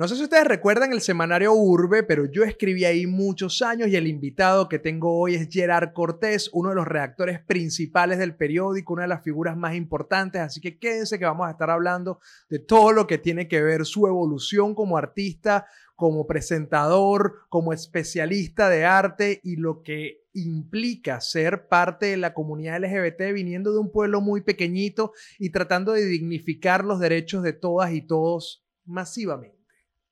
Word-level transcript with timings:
No 0.00 0.08
sé 0.08 0.16
si 0.16 0.22
ustedes 0.22 0.46
recuerdan 0.46 0.94
el 0.94 1.02
semanario 1.02 1.52
Urbe, 1.52 2.02
pero 2.02 2.24
yo 2.24 2.42
escribí 2.42 2.86
ahí 2.86 3.06
muchos 3.06 3.60
años 3.60 3.88
y 3.88 3.96
el 3.96 4.06
invitado 4.06 4.66
que 4.66 4.78
tengo 4.78 5.20
hoy 5.20 5.34
es 5.34 5.46
Gerard 5.50 5.92
Cortés, 5.92 6.48
uno 6.54 6.70
de 6.70 6.74
los 6.74 6.88
redactores 6.88 7.38
principales 7.44 8.18
del 8.18 8.34
periódico, 8.34 8.94
una 8.94 9.02
de 9.02 9.08
las 9.08 9.22
figuras 9.22 9.58
más 9.58 9.74
importantes, 9.74 10.40
así 10.40 10.58
que 10.58 10.78
quédense 10.78 11.18
que 11.18 11.26
vamos 11.26 11.46
a 11.46 11.50
estar 11.50 11.68
hablando 11.68 12.18
de 12.48 12.60
todo 12.60 12.92
lo 12.92 13.06
que 13.06 13.18
tiene 13.18 13.46
que 13.46 13.60
ver 13.60 13.84
su 13.84 14.06
evolución 14.06 14.74
como 14.74 14.96
artista, 14.96 15.66
como 15.96 16.26
presentador, 16.26 17.34
como 17.50 17.74
especialista 17.74 18.70
de 18.70 18.86
arte 18.86 19.42
y 19.44 19.56
lo 19.56 19.82
que 19.82 20.22
implica 20.32 21.20
ser 21.20 21.68
parte 21.68 22.06
de 22.06 22.16
la 22.16 22.32
comunidad 22.32 22.82
LGBT 22.82 23.34
viniendo 23.34 23.70
de 23.70 23.80
un 23.80 23.92
pueblo 23.92 24.22
muy 24.22 24.40
pequeñito 24.40 25.12
y 25.38 25.50
tratando 25.50 25.92
de 25.92 26.06
dignificar 26.06 26.86
los 26.86 27.00
derechos 27.00 27.42
de 27.42 27.52
todas 27.52 27.92
y 27.92 28.00
todos 28.00 28.64
masivamente. 28.86 29.59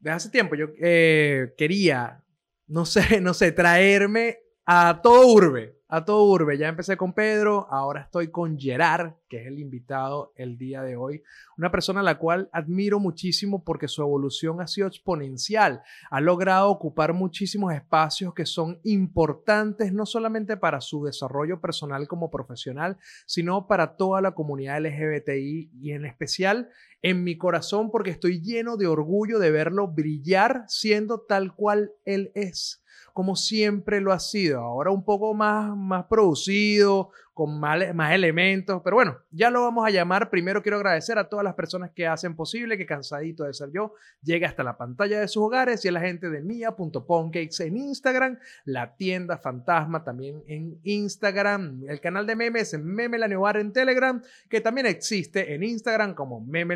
Desde 0.00 0.14
hace 0.14 0.30
tiempo 0.30 0.54
yo 0.54 0.66
eh, 0.80 1.54
quería 1.56 2.24
no 2.68 2.84
sé, 2.84 3.20
no 3.20 3.34
sé, 3.34 3.52
traerme 3.52 4.38
a 4.64 5.00
todo 5.02 5.26
urbe, 5.26 5.77
a 5.88 6.04
todo 6.04 6.24
urbe. 6.24 6.58
Ya 6.58 6.68
empecé 6.68 6.96
con 6.96 7.14
Pedro, 7.14 7.66
ahora 7.70 8.02
estoy 8.02 8.28
con 8.30 8.58
Gerard, 8.58 9.14
que 9.28 9.40
es 9.40 9.46
el 9.46 9.58
invitado 9.58 10.32
el 10.36 10.58
día 10.58 10.82
de 10.82 10.96
hoy. 10.96 11.22
Una 11.56 11.70
persona 11.70 12.00
a 12.00 12.02
la 12.02 12.18
cual 12.18 12.50
admiro 12.52 13.00
muchísimo 13.00 13.64
porque 13.64 13.88
su 13.88 14.02
evolución 14.02 14.60
ha 14.60 14.66
sido 14.66 14.86
exponencial. 14.86 15.82
Ha 16.10 16.20
logrado 16.20 16.70
ocupar 16.70 17.14
muchísimos 17.14 17.72
espacios 17.72 18.34
que 18.34 18.44
son 18.44 18.78
importantes 18.84 19.92
no 19.92 20.04
solamente 20.04 20.58
para 20.58 20.82
su 20.82 21.04
desarrollo 21.04 21.60
personal 21.60 22.06
como 22.06 22.30
profesional, 22.30 22.98
sino 23.26 23.66
para 23.66 23.96
toda 23.96 24.20
la 24.20 24.32
comunidad 24.32 24.80
LGBTI 24.80 25.70
y 25.80 25.92
en 25.92 26.04
especial 26.04 26.68
en 27.00 27.24
mi 27.24 27.38
corazón 27.38 27.90
porque 27.90 28.10
estoy 28.10 28.42
lleno 28.42 28.76
de 28.76 28.88
orgullo 28.88 29.38
de 29.38 29.50
verlo 29.50 29.88
brillar 29.88 30.64
siendo 30.66 31.20
tal 31.20 31.54
cual 31.54 31.92
él 32.04 32.30
es 32.34 32.82
como 33.18 33.34
siempre 33.34 34.00
lo 34.00 34.12
ha 34.12 34.20
sido. 34.20 34.60
Ahora 34.60 34.92
un 34.92 35.02
poco 35.02 35.34
más, 35.34 35.76
más 35.76 36.04
producido, 36.04 37.10
con 37.38 37.60
más, 37.60 37.80
elementos, 38.10 38.82
pero 38.82 38.96
bueno, 38.96 39.16
ya 39.30 39.48
lo 39.48 39.62
vamos 39.62 39.86
a 39.86 39.90
llamar. 39.90 40.28
Primero 40.28 40.60
quiero 40.60 40.76
agradecer 40.76 41.20
a 41.20 41.28
todas 41.28 41.44
las 41.44 41.54
personas 41.54 41.92
que 41.94 42.04
hacen 42.04 42.34
posible 42.34 42.76
que 42.76 42.84
Cansadito 42.84 43.44
de 43.44 43.54
Ser 43.54 43.70
Yo 43.70 43.94
llegue 44.24 44.44
hasta 44.44 44.64
la 44.64 44.76
pantalla 44.76 45.20
de 45.20 45.28
sus 45.28 45.44
hogares. 45.44 45.84
Y 45.84 45.88
a 45.88 45.92
la 45.92 46.00
gente 46.00 46.30
de 46.30 46.42
mia.poncakes 46.42 47.60
en 47.60 47.76
Instagram, 47.76 48.40
la 48.64 48.96
tienda 48.96 49.38
fantasma 49.38 50.02
también 50.02 50.42
en 50.48 50.80
Instagram, 50.82 51.84
el 51.88 52.00
canal 52.00 52.26
de 52.26 52.34
memes 52.34 52.74
en 52.74 52.84
Meme 52.84 53.18
en 53.18 53.72
Telegram, 53.72 54.20
que 54.50 54.60
también 54.60 54.88
existe 54.88 55.54
en 55.54 55.62
Instagram 55.62 56.14
como 56.14 56.40
Meme 56.40 56.74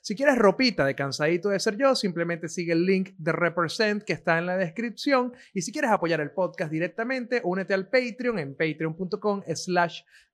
Si 0.00 0.16
quieres 0.16 0.38
ropita 0.38 0.86
de 0.86 0.94
Cansadito 0.94 1.50
de 1.50 1.60
Ser 1.60 1.76
Yo, 1.76 1.94
simplemente 1.94 2.48
sigue 2.48 2.72
el 2.72 2.86
link 2.86 3.10
de 3.18 3.32
Represent 3.32 4.04
que 4.04 4.14
está 4.14 4.38
en 4.38 4.46
la 4.46 4.56
descripción. 4.56 5.34
Y 5.52 5.60
si 5.60 5.70
quieres 5.70 5.90
apoyar 5.90 6.22
el 6.22 6.30
podcast 6.30 6.72
directamente, 6.72 7.42
únete 7.44 7.74
al 7.74 7.90
Patreon 7.90 8.38
en 8.38 8.54
patreon.com 8.54 9.42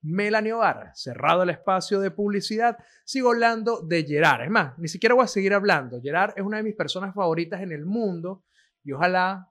Melanio 0.02 0.58
Bar. 0.58 0.92
Cerrado 0.94 1.42
el 1.42 1.50
espacio 1.50 2.00
de 2.00 2.10
publicidad, 2.10 2.78
sigo 3.04 3.30
hablando 3.30 3.80
de 3.82 4.04
Gerard. 4.04 4.42
Es 4.42 4.50
más, 4.50 4.78
ni 4.78 4.88
siquiera 4.88 5.14
voy 5.14 5.24
a 5.24 5.28
seguir 5.28 5.54
hablando. 5.54 6.00
Gerard 6.00 6.34
es 6.36 6.42
una 6.42 6.58
de 6.58 6.62
mis 6.62 6.74
personas 6.74 7.14
favoritas 7.14 7.60
en 7.60 7.72
el 7.72 7.84
mundo 7.84 8.44
y 8.84 8.92
ojalá 8.92 9.48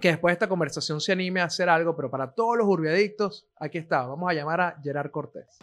que 0.00 0.08
después 0.08 0.32
de 0.32 0.34
esta 0.34 0.48
conversación 0.48 1.00
se 1.00 1.12
anime 1.12 1.40
a 1.40 1.44
hacer 1.44 1.68
algo, 1.68 1.94
pero 1.94 2.10
para 2.10 2.32
todos 2.32 2.56
los 2.56 2.66
urbiadictos, 2.66 3.48
aquí 3.56 3.78
está. 3.78 4.06
Vamos 4.06 4.28
a 4.30 4.34
llamar 4.34 4.60
a 4.60 4.76
Gerard 4.82 5.10
Cortés. 5.10 5.58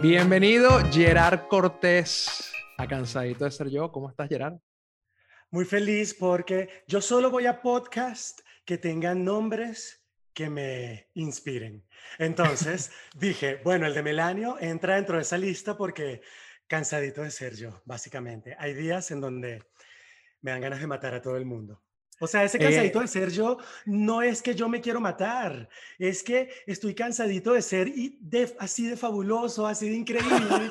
Bienvenido, 0.00 0.70
Gerard 0.92 1.48
Cortés, 1.48 2.52
a 2.78 2.86
Cansadito 2.86 3.44
de 3.44 3.50
Ser 3.50 3.68
Yo. 3.68 3.90
¿Cómo 3.90 4.08
estás, 4.08 4.28
Gerard? 4.28 4.58
Muy 5.50 5.64
feliz 5.64 6.14
porque 6.14 6.84
yo 6.86 7.00
solo 7.00 7.30
voy 7.30 7.46
a 7.46 7.60
podcast 7.60 8.40
que 8.64 8.78
tengan 8.78 9.24
nombres 9.24 9.95
que 10.36 10.50
me 10.50 11.08
inspiren. 11.14 11.82
Entonces 12.18 12.92
dije, 13.18 13.58
bueno, 13.64 13.86
el 13.86 13.94
de 13.94 14.02
Melanio 14.02 14.58
entra 14.60 14.96
dentro 14.96 15.16
de 15.16 15.22
esa 15.22 15.38
lista 15.38 15.78
porque 15.78 16.20
cansadito 16.66 17.22
de 17.22 17.30
ser 17.30 17.56
yo, 17.56 17.80
básicamente. 17.86 18.54
Hay 18.58 18.74
días 18.74 19.10
en 19.10 19.22
donde 19.22 19.62
me 20.42 20.50
dan 20.50 20.60
ganas 20.60 20.80
de 20.80 20.86
matar 20.86 21.14
a 21.14 21.22
todo 21.22 21.38
el 21.38 21.46
mundo. 21.46 21.82
O 22.20 22.26
sea, 22.26 22.44
ese 22.44 22.58
cansadito 22.58 22.98
de 22.98 23.06
eh, 23.06 23.08
ser 23.08 23.30
yo 23.30 23.56
no 23.86 24.20
es 24.20 24.42
que 24.42 24.54
yo 24.54 24.68
me 24.68 24.82
quiero 24.82 25.00
matar, 25.00 25.70
es 25.98 26.22
que 26.22 26.50
estoy 26.66 26.94
cansadito 26.94 27.54
de 27.54 27.62
ser 27.62 27.88
y 27.88 28.18
así 28.58 28.86
de 28.88 28.96
fabuloso, 28.96 29.66
así 29.66 29.88
de 29.88 29.96
increíble, 29.96 30.68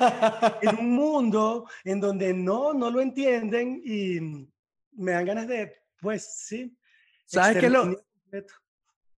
en 0.62 0.78
un 0.78 0.90
mundo 0.94 1.68
en 1.82 2.00
donde 2.00 2.32
no, 2.32 2.72
no 2.72 2.88
lo 2.88 3.00
entienden 3.00 3.82
y 3.84 4.48
me 4.92 5.12
dan 5.12 5.24
ganas 5.24 5.48
de, 5.48 5.74
pues 6.00 6.24
sí. 6.24 6.76
¿Sabes 7.26 7.58
qué 7.58 7.68
lo? 7.68 7.96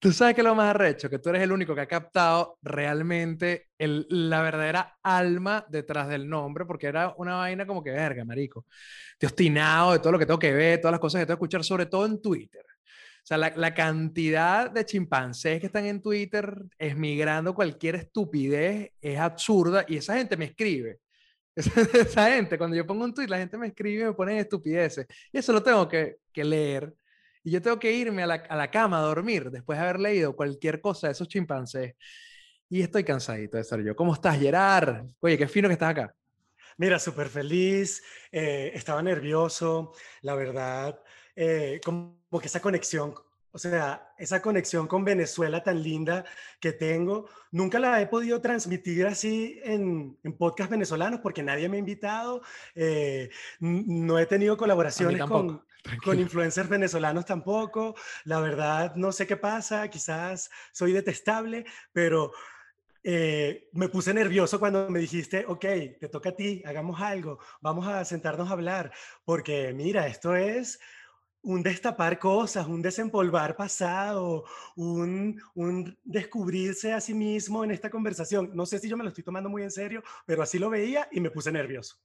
Tú 0.01 0.13
sabes 0.13 0.37
que 0.37 0.45
lo 0.45 0.55
más 0.55 0.71
arrecho, 0.71 1.11
que 1.11 1.19
tú 1.19 1.31
eres 1.31 1.43
el 1.43 1.51
único 1.51 1.75
que 1.75 1.81
ha 1.81 1.89
captado 1.89 2.57
realmente 2.63 3.69
el, 3.79 4.07
la 4.09 4.43
verdadera 4.43 4.97
alma 5.03 5.67
detrás 5.69 6.09
del 6.09 6.29
nombre, 6.29 6.65
porque 6.67 6.87
era 6.87 7.15
una 7.19 7.35
vaina 7.37 7.67
como 7.67 7.83
que 7.83 7.91
verga, 7.91 8.25
marico. 8.25 8.65
Te 9.19 9.27
obstinado 9.27 9.93
de 9.93 9.99
todo 9.99 10.13
lo 10.13 10.19
que 10.21 10.27
tengo 10.27 10.39
que 10.39 10.53
ver, 10.53 10.81
todas 10.81 10.93
las 10.93 11.01
cosas 11.01 11.21
que 11.21 11.27
tengo 11.27 11.37
que 11.37 11.45
escuchar, 11.45 11.65
sobre 11.65 11.87
todo 11.87 12.07
en 12.07 12.23
Twitter. 12.23 12.63
O 12.63 13.27
sea, 13.29 13.39
la, 13.39 13.53
la 13.57 13.75
cantidad 13.75 14.71
de 14.71 14.87
chimpancés 14.87 15.61
que 15.61 15.67
están 15.67 15.87
en 15.87 16.01
Twitter 16.01 16.55
esmigrando 16.79 17.55
cualquier 17.55 17.97
estupidez 17.97 18.93
es 19.01 19.19
absurda 19.19 19.85
y 19.89 19.97
esa 19.97 20.17
gente 20.17 20.37
me 20.37 20.47
escribe. 20.47 21.01
Esa, 21.59 22.31
gente, 22.31 22.57
cuando 22.57 22.77
yo 22.77 22.87
pongo 22.87 23.05
un 23.05 23.13
tweet, 23.13 23.27
la 23.27 23.39
gente 23.39 23.59
me 23.59 23.67
escribe 23.67 24.03
y 24.03 24.07
me 24.07 24.13
pone 24.13 24.39
estupideces. 24.39 25.07
Y 25.33 25.39
eso 25.39 25.53
lo 25.53 25.61
tengo 25.61 25.89
que, 25.89 26.19
que 26.33 26.45
leer 26.45 26.95
y 27.49 27.51
yo 27.51 27.63
tengo 27.63 27.79
que 27.79 27.91
irme 27.91 28.23
a 28.23 28.27
la, 28.27 28.35
a 28.35 28.57
la, 28.57 28.71
cama 28.71 28.99
a 28.99 29.03
dormir 29.03 29.51
después 29.51 29.79
de 29.79 29.85
haber 29.85 29.99
leído 29.99 30.37
cualquier 30.37 30.83
cosa 30.83 31.07
de 31.07 31.13
esos 31.13 31.29
chimpancés. 31.29 31.95
Y 32.69 32.83
estoy 32.83 33.05
cansadito 33.05 33.57
de 33.57 33.65
ser 33.65 33.83
yo. 33.83 33.97
¿Cómo 33.97 34.13
estás, 34.13 34.39
Gerard? 34.39 35.07
Oye, 35.21 35.39
qué 35.39 35.49
fino 35.49 35.67
que 35.67 35.73
estás 35.73 35.93
acá. 35.93 36.15
Mira, 36.77 36.99
súper 36.99 37.29
feliz, 37.29 38.03
eh, 38.31 38.71
estaba 38.75 39.03
nervioso, 39.03 39.95
la 40.21 40.35
verdad, 40.35 41.01
eh, 41.35 41.81
como 41.83 42.19
que 42.39 42.49
esa 42.49 42.61
conexión 42.61 43.15
o 43.51 43.59
sea, 43.59 44.13
esa 44.19 44.43
conexión 44.43 44.87
con 44.87 45.05
Venezuela 45.05 45.63
tan 45.63 45.83
linda 45.83 46.25
que 46.61 46.73
tengo, 46.73 47.29
nunca 47.51 47.79
la 47.79 48.01
he 48.01 48.07
podido 48.07 48.41
transmitir 48.41 49.07
así 49.07 49.59
en, 49.65 50.19
en 50.23 50.37
podcast 50.37 50.71
venezolanos 50.71 51.21
porque 51.21 51.43
nadie 51.43 51.69
me 51.69 51.77
ha 51.77 51.81
invitado. 51.81 52.43
Eh, 52.75 53.31
no 53.59 54.19
he 54.19 54.27
tenido 54.27 54.57
colaboraciones 54.57 55.25
con, 55.25 55.65
con 56.05 56.19
influencers 56.19 56.69
venezolanos 56.69 57.25
tampoco. 57.25 57.95
La 58.25 58.41
verdad, 58.41 58.95
no 58.97 59.13
sé 59.13 59.27
qué 59.27 59.37
pasa, 59.37 59.89
quizás 59.89 60.51
soy 60.73 60.93
detestable, 60.93 61.65
pero 61.93 62.33
eh, 63.03 63.69
me 63.73 63.89
puse 63.89 64.13
nervioso 64.13 64.59
cuando 64.59 64.91
me 64.91 64.99
dijiste, 64.99 65.45
ok, 65.47 65.65
te 66.01 66.09
toca 66.11 66.31
a 66.31 66.37
ti, 66.37 66.63
hagamos 66.67 67.01
algo, 67.01 67.39
vamos 67.61 67.87
a 67.87 68.05
sentarnos 68.05 68.51
a 68.51 68.53
hablar, 68.53 68.93
porque 69.25 69.73
mira, 69.73 70.07
esto 70.07 70.35
es 70.35 70.79
un 71.43 71.63
destapar 71.63 72.19
cosas, 72.19 72.67
un 72.67 72.83
desempolvar 72.83 73.57
pasado, 73.57 74.45
un, 74.77 75.41
un, 75.55 75.97
descubrirse 76.05 76.93
a 76.93 77.01
sí 77.01 77.15
mismo 77.15 77.65
en 77.65 77.71
esta 77.71 77.89
conversación. 77.89 78.51
No 78.55 78.67
sé 78.67 78.79
si 78.79 78.89
yo 78.89 78.97
me 78.97 79.05
lo 79.05 79.09
estoy 79.09 79.25
tomando 79.25 79.49
muy 79.49 79.63
en 79.63 79.71
serio, 79.71 80.03
pero 80.27 80.43
así 80.43 80.59
lo 80.59 80.69
veía 80.69 81.09
y 81.13 81.21
me 81.21 81.31
puse 81.31 81.53
nervioso. 81.53 81.97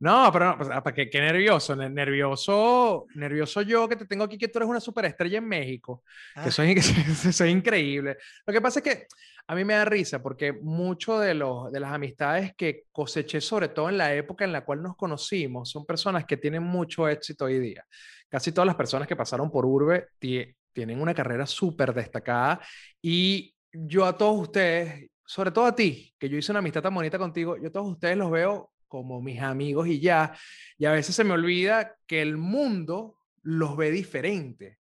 No, 0.00 0.30
pero 0.32 0.44
no, 0.46 0.56
pues, 0.58 0.68
¿para 0.68 0.94
qué, 0.94 1.10
qué, 1.10 1.20
nervioso? 1.20 1.74
Nervioso, 1.74 3.06
nervioso 3.14 3.62
yo 3.62 3.88
que 3.88 3.96
te 3.96 4.06
tengo 4.06 4.24
aquí 4.24 4.38
que 4.38 4.48
tú 4.48 4.58
eres 4.58 4.68
una 4.68 4.80
superestrella 4.80 5.38
en 5.38 5.48
México, 5.48 6.04
que, 6.34 6.40
ah. 6.40 6.50
soy, 6.50 6.80
soy 7.32 7.50
increíble. 7.50 8.16
Lo 8.46 8.52
que 8.52 8.60
pasa 8.60 8.78
es 8.80 8.84
que 8.84 9.06
a 9.46 9.54
mí 9.54 9.64
me 9.64 9.74
da 9.74 9.84
risa 9.84 10.22
porque 10.22 10.52
mucho 10.52 11.18
de, 11.18 11.34
los, 11.34 11.72
de 11.72 11.80
las 11.80 11.92
amistades 11.92 12.52
que 12.56 12.84
coseché, 12.92 13.40
sobre 13.40 13.68
todo 13.68 13.88
en 13.88 13.98
la 13.98 14.14
época 14.14 14.44
en 14.44 14.52
la 14.52 14.64
cual 14.64 14.82
nos 14.82 14.96
conocimos, 14.96 15.70
son 15.70 15.84
personas 15.84 16.26
que 16.26 16.36
tienen 16.36 16.62
mucho 16.62 17.08
éxito 17.08 17.46
hoy 17.46 17.58
día 17.58 17.84
casi 18.28 18.52
todas 18.52 18.66
las 18.66 18.76
personas 18.76 19.08
que 19.08 19.16
pasaron 19.16 19.50
por 19.50 19.64
Urbe 19.64 20.08
tienen 20.18 21.00
una 21.00 21.14
carrera 21.14 21.46
súper 21.46 21.92
destacada 21.94 22.60
y 23.02 23.54
yo 23.72 24.04
a 24.04 24.16
todos 24.16 24.40
ustedes, 24.40 25.10
sobre 25.24 25.50
todo 25.50 25.66
a 25.66 25.74
ti, 25.74 26.14
que 26.18 26.28
yo 26.28 26.36
hice 26.36 26.52
una 26.52 26.60
amistad 26.60 26.82
tan 26.82 26.94
bonita 26.94 27.18
contigo, 27.18 27.56
yo 27.56 27.68
a 27.68 27.72
todos 27.72 27.88
ustedes 27.88 28.16
los 28.16 28.30
veo 28.30 28.70
como 28.88 29.20
mis 29.20 29.40
amigos 29.40 29.88
y 29.88 30.00
ya, 30.00 30.34
y 30.76 30.86
a 30.86 30.92
veces 30.92 31.14
se 31.14 31.24
me 31.24 31.34
olvida 31.34 31.96
que 32.06 32.22
el 32.22 32.36
mundo 32.36 33.16
los 33.42 33.76
ve 33.76 33.90
diferente. 33.90 34.78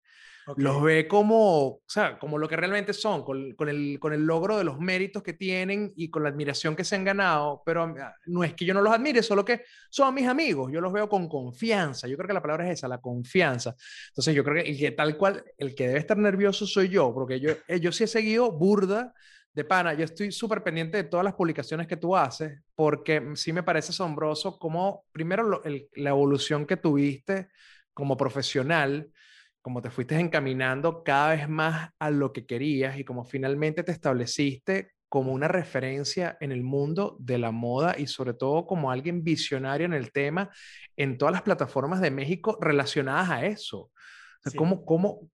Los 0.56 0.81
ve 0.81 1.09
como, 1.09 1.68
o 1.68 1.81
sea, 1.86 2.18
como 2.18 2.38
lo 2.38 2.48
que 2.48 2.56
realmente 2.56 2.94
son, 2.94 3.25
con, 3.25 3.54
con, 3.56 3.68
el, 3.68 4.00
con 4.00 4.13
el 4.13 4.25
logro 4.25 4.57
de 4.57 4.63
los 4.63 4.80
méritos 4.80 5.21
que 5.21 5.33
tienen 5.33 5.92
y 5.98 6.09
con 6.09 6.24
la 6.24 6.30
admiración 6.30 6.74
que 6.74 6.86
se 6.86 6.95
han 6.95 7.04
ganado, 7.04 7.62
pero 7.65 7.83
ah, 7.83 8.15
no 8.27 8.45
es 8.45 8.54
que 8.54 8.63
yo 8.63 8.74
no 8.74 8.81
los 8.81 8.94
admire, 8.94 9.21
solo 9.21 9.44
que 9.44 9.63
son 9.89 10.13
mis 10.15 10.25
amigos, 10.25 10.71
yo 10.71 10.80
los 10.80 10.94
veo 10.94 11.09
con 11.09 11.27
confianza, 11.27 12.07
yo 12.07 12.15
creo 12.15 12.27
que 12.27 12.33
la 12.33 12.42
palabra 12.42 12.65
es 12.65 12.80
esa, 12.80 12.88
la 12.88 13.01
confianza. 13.01 13.75
Entonces 14.09 14.33
yo 14.33 14.44
creo 14.45 14.63
que, 14.63 14.69
el 14.69 14.77
que 14.77 14.92
tal 14.92 15.18
cual, 15.18 15.44
el 15.57 15.75
que 15.75 15.88
debe 15.88 16.00
estar 16.00 16.18
nervioso 16.18 16.65
soy 16.65 16.88
yo, 16.88 17.13
porque 17.13 17.42
yo, 17.42 17.51
eh, 17.68 17.81
yo 17.81 17.92
sí 17.92 18.06
he 18.06 18.07
seguido 18.07 18.50
burda 18.54 19.13
de 19.57 19.65
pana, 19.65 19.95
yo 19.95 20.06
estoy 20.06 20.31
súper 20.31 20.62
pendiente 20.62 20.98
de 20.98 21.04
todas 21.06 21.24
las 21.24 21.33
publicaciones 21.33 21.88
que 21.88 21.98
tú 21.98 22.15
haces, 22.15 22.62
porque 22.75 23.31
sí 23.33 23.51
me 23.51 23.63
parece 23.63 23.89
asombroso 23.89 24.59
cómo, 24.59 25.06
primero, 25.12 25.63
la 25.95 26.09
evolución 26.12 26.68
que 26.68 26.77
tuviste 26.77 27.50
como 27.92 28.15
profesional, 28.15 29.12
como 29.59 29.81
te 29.81 29.89
fuiste 29.89 30.13
encaminando 30.19 31.04
cada 31.04 31.30
vez 31.30 31.50
más 31.50 31.89
a 31.98 32.12
lo 32.12 32.33
que 32.33 32.45
querías 32.45 33.00
y 33.00 33.04
como 33.04 33.25
finalmente 33.25 33.81
te 33.81 33.92
estableciste 33.92 34.92
como 35.09 35.33
una 35.33 35.48
referencia 35.48 36.38
en 36.39 36.51
el 36.51 36.62
mundo 36.62 37.18
de 37.19 37.39
la 37.39 37.50
moda 37.50 37.95
y 37.98 38.06
sobre 38.06 38.36
todo 38.36 38.68
como 38.68 38.92
alguien 38.92 39.24
visionario 39.24 39.88
en 39.88 39.94
el 39.94 40.12
tema 40.12 40.51
en 40.95 41.18
todas 41.18 41.31
las 41.31 41.42
plataformas 41.42 42.00
de 42.00 42.12
México 42.12 42.59
relacionadas 42.62 43.31
a 43.31 43.44
eso. 43.48 43.89
¿cómo, 44.56 44.86
cómo, 44.86 45.31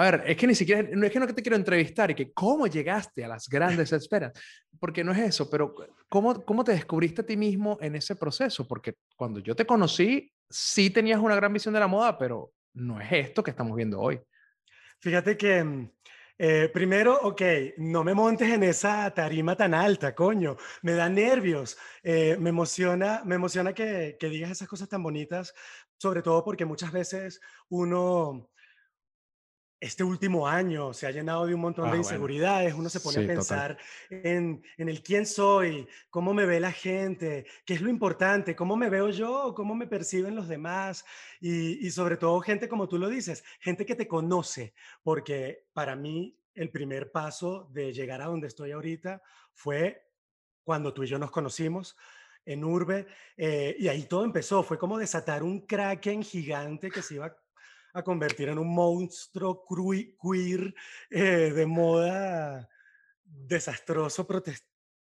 a 0.00 0.10
ver, 0.10 0.22
es 0.26 0.36
que 0.36 0.46
ni 0.46 0.54
siquiera, 0.54 0.88
no 0.94 1.04
es 1.04 1.12
que 1.12 1.20
no 1.20 1.26
te 1.26 1.42
quiero 1.42 1.56
entrevistar 1.56 2.10
y 2.10 2.14
que 2.14 2.32
cómo 2.32 2.66
llegaste 2.66 3.22
a 3.22 3.28
las 3.28 3.48
grandes 3.48 3.92
esperas, 3.92 4.32
porque 4.78 5.04
no 5.04 5.12
es 5.12 5.18
eso, 5.18 5.50
pero 5.50 5.74
¿cómo, 6.08 6.42
¿cómo 6.42 6.64
te 6.64 6.72
descubriste 6.72 7.20
a 7.20 7.26
ti 7.26 7.36
mismo 7.36 7.76
en 7.82 7.96
ese 7.96 8.16
proceso? 8.16 8.66
Porque 8.66 8.94
cuando 9.14 9.40
yo 9.40 9.54
te 9.54 9.66
conocí, 9.66 10.32
sí 10.48 10.88
tenías 10.88 11.20
una 11.20 11.34
gran 11.34 11.52
visión 11.52 11.74
de 11.74 11.80
la 11.80 11.86
moda, 11.86 12.16
pero 12.16 12.52
no 12.74 12.98
es 12.98 13.12
esto 13.12 13.42
que 13.42 13.50
estamos 13.50 13.76
viendo 13.76 14.00
hoy. 14.00 14.18
Fíjate 15.00 15.36
que 15.36 15.62
mm, 15.62 15.90
eh, 16.38 16.70
primero, 16.72 17.20
ok, 17.20 17.42
no 17.76 18.02
me 18.02 18.14
montes 18.14 18.48
en 18.48 18.62
esa 18.62 19.10
tarima 19.10 19.54
tan 19.54 19.74
alta, 19.74 20.14
coño, 20.14 20.56
me 20.80 20.92
da 20.92 21.10
nervios, 21.10 21.76
eh, 22.02 22.38
me 22.40 22.48
emociona, 22.48 23.20
me 23.26 23.34
emociona 23.34 23.74
que, 23.74 24.16
que 24.18 24.30
digas 24.30 24.52
esas 24.52 24.68
cosas 24.68 24.88
tan 24.88 25.02
bonitas, 25.02 25.52
sobre 25.98 26.22
todo 26.22 26.42
porque 26.42 26.64
muchas 26.64 26.90
veces 26.90 27.38
uno 27.68 28.48
este 29.80 30.04
último 30.04 30.46
año 30.46 30.92
se 30.92 31.06
ha 31.06 31.10
llenado 31.10 31.46
de 31.46 31.54
un 31.54 31.62
montón 31.62 31.86
de 31.90 31.96
ah, 31.96 31.98
inseguridades, 31.98 32.74
uno 32.74 32.90
se 32.90 33.00
pone 33.00 33.24
a 33.24 33.26
pensar 33.26 33.78
en, 34.10 34.62
en, 34.76 34.88
el 34.90 35.02
quién 35.02 35.24
soy, 35.24 35.88
cómo 36.10 36.34
me 36.34 36.44
ve 36.44 36.60
la 36.60 36.70
gente, 36.70 37.46
qué 37.64 37.74
es 37.74 37.80
lo 37.80 37.88
importante, 37.88 38.54
cómo 38.54 38.76
me 38.76 38.90
veo 38.90 39.08
yo, 39.08 39.54
cómo 39.56 39.74
me 39.74 39.86
perciben 39.86 40.36
los 40.36 40.48
demás 40.48 41.04
y, 41.40 41.86
y 41.86 41.90
sobre 41.90 42.18
todo 42.18 42.40
gente 42.40 42.68
como 42.68 42.88
tú 42.88 42.98
lo 42.98 43.08
dices, 43.08 43.42
gente 43.58 43.86
que 43.86 43.94
te 43.94 44.06
conoce, 44.06 44.74
porque 45.02 45.66
para 45.72 45.96
mí 45.96 46.38
el 46.54 46.70
primer 46.70 47.10
paso 47.10 47.70
de 47.72 47.92
llegar 47.94 48.20
a 48.20 48.26
donde 48.26 48.48
estoy 48.48 48.72
ahorita 48.72 49.22
fue 49.54 50.06
cuando 50.62 50.92
tú 50.92 51.04
y 51.04 51.06
yo 51.06 51.18
nos 51.18 51.30
conocimos 51.30 51.96
en 52.44 52.64
Urbe 52.64 53.06
eh, 53.36 53.76
y 53.78 53.88
ahí 53.88 54.04
todo 54.04 54.24
empezó, 54.24 54.62
fue 54.62 54.78
como 54.78 54.98
desatar 54.98 55.42
un 55.42 55.66
kraken 55.66 56.22
gigante 56.22 56.90
que 56.90 57.02
se 57.02 57.14
iba 57.14 57.34
a 57.92 58.02
convertir 58.02 58.48
en 58.48 58.58
un 58.58 58.72
monstruo 58.72 59.64
queer 59.66 60.74
eh, 61.10 61.52
de 61.54 61.66
moda 61.66 62.68
desastroso, 63.24 64.26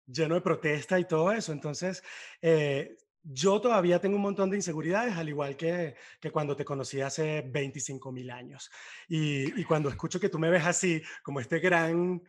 lleno 0.06 0.34
de 0.34 0.40
protesta 0.40 0.98
y 0.98 1.04
todo 1.04 1.32
eso. 1.32 1.52
Entonces, 1.52 2.02
eh, 2.40 2.96
yo 3.22 3.60
todavía 3.60 4.00
tengo 4.00 4.16
un 4.16 4.22
montón 4.22 4.50
de 4.50 4.56
inseguridades, 4.56 5.16
al 5.16 5.28
igual 5.28 5.56
que, 5.56 5.96
que 6.20 6.30
cuando 6.30 6.54
te 6.54 6.64
conocí 6.64 7.00
hace 7.00 7.42
25 7.42 8.12
mil 8.12 8.30
años. 8.30 8.70
Y, 9.08 9.58
y 9.60 9.64
cuando 9.64 9.88
escucho 9.88 10.20
que 10.20 10.28
tú 10.28 10.38
me 10.38 10.50
ves 10.50 10.64
así, 10.66 11.02
como 11.22 11.40
este 11.40 11.58
gran 11.58 12.22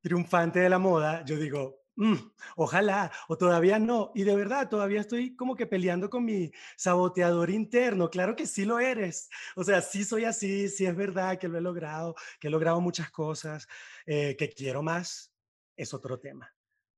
triunfante 0.00 0.60
de 0.60 0.68
la 0.68 0.78
moda, 0.78 1.24
yo 1.24 1.36
digo, 1.36 1.83
Mm, 1.96 2.16
ojalá, 2.56 3.12
o 3.28 3.38
todavía 3.38 3.78
no. 3.78 4.10
Y 4.14 4.24
de 4.24 4.34
verdad, 4.34 4.68
todavía 4.68 5.00
estoy 5.00 5.36
como 5.36 5.54
que 5.54 5.66
peleando 5.66 6.10
con 6.10 6.24
mi 6.24 6.50
saboteador 6.76 7.50
interno. 7.50 8.10
Claro 8.10 8.34
que 8.34 8.46
sí 8.46 8.64
lo 8.64 8.80
eres. 8.80 9.28
O 9.54 9.62
sea, 9.62 9.80
sí 9.80 10.04
soy 10.04 10.24
así, 10.24 10.68
sí 10.68 10.86
es 10.86 10.96
verdad 10.96 11.38
que 11.38 11.48
lo 11.48 11.58
he 11.58 11.60
logrado, 11.60 12.14
que 12.40 12.48
he 12.48 12.50
logrado 12.50 12.80
muchas 12.80 13.10
cosas, 13.10 13.68
eh, 14.06 14.36
que 14.36 14.50
quiero 14.50 14.82
más, 14.82 15.32
es 15.76 15.94
otro 15.94 16.18
tema. 16.18 16.50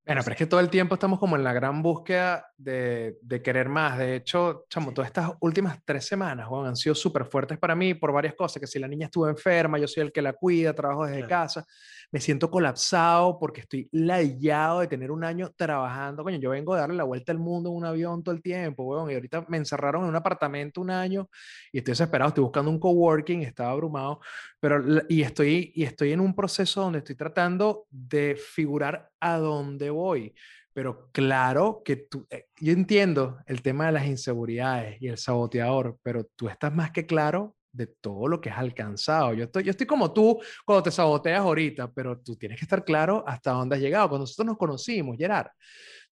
Bueno, 0.06 0.20
pero 0.22 0.34
es 0.34 0.38
que 0.38 0.46
todo 0.46 0.60
el 0.60 0.70
tiempo 0.70 0.94
estamos 0.94 1.18
como 1.18 1.34
en 1.34 1.42
la 1.42 1.52
gran 1.52 1.82
búsqueda 1.82 2.52
de, 2.56 3.18
de 3.22 3.42
querer 3.42 3.68
más. 3.68 3.98
De 3.98 4.14
hecho, 4.14 4.64
chamo, 4.70 4.94
todas 4.94 5.08
estas 5.08 5.32
últimas 5.40 5.80
tres 5.84 6.06
semanas 6.06 6.46
Juan, 6.46 6.66
han 6.66 6.76
sido 6.76 6.94
súper 6.94 7.24
fuertes 7.24 7.58
para 7.58 7.74
mí 7.74 7.92
por 7.92 8.12
varias 8.12 8.34
cosas. 8.34 8.60
Que 8.60 8.68
si 8.68 8.78
la 8.78 8.86
niña 8.86 9.06
estuvo 9.06 9.28
enferma, 9.28 9.78
yo 9.78 9.88
soy 9.88 10.04
el 10.04 10.12
que 10.12 10.22
la 10.22 10.34
cuida, 10.34 10.72
trabajo 10.72 11.06
desde 11.06 11.26
casa 11.26 11.66
me 12.12 12.20
siento 12.20 12.50
colapsado 12.50 13.38
porque 13.38 13.62
estoy 13.62 13.88
ladillado 13.92 14.80
de 14.80 14.86
tener 14.86 15.10
un 15.10 15.24
año 15.24 15.52
trabajando. 15.56 16.22
Coño, 16.22 16.38
yo 16.38 16.50
vengo 16.50 16.74
de 16.74 16.80
darle 16.80 16.96
la 16.96 17.04
vuelta 17.04 17.32
al 17.32 17.38
mundo 17.38 17.70
en 17.70 17.76
un 17.76 17.84
avión 17.84 18.22
todo 18.22 18.34
el 18.34 18.42
tiempo, 18.42 18.84
weón, 18.84 19.10
y 19.10 19.14
ahorita 19.14 19.46
me 19.48 19.56
encerraron 19.56 20.02
en 20.02 20.08
un 20.08 20.16
apartamento 20.16 20.80
un 20.80 20.90
año 20.90 21.28
y 21.72 21.78
estoy 21.78 21.92
desesperado, 21.92 22.28
estoy 22.28 22.44
buscando 22.44 22.70
un 22.70 22.78
coworking, 22.78 23.42
estaba 23.42 23.70
abrumado, 23.70 24.20
pero 24.60 24.82
y 25.08 25.22
estoy, 25.22 25.72
y 25.74 25.84
estoy 25.84 26.12
en 26.12 26.20
un 26.20 26.34
proceso 26.34 26.82
donde 26.82 26.98
estoy 26.98 27.16
tratando 27.16 27.86
de 27.90 28.36
figurar 28.36 29.10
a 29.20 29.38
dónde 29.38 29.90
voy. 29.90 30.34
Pero 30.72 31.08
claro 31.10 31.80
que 31.82 31.96
tú, 31.96 32.26
eh, 32.28 32.48
yo 32.60 32.72
entiendo 32.74 33.38
el 33.46 33.62
tema 33.62 33.86
de 33.86 33.92
las 33.92 34.06
inseguridades 34.06 35.00
y 35.00 35.08
el 35.08 35.16
saboteador, 35.16 35.98
pero 36.02 36.26
tú 36.36 36.50
estás 36.50 36.70
más 36.74 36.90
que 36.90 37.06
claro 37.06 37.56
de 37.76 37.86
todo 37.86 38.26
lo 38.26 38.40
que 38.40 38.50
has 38.50 38.58
alcanzado. 38.58 39.34
Yo 39.34 39.44
estoy, 39.44 39.64
yo 39.64 39.70
estoy 39.70 39.86
como 39.86 40.12
tú 40.12 40.40
cuando 40.64 40.82
te 40.82 40.90
saboteas 40.90 41.40
ahorita, 41.40 41.92
pero 41.92 42.18
tú 42.18 42.36
tienes 42.36 42.58
que 42.58 42.64
estar 42.64 42.84
claro 42.84 43.22
hasta 43.26 43.52
dónde 43.52 43.76
has 43.76 43.82
llegado. 43.82 44.08
Cuando 44.08 44.22
nosotros 44.22 44.46
nos 44.46 44.56
conocimos, 44.56 45.16
Gerard, 45.16 45.48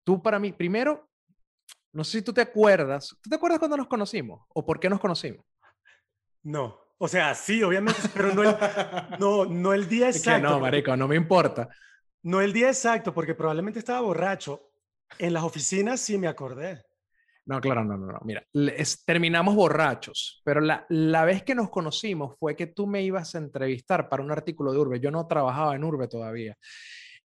tú 0.03 0.21
para 0.21 0.39
mí, 0.39 0.53
primero, 0.53 1.09
no 1.91 2.03
sé 2.03 2.19
si 2.19 2.23
tú 2.23 2.31
te 2.31 2.41
acuerdas, 2.41 3.15
¿tú 3.21 3.29
te 3.29 3.35
acuerdas 3.35 3.59
cuando 3.59 3.77
nos 3.77 3.87
conocimos 3.87 4.45
o 4.53 4.65
por 4.65 4.79
qué 4.79 4.89
nos 4.89 4.99
conocimos? 4.99 5.43
No, 6.43 6.79
o 6.97 7.07
sea, 7.07 7.33
sí, 7.35 7.61
obviamente, 7.63 8.01
pero 8.13 8.33
no 8.33 8.43
el, 8.43 8.55
no, 9.19 9.45
no 9.45 9.73
el 9.73 9.89
día 9.89 10.09
exacto. 10.09 10.47
no, 10.47 10.59
marico, 10.59 10.95
no 10.95 11.07
me 11.07 11.15
importa. 11.15 11.67
No 12.23 12.41
el 12.41 12.53
día 12.53 12.67
exacto, 12.67 13.13
porque 13.13 13.35
probablemente 13.35 13.79
estaba 13.79 14.01
borracho. 14.01 14.71
En 15.17 15.33
las 15.33 15.43
oficinas 15.43 15.99
sí 16.01 16.17
me 16.17 16.27
acordé. 16.27 16.83
No, 17.47 17.61
claro, 17.61 17.85
no, 17.85 17.97
no, 17.97 18.07
no. 18.07 18.19
Mira, 18.25 18.43
terminamos 19.05 19.55
borrachos, 19.55 20.41
pero 20.43 20.59
la, 20.59 20.85
la, 20.89 21.23
vez 21.23 21.43
que 21.43 21.55
nos 21.55 21.69
conocimos 21.69 22.35
fue 22.37 22.57
que 22.57 22.67
tú 22.67 22.87
me 22.87 23.01
ibas 23.01 23.35
a 23.35 23.37
entrevistar 23.37 24.09
para 24.09 24.21
un 24.21 24.31
artículo 24.31 24.73
de 24.73 24.79
Urbe. 24.79 24.99
Yo 24.99 25.11
no 25.11 25.27
trabajaba 25.27 25.73
en 25.73 25.85
Urbe 25.85 26.09
todavía. 26.09 26.57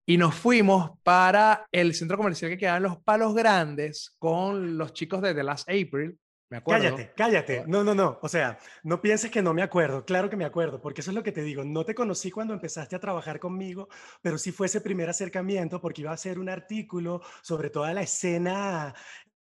Y 0.05 0.17
nos 0.17 0.35
fuimos 0.35 0.99
para 1.05 1.67
el 1.71 1.95
centro 1.95 2.17
comercial 2.17 2.51
que 2.51 2.59
quedaba 2.59 2.79
en 2.79 2.83
Los 2.83 2.97
Palos 3.03 3.33
Grandes 3.33 4.17
con 4.19 4.77
los 4.77 4.93
chicos 4.93 5.23
de 5.23 5.35
The 5.35 5.45
Last 5.45 5.69
April. 5.69 6.19
Me 6.51 6.57
acuerdo. 6.57 6.83
Cállate, 6.83 7.13
cállate. 7.15 7.65
No, 7.67 7.85
no, 7.85 7.95
no. 7.95 8.19
O 8.23 8.29
sea, 8.29 8.59
no 8.83 9.03
pienses 9.03 9.31
que 9.31 9.43
no 9.43 9.53
me 9.53 9.63
acuerdo. 9.63 10.07
Claro 10.07 10.31
que 10.31 10.37
me 10.37 10.47
acuerdo, 10.47 10.81
porque 10.81 11.03
eso 11.03 11.11
es 11.11 11.15
lo 11.15 11.23
que 11.23 11.33
te 11.33 11.43
digo. 11.43 11.63
No 11.63 11.85
te 11.85 11.95
conocí 11.95 12.31
cuando 12.31 12.55
empezaste 12.55 12.97
a 12.97 13.01
trabajar 13.01 13.39
conmigo, 13.39 13.89
pero 14.23 14.39
sí 14.39 14.51
fue 14.51 14.67
ese 14.67 14.81
primer 14.81 15.11
acercamiento 15.11 15.79
porque 15.79 16.01
iba 16.01 16.11
a 16.11 16.15
hacer 16.15 16.39
un 16.39 16.49
artículo 16.49 17.21
sobre 17.43 17.69
toda 17.69 17.93
la 17.93 18.01
escena 18.01 18.95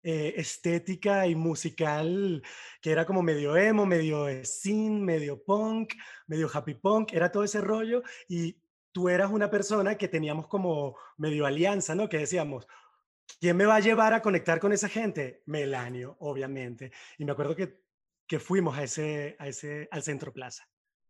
eh, 0.10 0.40
estética 0.40 1.28
y 1.28 1.36
musical 1.36 2.42
que 2.82 2.92
era 2.92 3.06
como 3.06 3.22
medio 3.22 3.58
emo, 3.58 3.86
medio 3.86 4.26
sin, 4.46 5.04
medio 5.04 5.44
punk, 5.44 5.96
medio 6.28 6.50
happy 6.54 6.76
punk, 6.76 7.12
era 7.12 7.30
todo 7.30 7.44
ese 7.44 7.60
rollo 7.60 8.02
y 8.30 8.58
tú 8.94 9.10
eras 9.10 9.30
una 9.30 9.50
persona 9.50 9.96
que 9.96 10.08
teníamos 10.08 10.48
como 10.48 10.96
medio 11.18 11.46
alianza, 11.46 11.94
¿no? 11.94 12.08
Que 12.08 12.20
decíamos, 12.20 12.70
¿quién 13.42 13.58
me 13.58 13.66
va 13.66 13.76
a 13.76 13.80
llevar 13.82 14.14
a 14.14 14.22
conectar 14.22 14.62
con 14.62 14.72
esa 14.72 14.88
gente? 14.88 15.42
Melanio, 15.46 16.16
obviamente. 16.22 16.94
Y 17.18 17.26
me 17.26 17.34
acuerdo 17.34 17.54
que, 17.54 17.82
que 18.26 18.40
fuimos 18.40 18.78
a 18.78 18.84
ese, 18.84 19.36
a 19.40 19.50
ese, 19.50 19.90
al 19.92 20.04
Centro 20.04 20.32
Plaza. 20.32 20.64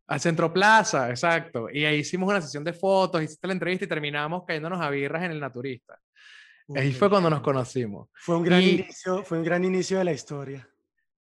Al 0.07 0.21
Centro 0.21 0.51
Plaza, 0.51 1.11
exacto. 1.11 1.69
Y 1.71 1.85
ahí 1.85 1.99
hicimos 1.99 2.27
una 2.27 2.41
sesión 2.41 2.63
de 2.63 2.73
fotos, 2.73 3.21
hiciste 3.21 3.45
la 3.45 3.53
entrevista 3.53 3.85
y 3.85 3.89
terminamos 3.89 4.43
cayéndonos 4.43 4.81
a 4.81 4.89
birras 4.89 5.21
en 5.21 5.33
el 5.33 5.39
naturista. 5.39 6.01
Ahí 6.75 6.93
fue 6.93 7.09
cuando 7.09 7.29
nos 7.29 7.41
conocimos. 7.41 8.09
Fue 8.13 8.35
un 8.35 8.43
gran, 8.43 8.61
inicio, 8.61 9.23
fue 9.23 9.37
un 9.37 9.43
gran 9.43 9.63
inicio 9.63 9.97
de 9.99 10.03
la 10.03 10.11
historia. 10.11 10.69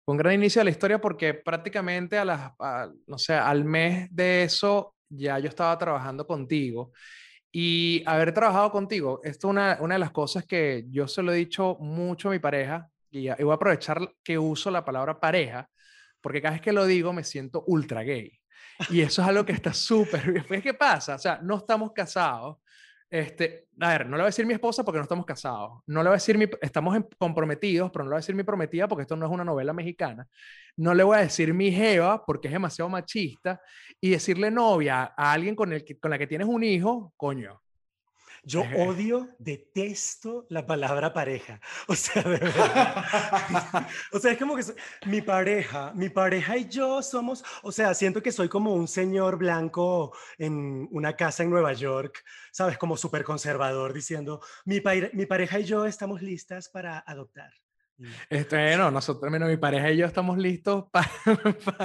Fue 0.06 0.14
un 0.14 0.18
gran 0.18 0.34
inicio 0.34 0.60
de 0.60 0.66
la 0.66 0.72
historia 0.72 1.00
porque 1.00 1.34
prácticamente 1.34 2.18
a 2.18 2.26
las, 2.26 2.52
no 3.08 3.18
sé, 3.18 3.34
al 3.34 3.66
mes 3.66 4.08
de 4.12 4.44
eso 4.44 4.96
ya 5.10 5.40
yo 5.40 5.50
estaba 5.50 5.78
trabajando 5.78 6.26
contigo. 6.26 6.92
Y 7.52 8.04
haber 8.06 8.34
trabajado 8.34 8.72
contigo, 8.72 9.20
esto 9.24 9.48
es 9.48 9.52
una, 9.52 9.78
una 9.80 9.96
de 9.96 10.00
las 10.00 10.12
cosas 10.12 10.46
que 10.46 10.86
yo 10.90 11.08
se 11.08 11.22
lo 11.22 11.32
he 11.32 11.36
dicho 11.36 11.78
mucho 11.80 12.30
a 12.30 12.32
mi 12.32 12.40
pareja, 12.40 12.90
y, 13.12 13.30
y 13.30 13.44
voy 13.44 13.52
a 13.52 13.56
aprovechar 13.56 14.00
que 14.24 14.40
uso 14.40 14.72
la 14.72 14.84
palabra 14.84 15.20
pareja, 15.20 15.70
porque 16.20 16.42
cada 16.42 16.54
vez 16.54 16.62
que 16.62 16.74
lo 16.74 16.86
digo 16.86 17.14
me 17.14 17.24
siento 17.24 17.64
ultra 17.68 18.02
gay. 18.02 18.32
Y 18.90 19.02
eso 19.02 19.22
es 19.22 19.28
algo 19.28 19.46
que 19.46 19.52
está 19.52 19.74
súper 19.74 20.32
bien. 20.32 20.62
¿Qué 20.62 20.74
pasa? 20.74 21.16
O 21.16 21.20
sea, 21.20 21.40
no 21.44 21.58
estamos 21.58 21.92
casados. 21.94 22.58
Este, 23.14 23.68
a 23.80 23.90
ver, 23.90 24.08
no 24.08 24.18
le 24.18 24.24
voy 24.24 24.28
a 24.28 24.34
decir 24.34 24.44
mi 24.48 24.56
esposa 24.56 24.84
porque 24.84 24.98
no 24.98 25.04
estamos 25.04 25.24
casados. 25.24 25.84
No 25.86 26.02
le 26.02 26.10
voy 26.10 26.16
a 26.16 26.18
decir 26.18 26.36
mi, 26.36 26.48
estamos 26.62 26.98
comprometidos, 27.20 27.92
pero 27.92 28.04
no 28.04 28.10
le 28.10 28.14
voy 28.16 28.18
a 28.18 28.22
decir 28.22 28.34
mi 28.34 28.42
prometida 28.42 28.88
porque 28.88 29.04
esto 29.04 29.16
no 29.16 29.28
es 29.28 29.32
una 29.32 29.44
novela 29.44 29.72
mexicana. 29.72 30.28
No 30.78 30.96
le 30.96 31.04
voy 31.04 31.18
a 31.18 31.22
decir 31.22 31.54
mi 31.54 31.72
jeva 31.72 32.26
porque 32.26 32.48
es 32.48 32.54
demasiado 32.54 32.90
machista. 32.90 33.62
Y 34.02 34.10
decirle 34.10 34.50
novia 34.50 35.14
a 35.16 35.32
alguien 35.32 35.56
con, 35.56 35.72
el 35.74 35.86
con 36.00 36.10
la 36.10 36.18
que 36.18 36.26
tienes 36.26 36.48
un 36.48 36.64
hijo, 36.64 37.14
coño, 37.16 37.62
yo 38.44 38.62
odio, 38.78 39.30
detesto 39.40 40.46
la 40.50 40.66
palabra 40.66 41.14
pareja. 41.14 41.60
O 41.88 41.96
sea, 41.96 42.24
de 42.24 42.30
verdad. 42.30 43.06
o 44.12 44.20
sea, 44.20 44.32
es 44.32 44.38
como 44.38 44.56
que 44.56 44.64
mi 45.06 45.22
pareja, 45.22 45.92
mi 45.94 46.10
pareja 46.10 46.58
y 46.58 46.68
yo 46.68 47.02
somos, 47.02 47.44
o 47.62 47.72
sea, 47.72 47.94
siento 47.94 48.22
que 48.22 48.32
soy 48.32 48.50
como 48.50 48.74
un 48.74 48.88
señor 48.88 49.38
blanco 49.38 50.16
en 50.38 50.88
una 50.92 51.16
casa 51.16 51.44
en 51.44 51.50
Nueva 51.50 51.74
York, 51.74 52.24
¿sabes? 52.52 52.78
Como 52.78 52.98
súper 52.98 53.24
conservador 53.24 53.94
diciendo, 53.94 54.42
mi, 54.66 54.82
mi 55.14 55.26
pareja 55.26 55.60
y 55.60 55.66
yo 55.66 55.86
estamos 55.86 56.22
listas 56.22 56.70
para 56.70 57.00
adoptar. 57.00 57.52
Este, 58.30 58.76
no, 58.76 58.92
nosotros, 58.92 59.32
menos 59.32 59.50
mi 59.50 59.58
pareja 59.58 59.92
y 59.92 59.98
yo 59.98 60.06
estamos 60.06 60.38
listos 60.38 60.86
para... 60.92 61.10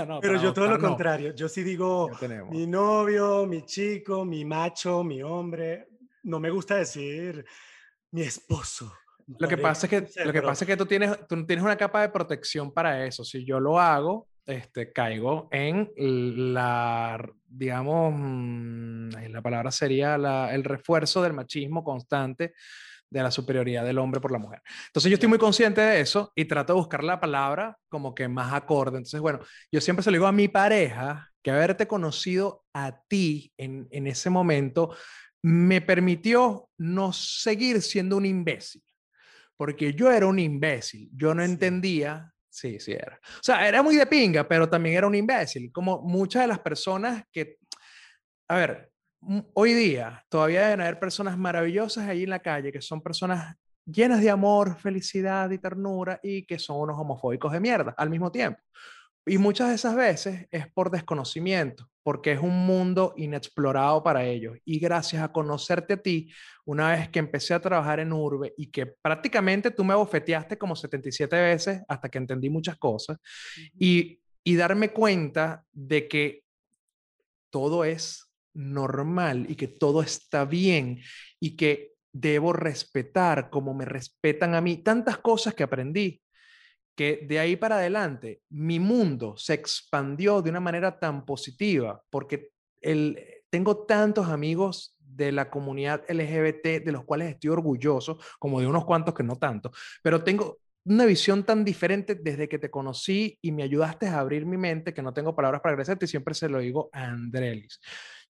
no, 0.07 0.21
Pero 0.21 0.41
yo 0.41 0.53
todo 0.53 0.69
lo 0.69 0.79
contrario, 0.79 1.35
yo 1.35 1.49
sí 1.49 1.63
digo, 1.63 2.11
mi 2.51 2.67
novio, 2.67 3.47
mi 3.47 3.65
chico, 3.65 4.25
mi 4.25 4.45
macho, 4.45 5.05
mi 5.05 5.23
hombre, 5.23 5.89
no 6.23 6.41
me 6.41 6.51
gusta 6.51 6.77
decir 6.77 7.45
mi 8.11 8.23
esposo. 8.23 8.93
lo 9.27 9.49
que, 9.49 9.59
pasa 9.59 9.87
es 9.87 9.91
que, 9.91 10.25
lo 10.25 10.33
que 10.33 10.43
pasa 10.43 10.65
es 10.65 10.67
que 10.67 10.77
tú 10.77 10.87
tienes, 10.87 11.27
tú 11.29 11.45
tienes 11.47 11.65
una 11.65 11.77
capa 11.77 12.03
de 12.03 12.09
protección 12.09 12.73
para 12.73 13.05
eso. 13.05 13.25
Si 13.25 13.45
yo 13.45 13.61
lo 13.61 13.79
hago, 13.79 14.29
este, 14.47 14.93
caigo 14.93 15.49
en 15.53 15.93
la, 16.55 17.23
digamos, 17.47 18.15
mm, 18.17 19.11
la 19.29 19.43
palabra 19.43 19.71
sería 19.71 20.15
el 20.51 20.65
refuerzo 20.65 21.23
del 21.23 21.35
machismo 21.35 21.85
constante 21.85 22.55
de 23.11 23.23
la 23.23 23.31
superioridad 23.31 23.85
del 23.85 23.99
hombre 23.99 24.21
por 24.21 24.33
la 24.33 24.39
mujer. 24.39 24.63
Entonces 24.87 25.11
yo 25.11 25.15
estoy 25.15 25.29
muy 25.29 25.39
consciente 25.39 25.81
de 25.81 26.01
eso 26.01 26.33
y 26.35 26.45
trato 26.45 26.73
de 26.73 26.79
buscar 26.79 27.05
la 27.05 27.21
palabra 27.21 27.77
como 27.89 28.15
que 28.15 28.29
más 28.29 28.53
acorde. 28.53 28.99
Entonces, 28.99 29.21
bueno, 29.21 29.41
yo 29.73 29.81
siempre 29.81 30.03
se 30.03 30.11
lo 30.11 30.17
digo 30.17 30.27
a 30.27 30.33
mi 30.33 30.49
pareja 30.49 31.31
que 31.43 31.51
haberte 31.51 31.87
conocido 31.87 32.65
a 32.73 33.01
ti 33.09 33.53
en, 33.57 33.87
en 33.91 34.07
ese 34.07 34.31
momento 34.31 34.95
me 35.43 35.81
permitió 35.81 36.69
no 36.79 37.13
seguir 37.13 37.83
siendo 37.83 38.17
un 38.17 38.27
imbécil, 38.27 38.83
porque 39.57 39.95
yo 39.95 40.11
era 40.11 40.27
un 40.27 40.39
imbécil, 40.39 41.11
yo 41.15 41.35
no 41.35 41.43
entendía, 41.43 42.33
sí, 42.49 42.81
sí 42.81 42.93
era. 42.93 43.19
O 43.23 43.43
sea, 43.43 43.67
era 43.69 43.83
muy 43.83 43.97
de 43.97 44.07
pinga, 44.07 44.47
pero 44.47 44.69
también 44.69 44.97
era 44.97 45.07
un 45.07 45.15
imbécil, 45.15 45.71
como 45.73 46.03
muchas 46.03 46.43
de 46.43 46.49
las 46.49 46.61
personas 46.61 47.25
que, 47.33 47.59
a 48.49 48.57
ver, 48.57 48.91
hoy 49.55 49.75
día 49.75 50.25
todavía 50.29 50.63
deben 50.63 50.81
haber 50.81 50.99
personas 50.99 51.37
maravillosas 51.37 52.09
ahí 52.09 52.25
en 52.25 52.31
la 52.31 52.41
calle, 52.41 52.73
que 52.73 52.81
son 52.81 53.03
personas 53.03 53.57
llenas 53.85 54.21
de 54.21 54.31
amor, 54.31 54.77
felicidad 54.79 55.51
y 55.51 55.59
ternura 55.59 56.21
y 56.23 56.45
que 56.45 56.59
son 56.59 56.81
unos 56.81 56.99
homofóbicos 56.99 57.53
de 57.53 57.61
mierda 57.61 57.95
al 57.97 58.11
mismo 58.11 58.31
tiempo. 58.31 58.61
Y 59.29 59.39
muchas 59.39 59.69
de 59.69 59.75
esas 59.75 59.95
veces 59.95 60.47
es 60.51 60.67
por 60.73 60.91
desconocimiento, 60.91 61.89
porque 62.03 62.33
es 62.33 62.41
un 62.41 62.67
mundo 62.67 63.15
inexplorado 63.17 64.03
para 64.03 64.25
ellos. 64.25 64.57
Y 64.65 64.79
gracias 64.79 65.23
a 65.23 65.31
conocerte 65.33 65.95
a 65.95 66.03
ti, 66.03 66.33
una 66.65 66.91
vez 66.91 67.09
que 67.11 67.19
empecé 67.19 67.55
a 67.55 67.61
trabajar 67.61 68.01
en 68.01 68.13
Urbe 68.13 68.55
y 68.57 68.71
que 68.71 68.87
prácticamente 68.87 69.71
tú 69.71 69.85
me 69.85 69.95
bofeteaste 69.95 70.57
como 70.57 70.75
77 70.75 71.37
veces 71.37 71.83
hasta 71.87 72.09
que 72.09 72.19
entendí 72.19 72.49
muchas 72.49 72.77
cosas, 72.79 73.19
y, 73.79 74.21
y 74.43 74.57
darme 74.57 74.91
cuenta 74.91 75.65
de 75.73 76.09
que 76.09 76.43
todo 77.51 77.85
es 77.85 78.31
normal 78.55 79.47
y 79.49 79.55
que 79.55 79.69
todo 79.69 80.03
está 80.03 80.45
bien 80.45 81.01
y 81.39 81.57
que 81.57 81.93
debo 82.13 82.53
respetar 82.53 83.51
como 83.51 83.75
me 83.75 83.85
respetan 83.85 84.55
a 84.55 84.61
mí, 84.61 84.79
tantas 84.79 85.19
cosas 85.19 85.55
que 85.55 85.63
aprendí 85.63 86.21
que 86.99 87.25
de 87.29 87.39
ahí 87.39 87.55
para 87.55 87.77
adelante 87.77 88.43
mi 88.51 88.81
mundo 88.81 89.37
se 89.37 89.55
expandió 89.55 90.43
de 90.43 90.51
una 90.51 90.59
manera 90.59 90.99
tan 90.99 91.25
positiva, 91.25 92.03
porque 92.11 92.51
el, 92.81 93.17
tengo 93.51 93.85
tantos 93.87 94.27
amigos 94.27 94.97
de 94.99 95.31
la 95.31 95.49
comunidad 95.49 96.03
LGBT 96.09 96.85
de 96.85 96.91
los 96.91 97.05
cuales 97.05 97.31
estoy 97.31 97.51
orgulloso, 97.51 98.19
como 98.41 98.59
de 98.59 98.67
unos 98.67 98.85
cuantos 98.85 99.15
que 99.15 99.23
no 99.23 99.37
tanto, 99.37 99.71
pero 100.03 100.25
tengo 100.25 100.59
una 100.87 101.07
visión 101.07 101.45
tan 101.45 101.65
diferente 101.65 102.17
desde 102.17 102.49
que 102.49 102.59
te 102.59 102.69
conocí 102.69 103.39
y 103.43 103.53
me 103.53 103.63
ayudaste 103.63 104.09
a 104.09 104.19
abrir 104.19 104.45
mi 104.45 104.57
mente 104.57 104.93
que 104.93 105.03
no 105.03 105.15
tengo 105.15 105.37
palabras 105.37 105.61
para 105.61 105.75
agradecerte 105.75 106.07
y 106.07 106.09
siempre 106.09 106.35
se 106.35 106.49
lo 106.49 106.59
digo 106.59 106.91
a 106.93 107.05
Andrelis. 107.05 107.81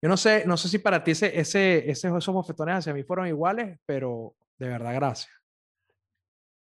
Yo 0.02 0.10
no 0.10 0.18
sé, 0.18 0.44
no 0.44 0.58
sé 0.58 0.68
si 0.68 0.76
para 0.78 1.02
ti 1.02 1.12
ese, 1.12 1.40
ese, 1.40 1.90
esos 1.90 2.26
bofetones 2.26 2.76
hacia 2.76 2.92
mí 2.92 3.02
fueron 3.02 3.28
iguales, 3.28 3.78
pero 3.86 4.34
de 4.58 4.68
verdad, 4.68 4.92
gracias 4.92 5.37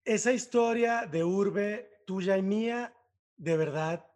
esa 0.09 0.33
historia 0.33 1.07
de 1.07 1.23
Urbe, 1.23 2.01
tuya 2.07 2.39
y 2.39 2.43
mía, 2.43 2.95
de 3.37 3.57
verdad 3.59 4.07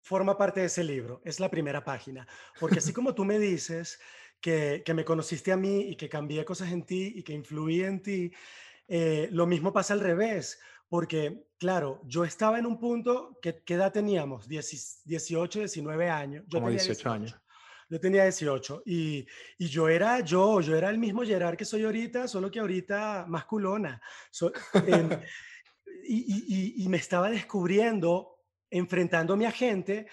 forma 0.00 0.38
parte 0.38 0.60
de 0.60 0.66
ese 0.66 0.82
libro. 0.82 1.20
Es 1.24 1.38
la 1.38 1.50
primera 1.50 1.84
página. 1.84 2.26
Porque 2.58 2.78
así 2.78 2.94
como 2.94 3.14
tú 3.14 3.24
me 3.24 3.38
dices 3.38 4.00
que, 4.40 4.82
me 4.94 5.04
conociste 5.04 5.52
a 5.52 5.56
mí 5.56 5.82
y 5.82 5.96
que 5.96 6.08
cambié 6.08 6.44
cosas 6.46 6.72
en 6.72 6.84
ti 6.84 7.12
y 7.14 7.22
que 7.22 7.34
influí 7.34 7.82
en 7.82 8.02
ti, 8.02 8.32
eh, 8.88 9.28
lo 9.30 9.46
mismo 9.46 9.70
pasa 9.70 9.92
al 9.92 10.00
revés. 10.00 10.58
Porque, 10.88 11.44
claro, 11.58 12.00
yo 12.04 12.24
estaba 12.24 12.58
en 12.58 12.64
un 12.64 12.78
punto, 12.78 13.38
que, 13.42 13.62
¿qué 13.62 13.74
edad 13.74 13.92
teníamos? 13.92 14.48
18, 14.48 15.58
19 15.58 16.08
años. 16.08 16.44
Yo 16.48 16.58
Como 16.58 16.70
18 16.70 17.10
años. 17.10 17.41
Yo 17.92 18.00
tenía 18.00 18.22
18 18.22 18.84
y, 18.86 19.26
y, 19.58 19.68
yo 19.68 19.86
era 19.86 20.20
yo, 20.20 20.62
yo 20.62 20.74
era 20.74 20.88
el 20.88 20.96
mismo 20.96 21.24
Gerard 21.24 21.58
que 21.58 21.66
soy 21.66 21.84
ahorita, 21.84 22.26
solo 22.26 22.50
que 22.50 22.58
ahorita 22.58 23.26
más 23.28 23.44
culona. 23.44 24.00
y, 26.08 26.16
y, 26.16 26.84
y, 26.84 26.88
me 26.88 26.96
estaba 26.96 27.28
descubriendo, 27.28 28.38
enfrentándome 28.70 29.46
a 29.46 29.50
gente 29.50 30.06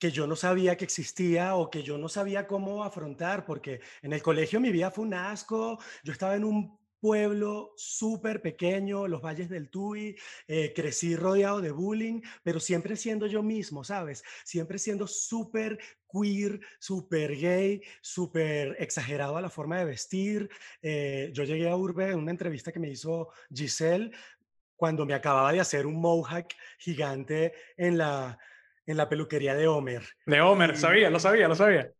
que 0.00 0.10
yo 0.10 0.26
no 0.26 0.34
sabía 0.34 0.76
que 0.76 0.84
existía 0.84 1.54
o 1.54 1.70
que 1.70 1.84
yo 1.84 1.96
no 1.96 2.08
sabía 2.08 2.48
cómo 2.48 2.82
afrontar, 2.82 3.44
porque 3.44 3.80
en 4.02 4.12
el 4.14 4.20
colegio 4.20 4.58
mi 4.58 4.72
vida 4.72 4.90
fue 4.90 5.04
un 5.04 5.14
asco, 5.14 5.78
yo 6.02 6.12
estaba 6.12 6.34
en 6.34 6.42
un 6.42 6.76
pueblo 7.02 7.74
súper 7.76 8.40
pequeño, 8.40 9.08
los 9.08 9.20
valles 9.20 9.48
del 9.50 9.68
Tuy, 9.68 10.16
eh, 10.46 10.72
crecí 10.72 11.16
rodeado 11.16 11.60
de 11.60 11.72
bullying, 11.72 12.20
pero 12.44 12.60
siempre 12.60 12.94
siendo 12.94 13.26
yo 13.26 13.42
mismo, 13.42 13.82
¿sabes? 13.82 14.22
Siempre 14.44 14.78
siendo 14.78 15.08
súper 15.08 15.80
queer, 16.08 16.60
súper 16.78 17.36
gay, 17.36 17.82
súper 18.00 18.76
exagerado 18.78 19.36
a 19.36 19.40
la 19.40 19.50
forma 19.50 19.78
de 19.78 19.84
vestir. 19.84 20.48
Eh, 20.80 21.30
yo 21.32 21.42
llegué 21.42 21.68
a 21.68 21.74
Urbe 21.74 22.08
en 22.08 22.20
una 22.20 22.30
entrevista 22.30 22.70
que 22.70 22.78
me 22.78 22.88
hizo 22.88 23.30
Giselle 23.52 24.12
cuando 24.76 25.04
me 25.04 25.14
acababa 25.14 25.52
de 25.52 25.58
hacer 25.58 25.86
un 25.86 26.00
mohawk 26.00 26.54
gigante 26.78 27.52
en 27.76 27.98
la, 27.98 28.38
en 28.86 28.96
la 28.96 29.08
peluquería 29.08 29.56
de 29.56 29.66
Homer. 29.66 30.04
De 30.24 30.40
Homer, 30.40 30.76
sabía, 30.76 31.10
lo 31.10 31.18
sabía, 31.18 31.48
lo 31.48 31.56
sabía 31.56 31.92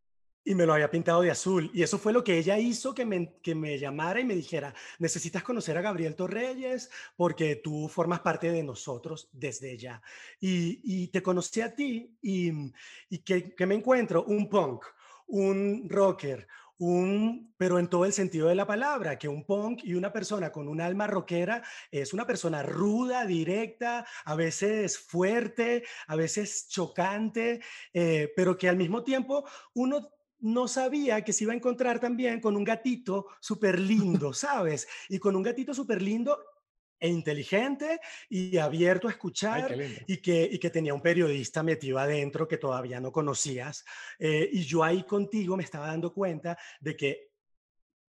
y 0.44 0.54
me 0.54 0.66
lo 0.66 0.74
había 0.74 0.90
pintado 0.90 1.22
de 1.22 1.30
azul. 1.30 1.70
Y 1.72 1.82
eso 1.82 1.98
fue 1.98 2.12
lo 2.12 2.24
que 2.24 2.38
ella 2.38 2.58
hizo 2.58 2.94
que 2.94 3.04
me, 3.04 3.34
que 3.42 3.54
me 3.54 3.78
llamara 3.78 4.20
y 4.20 4.24
me 4.24 4.34
dijera, 4.34 4.74
necesitas 4.98 5.42
conocer 5.42 5.76
a 5.76 5.82
Gabriel 5.82 6.16
Torreyes 6.16 6.90
porque 7.16 7.56
tú 7.56 7.88
formas 7.88 8.20
parte 8.20 8.50
de 8.50 8.62
nosotros 8.62 9.28
desde 9.32 9.76
ya. 9.76 10.02
Y, 10.40 10.80
y 10.82 11.08
te 11.08 11.22
conocí 11.22 11.60
a 11.60 11.74
ti 11.74 12.16
y, 12.20 12.52
y 13.08 13.18
que, 13.18 13.54
que, 13.54 13.66
me 13.66 13.74
encuentro 13.74 14.24
un 14.24 14.48
punk, 14.48 14.84
un 15.28 15.86
rocker, 15.88 16.46
un, 16.78 17.54
pero 17.56 17.78
en 17.78 17.88
todo 17.88 18.04
el 18.04 18.12
sentido 18.12 18.48
de 18.48 18.56
la 18.56 18.66
palabra, 18.66 19.16
que 19.16 19.28
un 19.28 19.44
punk 19.44 19.84
y 19.84 19.94
una 19.94 20.12
persona 20.12 20.50
con 20.50 20.66
un 20.66 20.80
alma 20.80 21.06
rockera 21.06 21.62
es 21.92 22.12
una 22.12 22.26
persona 22.26 22.64
ruda, 22.64 23.24
directa, 23.24 24.04
a 24.24 24.34
veces 24.34 24.98
fuerte, 24.98 25.84
a 26.08 26.16
veces 26.16 26.66
chocante, 26.68 27.60
eh, 27.92 28.32
pero 28.34 28.58
que 28.58 28.68
al 28.68 28.76
mismo 28.76 29.04
tiempo 29.04 29.44
uno 29.74 30.10
no 30.42 30.68
sabía 30.68 31.22
que 31.22 31.32
se 31.32 31.44
iba 31.44 31.52
a 31.52 31.56
encontrar 31.56 32.00
también 32.00 32.40
con 32.40 32.56
un 32.56 32.64
gatito 32.64 33.26
súper 33.40 33.78
lindo, 33.78 34.32
¿sabes? 34.34 34.86
Y 35.08 35.18
con 35.18 35.34
un 35.34 35.42
gatito 35.42 35.72
súper 35.72 36.02
lindo 36.02 36.38
e 36.98 37.08
inteligente 37.08 38.00
y 38.28 38.58
abierto 38.58 39.08
a 39.08 39.10
escuchar 39.10 39.76
y, 40.06 40.18
que, 40.18 40.48
y 40.50 40.58
que 40.58 40.70
tenía 40.70 40.94
un 40.94 41.02
periodista 41.02 41.62
metido 41.64 41.98
adentro 41.98 42.46
que 42.46 42.58
todavía 42.58 43.00
no 43.00 43.10
conocías. 43.10 43.84
Eh, 44.20 44.48
y 44.52 44.62
yo 44.62 44.84
ahí 44.84 45.02
contigo 45.02 45.56
me 45.56 45.64
estaba 45.64 45.88
dando 45.88 46.12
cuenta 46.12 46.56
de 46.80 46.96
que 46.96 47.32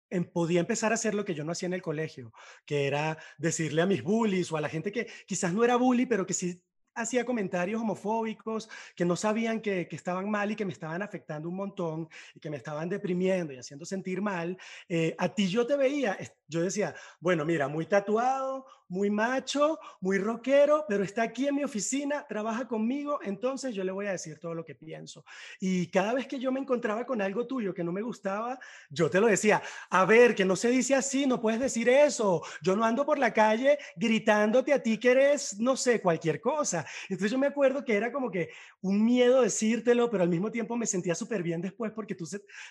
em, 0.09 0.25
podía 0.25 0.59
empezar 0.59 0.91
a 0.91 0.95
hacer 0.95 1.13
lo 1.13 1.23
que 1.23 1.33
yo 1.33 1.45
no 1.45 1.53
hacía 1.53 1.67
en 1.67 1.73
el 1.73 1.81
colegio, 1.81 2.33
que 2.65 2.85
era 2.85 3.17
decirle 3.37 3.81
a 3.81 3.85
mis 3.85 4.03
bullies 4.03 4.51
o 4.51 4.57
a 4.57 4.61
la 4.61 4.69
gente 4.69 4.91
que 4.91 5.07
quizás 5.25 5.53
no 5.53 5.63
era 5.63 5.77
bully, 5.77 6.05
pero 6.05 6.25
que 6.25 6.33
sí 6.33 6.61
hacía 6.95 7.25
comentarios 7.25 7.81
homofóbicos 7.81 8.69
que 8.95 9.05
no 9.05 9.15
sabían 9.15 9.61
que, 9.61 9.87
estaban 9.91 10.29
mal 10.29 10.51
y 10.51 10.55
que 10.55 10.65
me 10.65 10.73
estaban 10.73 11.01
afectando 11.01 11.49
un 11.49 11.55
montón 11.55 12.09
y 12.33 12.39
que 12.39 12.49
me 12.49 12.57
estaban 12.57 12.89
deprimiendo 12.89 13.53
y 13.53 13.57
haciendo 13.57 13.85
sentir 13.85 14.21
mal, 14.21 14.57
eh, 14.89 15.15
a 15.17 15.29
ti 15.29 15.47
yo 15.47 15.65
te 15.65 15.75
veía, 15.75 16.17
yo 16.47 16.61
decía, 16.61 16.95
bueno, 17.19 17.45
mira, 17.45 17.67
muy 17.67 17.85
tatuado, 17.85 18.65
muy 18.93 19.09
macho, 19.09 19.79
muy 20.01 20.19
rockero, 20.19 20.85
pero 20.87 21.03
está 21.03 21.23
aquí 21.23 21.47
en 21.47 21.55
mi 21.55 21.63
oficina, 21.63 22.27
trabaja 22.29 22.67
conmigo, 22.67 23.19
entonces 23.23 23.73
yo 23.73 23.83
le 23.83 23.91
voy 23.91 24.05
a 24.05 24.11
decir 24.11 24.39
todo 24.39 24.53
lo 24.53 24.63
que 24.63 24.75
pienso. 24.75 25.25
Y 25.59 25.87
cada 25.87 26.13
vez 26.13 26.27
que 26.27 26.37
yo 26.37 26.51
me 26.51 26.59
encontraba 26.59 27.03
con 27.03 27.19
algo 27.19 27.47
tuyo 27.47 27.73
que 27.73 27.83
no 27.83 27.91
me 27.91 28.03
gustaba, 28.03 28.59
yo 28.91 29.09
te 29.09 29.19
lo 29.19 29.25
decía, 29.25 29.63
a 29.89 30.05
ver, 30.05 30.35
que 30.35 30.45
no 30.45 30.55
se 30.55 30.69
dice 30.69 30.93
así, 30.93 31.25
no 31.25 31.41
puedes 31.41 31.59
decir 31.59 31.89
eso, 31.89 32.43
yo 32.61 32.75
no 32.75 32.85
ando 32.85 33.03
por 33.03 33.17
la 33.17 33.33
calle 33.33 33.79
gritándote 33.95 34.71
a 34.71 34.83
ti 34.83 34.99
que 34.99 35.09
eres, 35.09 35.59
no 35.59 35.75
sé, 35.75 35.99
cualquier 35.99 36.39
cosa. 36.39 36.85
Entonces 37.09 37.31
yo 37.31 37.39
me 37.39 37.47
acuerdo 37.47 37.83
que 37.83 37.95
era 37.95 38.11
como 38.11 38.29
que 38.29 38.49
un 38.81 39.03
miedo 39.03 39.41
decírtelo, 39.41 40.11
pero 40.11 40.21
al 40.21 40.29
mismo 40.29 40.51
tiempo 40.51 40.77
me 40.77 40.85
sentía 40.85 41.15
súper 41.15 41.41
bien 41.41 41.61
después 41.61 41.91
porque 41.93 42.13
tú 42.13 42.25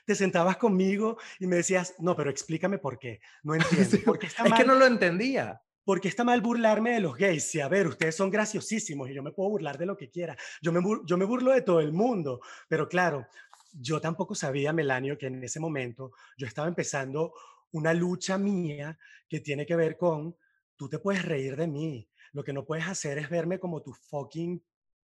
te 0.06 0.14
sentabas 0.14 0.56
conmigo 0.56 1.18
y 1.40 1.48
me 1.48 1.56
decías, 1.56 1.96
no, 1.98 2.14
pero 2.14 2.30
explícame 2.30 2.78
por 2.78 2.96
qué, 2.96 3.20
no 3.42 3.54
entiendo. 3.56 3.98
Porque 4.04 4.28
es 4.28 4.34
que 4.34 4.64
no 4.64 4.76
lo 4.76 4.86
entendía. 4.86 5.60
Porque 5.84 6.08
está 6.08 6.24
mal 6.24 6.40
burlarme 6.40 6.92
de 6.92 7.00
los 7.00 7.16
gays. 7.16 7.44
Si, 7.44 7.60
a 7.60 7.68
ver, 7.68 7.86
ustedes 7.86 8.14
son 8.14 8.30
graciosísimos 8.30 9.10
y 9.10 9.14
yo 9.14 9.22
me 9.22 9.32
puedo 9.32 9.50
burlar 9.50 9.78
de 9.78 9.86
lo 9.86 9.96
que 9.96 10.10
quiera. 10.10 10.36
Yo 10.60 10.72
me, 10.72 10.80
yo 11.04 11.16
me 11.16 11.24
burlo 11.24 11.52
de 11.52 11.62
todo 11.62 11.80
el 11.80 11.92
mundo. 11.92 12.40
Pero 12.68 12.88
claro, 12.88 13.26
yo 13.72 14.00
tampoco 14.00 14.34
sabía, 14.34 14.72
Melanio, 14.72 15.18
que 15.18 15.26
en 15.26 15.42
ese 15.42 15.60
momento 15.60 16.12
yo 16.36 16.46
estaba 16.46 16.68
empezando 16.68 17.32
una 17.72 17.94
lucha 17.94 18.38
mía 18.38 18.98
que 19.28 19.40
tiene 19.40 19.66
que 19.66 19.76
ver 19.76 19.96
con, 19.96 20.36
tú 20.76 20.88
te 20.88 20.98
puedes 20.98 21.24
reír 21.24 21.56
de 21.56 21.66
mí. 21.66 22.08
Lo 22.32 22.44
que 22.44 22.52
no 22.52 22.64
puedes 22.64 22.86
hacer 22.86 23.18
es 23.18 23.28
verme 23.28 23.58
como 23.58 23.82
tu 23.82 23.92
fucking 23.92 24.62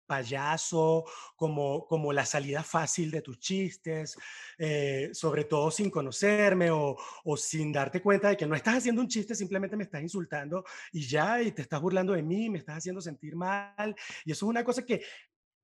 payaso, 0.06 1.04
como, 1.34 1.86
como 1.86 2.12
la 2.12 2.24
salida 2.24 2.62
fácil 2.62 3.10
de 3.10 3.22
tus 3.22 3.38
chistes, 3.38 4.16
eh, 4.58 5.10
sobre 5.12 5.44
todo 5.44 5.70
sin 5.70 5.90
conocerme 5.90 6.70
o, 6.70 6.96
o, 7.24 7.36
sin 7.36 7.72
darte 7.72 8.00
cuenta 8.00 8.28
de 8.28 8.36
que 8.36 8.46
no 8.46 8.54
estás 8.54 8.76
haciendo 8.76 9.00
un 9.02 9.08
chiste, 9.08 9.34
simplemente 9.34 9.76
me 9.76 9.84
estás 9.84 10.02
insultando 10.02 10.64
y 10.92 11.06
ya, 11.06 11.42
y 11.42 11.52
te 11.52 11.62
estás 11.62 11.80
burlando 11.80 12.12
de 12.12 12.22
mí, 12.22 12.48
me 12.48 12.58
estás 12.58 12.78
haciendo 12.78 13.00
sentir 13.00 13.36
mal. 13.36 13.94
Y 14.24 14.32
eso 14.32 14.46
es 14.46 14.50
una 14.50 14.64
cosa 14.64 14.84
que 14.84 15.02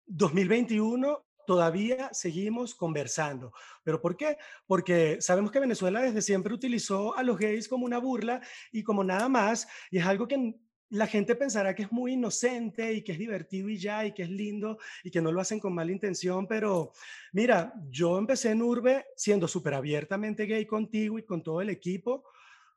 2021 0.06 1.24
todavía 1.46 2.10
seguimos 2.12 2.74
conversando. 2.74 3.52
¿Pero 3.82 4.00
por 4.00 4.16
qué? 4.16 4.36
Porque 4.66 5.20
sabemos 5.20 5.50
que 5.50 5.60
Venezuela 5.60 6.00
desde 6.00 6.22
siempre 6.22 6.54
utilizó 6.54 7.16
a 7.16 7.22
los 7.22 7.38
gays 7.38 7.68
como 7.68 7.84
una 7.84 7.98
burla 7.98 8.40
y 8.70 8.82
como 8.82 9.04
nada 9.04 9.28
más, 9.28 9.66
y 9.90 9.98
es 9.98 10.06
algo 10.06 10.28
que 10.28 10.54
la 10.92 11.06
gente 11.06 11.34
pensará 11.36 11.74
que 11.74 11.84
es 11.84 11.92
muy 11.92 12.12
inocente 12.12 12.92
y 12.92 13.02
que 13.02 13.12
es 13.12 13.18
divertido 13.18 13.68
y 13.70 13.78
ya, 13.78 14.04
y 14.04 14.12
que 14.12 14.24
es 14.24 14.30
lindo 14.30 14.78
y 15.02 15.10
que 15.10 15.22
no 15.22 15.32
lo 15.32 15.40
hacen 15.40 15.58
con 15.58 15.74
mala 15.74 15.90
intención, 15.90 16.46
pero 16.46 16.92
mira, 17.32 17.72
yo 17.88 18.18
empecé 18.18 18.50
en 18.50 18.60
Urbe 18.60 19.06
siendo 19.16 19.48
súper 19.48 19.72
abiertamente 19.74 20.44
gay 20.44 20.66
contigo 20.66 21.18
y 21.18 21.24
con 21.24 21.42
todo 21.42 21.62
el 21.62 21.70
equipo, 21.70 22.24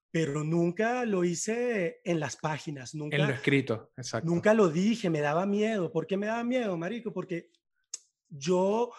pero 0.10 0.46
nunca 0.46 1.04
lo 1.04 1.26
hice 1.26 2.00
en 2.06 2.22
las 2.22 2.38
páginas, 2.38 2.96
nunca. 2.96 3.18
En 3.18 3.28
lo 3.28 3.34
escrito, 3.34 3.92
exacto. 3.98 4.30
Nunca 4.30 4.54
lo 4.54 4.70
dije, 4.70 5.10
me 5.10 5.20
daba 5.20 5.46
miedo. 5.46 5.92
¿Por 5.92 6.08
qué 6.08 6.16
me 6.16 6.28
daba 6.28 6.46
miedo, 6.46 6.78
Marico? 6.78 7.12
Porque 7.12 7.50
yo 8.30 8.92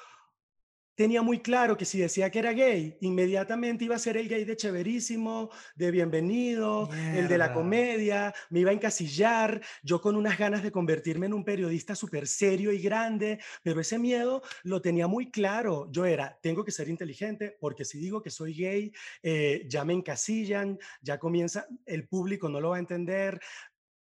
tenía 0.96 1.22
muy 1.22 1.40
claro 1.40 1.76
que 1.76 1.84
si 1.84 1.98
decía 1.98 2.30
que 2.30 2.38
era 2.40 2.52
gay, 2.52 2.96
inmediatamente 3.02 3.84
iba 3.84 3.94
a 3.94 4.00
ser 4.00 4.16
el 4.16 4.28
gay 4.28 4.44
de 4.44 4.56
chéverísimo, 4.56 5.50
de 5.76 5.90
bienvenido, 5.90 6.88
el 7.14 7.28
de 7.28 7.38
la 7.38 7.52
comedia, 7.52 8.34
me 8.50 8.60
iba 8.60 8.70
a 8.70 8.74
encasillar, 8.74 9.60
yo 9.82 10.00
con 10.00 10.16
unas 10.16 10.38
ganas 10.38 10.62
de 10.62 10.72
convertirme 10.72 11.26
en 11.26 11.34
un 11.34 11.44
periodista 11.44 11.94
súper 11.94 12.26
serio 12.26 12.72
y 12.72 12.80
grande, 12.80 13.38
pero 13.62 13.80
ese 13.80 13.98
miedo 13.98 14.42
lo 14.64 14.80
tenía 14.80 15.06
muy 15.06 15.30
claro. 15.30 15.86
Yo 15.92 16.06
era, 16.06 16.38
tengo 16.42 16.64
que 16.64 16.72
ser 16.72 16.88
inteligente, 16.88 17.56
porque 17.60 17.84
si 17.84 17.98
digo 17.98 18.22
que 18.22 18.30
soy 18.30 18.54
gay, 18.54 18.92
eh, 19.22 19.66
ya 19.68 19.84
me 19.84 19.92
encasillan, 19.92 20.78
ya 21.02 21.18
comienza, 21.18 21.66
el 21.84 22.08
público 22.08 22.48
no 22.48 22.58
lo 22.58 22.70
va 22.70 22.76
a 22.76 22.80
entender, 22.80 23.38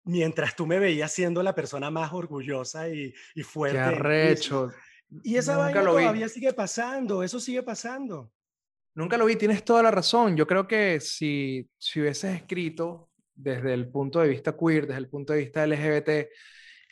mientras 0.05 0.57
tú 0.57 0.67
me 0.67 0.79
veías 0.79 1.13
siendo 1.13 1.43
la 1.43 1.55
persona 1.55 1.91
más 1.91 2.11
orgullosa 2.15 2.89
y, 2.89 3.13
y 3.35 3.43
fuerte. 3.43 3.77
Qué 3.77 3.85
arrecho. 3.85 4.73
Y 5.23 5.37
esa 5.37 5.57
vaina 5.57 5.83
todavía 5.83 6.29
sigue 6.29 6.53
pasando, 6.53 7.23
eso 7.23 7.41
sigue 7.41 7.63
pasando. 7.63 8.33
Nunca 8.95 9.17
lo 9.17 9.27
vi, 9.27 9.37
tienes 9.37 9.65
toda 9.65 9.83
la 9.83 9.91
razón. 9.91 10.37
Yo 10.37 10.47
creo 10.47 10.67
que 10.67 11.01
si, 11.01 11.69
si 11.79 12.01
hubieses 12.01 12.37
escrito 12.37 13.11
desde 13.35 13.73
el 13.73 13.89
punto 13.89 14.21
de 14.21 14.29
vista 14.29 14.57
queer, 14.57 14.87
desde 14.87 14.99
el 14.99 15.09
punto 15.09 15.33
de 15.33 15.41
vista 15.41 15.67
LGBT, 15.67 16.09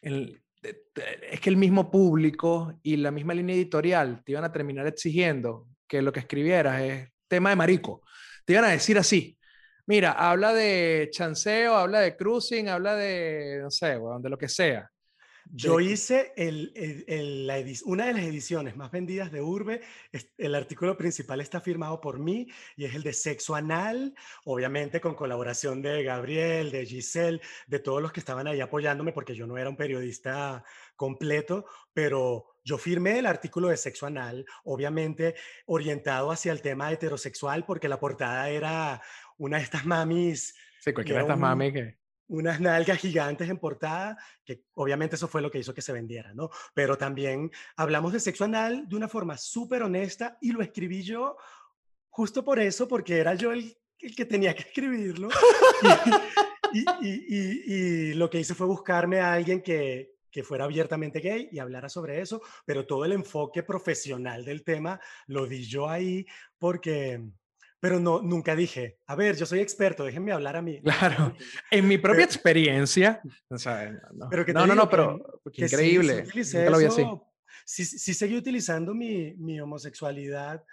es 0.03 1.41
que 1.41 1.51
el 1.51 1.57
mismo 1.57 1.91
público 1.91 2.79
y 2.83 2.97
la 2.97 3.11
misma 3.11 3.35
línea 3.35 3.55
editorial 3.55 4.23
te 4.25 4.33
iban 4.33 4.45
a 4.45 4.53
terminar 4.53 4.87
exigiendo 4.87 5.69
que 5.87 6.03
lo 6.03 6.13
que 6.13 6.21
escribieras 6.21 6.81
es 6.81 7.09
tema 7.27 7.51
de 7.51 7.57
marico. 7.57 8.03
Te 8.45 8.55
iban 8.55 8.65
a 8.65 8.71
decir 8.71 8.99
así. 8.99 9.39
Mira, 9.87 10.13
habla 10.13 10.53
de 10.53 11.09
chanceo, 11.11 11.75
habla 11.75 12.01
de 12.01 12.17
cruising, 12.17 12.69
habla 12.69 12.95
de, 12.95 13.61
no 13.63 13.71
sé, 13.71 13.99
de 14.21 14.29
lo 14.29 14.37
que 14.37 14.49
sea. 14.49 14.91
Yo 15.53 15.81
hice 15.81 16.33
el, 16.37 17.47
la 17.47 17.57
una 17.85 18.07
de 18.07 18.13
las 18.13 18.23
ediciones 18.23 18.77
más 18.77 18.91
vendidas 18.91 19.33
de 19.33 19.41
Urbe. 19.41 19.81
El 20.37 20.55
artículo 20.55 20.97
principal 20.97 21.41
está 21.41 21.61
firmado 21.61 22.01
por 22.01 22.19
mí 22.19 22.49
y 22.77 22.85
es 22.85 22.95
el 22.95 23.03
de 23.03 23.13
sexo 23.13 23.55
anal, 23.55 24.15
obviamente 24.45 25.01
con 25.01 25.15
colaboración 25.15 25.83
de 25.83 26.03
Gabriel, 26.03 26.71
de 26.71 26.87
Giselle, 26.87 27.41
de 27.67 27.79
todos 27.79 28.03
los 28.03 28.13
que 28.13 28.21
estaban 28.21 28.47
ahí 28.47 28.61
apoyándome, 28.61 29.13
porque 29.13 29.35
yo 29.35 29.47
no 29.47 29.57
era 29.59 29.71
un 29.71 29.77
periodista 29.77 30.65
completo, 30.97 31.67
pero 31.93 32.47
yo 32.65 32.77
firmé 32.77 33.19
el 33.19 33.27
artículo 33.27 33.69
de 33.69 33.77
sexo 33.77 34.07
anal, 34.07 34.45
obviamente 34.65 35.35
orientado 35.67 36.31
hacia 36.31 36.53
el 36.53 36.61
tema 36.61 36.93
heterosexual, 36.93 37.65
porque 37.65 37.89
la 37.89 37.99
portada 37.99 38.51
era 38.51 39.01
una 39.39 39.59
de 39.59 39.65
estas 39.65 39.87
mamis. 39.87 40.55
Sí, 40.81 40.93
cualquiera 40.93 41.21
de 41.21 41.25
estas 41.25 41.39
mamis 41.39 41.73
que 41.73 41.99
unas 42.29 42.61
nalgas 42.61 42.99
gigantes 42.99 43.49
en 43.49 43.59
portada, 43.59 44.17
que 44.45 44.63
obviamente 44.75 45.17
eso 45.17 45.29
fue 45.29 45.43
lo 45.43 45.51
que 45.51 45.59
hizo 45.59 45.75
que 45.75 45.83
se 45.83 45.93
vendiera, 45.93 46.33
¿no? 46.35 46.51
Pero 46.75 46.97
también 46.97 47.51
hablamos 47.77 48.13
de 48.13 48.21
sexo 48.21 48.45
anal 48.45 48.89
de 48.89 48.97
una 48.97 49.09
forma 49.09 49.37
súper 49.37 49.83
honesta 49.83 50.39
y 50.41 50.53
lo 50.53 50.63
escribí 50.63 51.03
yo 51.03 51.37
justo 52.09 52.45
por 52.45 52.59
eso, 52.59 52.89
porque 52.89 53.19
era 53.19 53.35
yo 53.35 53.53
el, 53.53 53.77
el 54.01 54.15
que 54.17 54.25
tenía 54.25 54.55
que 54.55 54.63
escribirlo. 54.63 55.29
y, 56.73 56.85
y, 57.01 58.11
y, 58.11 58.15
lo 58.15 58.29
que 58.29 58.41
hice 58.41 58.55
fue 58.55 58.67
buscarme 58.67 59.21
a 59.21 59.33
alguien 59.33 59.63
que, 59.63 60.19
que 60.31 60.43
fuera 60.43 60.65
abiertamente 60.65 61.21
gay 61.21 61.49
y 61.51 61.59
hablara 61.59 61.89
sobre 61.89 62.21
eso, 62.21 62.43
pero 62.65 62.87
todo 62.87 63.05
el 63.05 63.13
enfoque 63.13 63.63
profesional 63.63 64.45
del 64.45 64.65
tema 64.65 65.01
lo 65.27 65.47
di 65.47 65.65
yo 65.65 65.89
ahí 65.89 66.27
porque 66.59 67.21
pero 67.81 68.01
no, 68.01 68.21
nunca 68.21 68.57
dije, 68.57 68.99
a 69.07 69.15
ver, 69.15 69.37
yo 69.37 69.47
soy 69.47 69.61
experto, 69.61 70.05
déjenme 70.05 70.33
hablar 70.33 70.57
a 70.57 70.63
mí. 70.63 70.81
Claro, 70.83 71.35
en 71.71 71.87
mi 71.87 71.99
propia 71.99 72.25
experiencia, 72.25 73.21
o 73.49 73.59
sea, 73.59 73.91
no, 74.13 74.29
pero 74.29 74.45
que 74.45 74.53
no, 74.53 74.67
no, 74.67 74.75
no, 74.75 74.89
pero 74.89 75.41
increíble. 75.53 76.25
Sí, 77.65 77.85
sí, 77.85 78.15
seguí 78.15 78.35
utilizando 78.37 78.95
mi, 78.95 79.35
mi 79.35 79.61
homosexualidad 79.61 80.65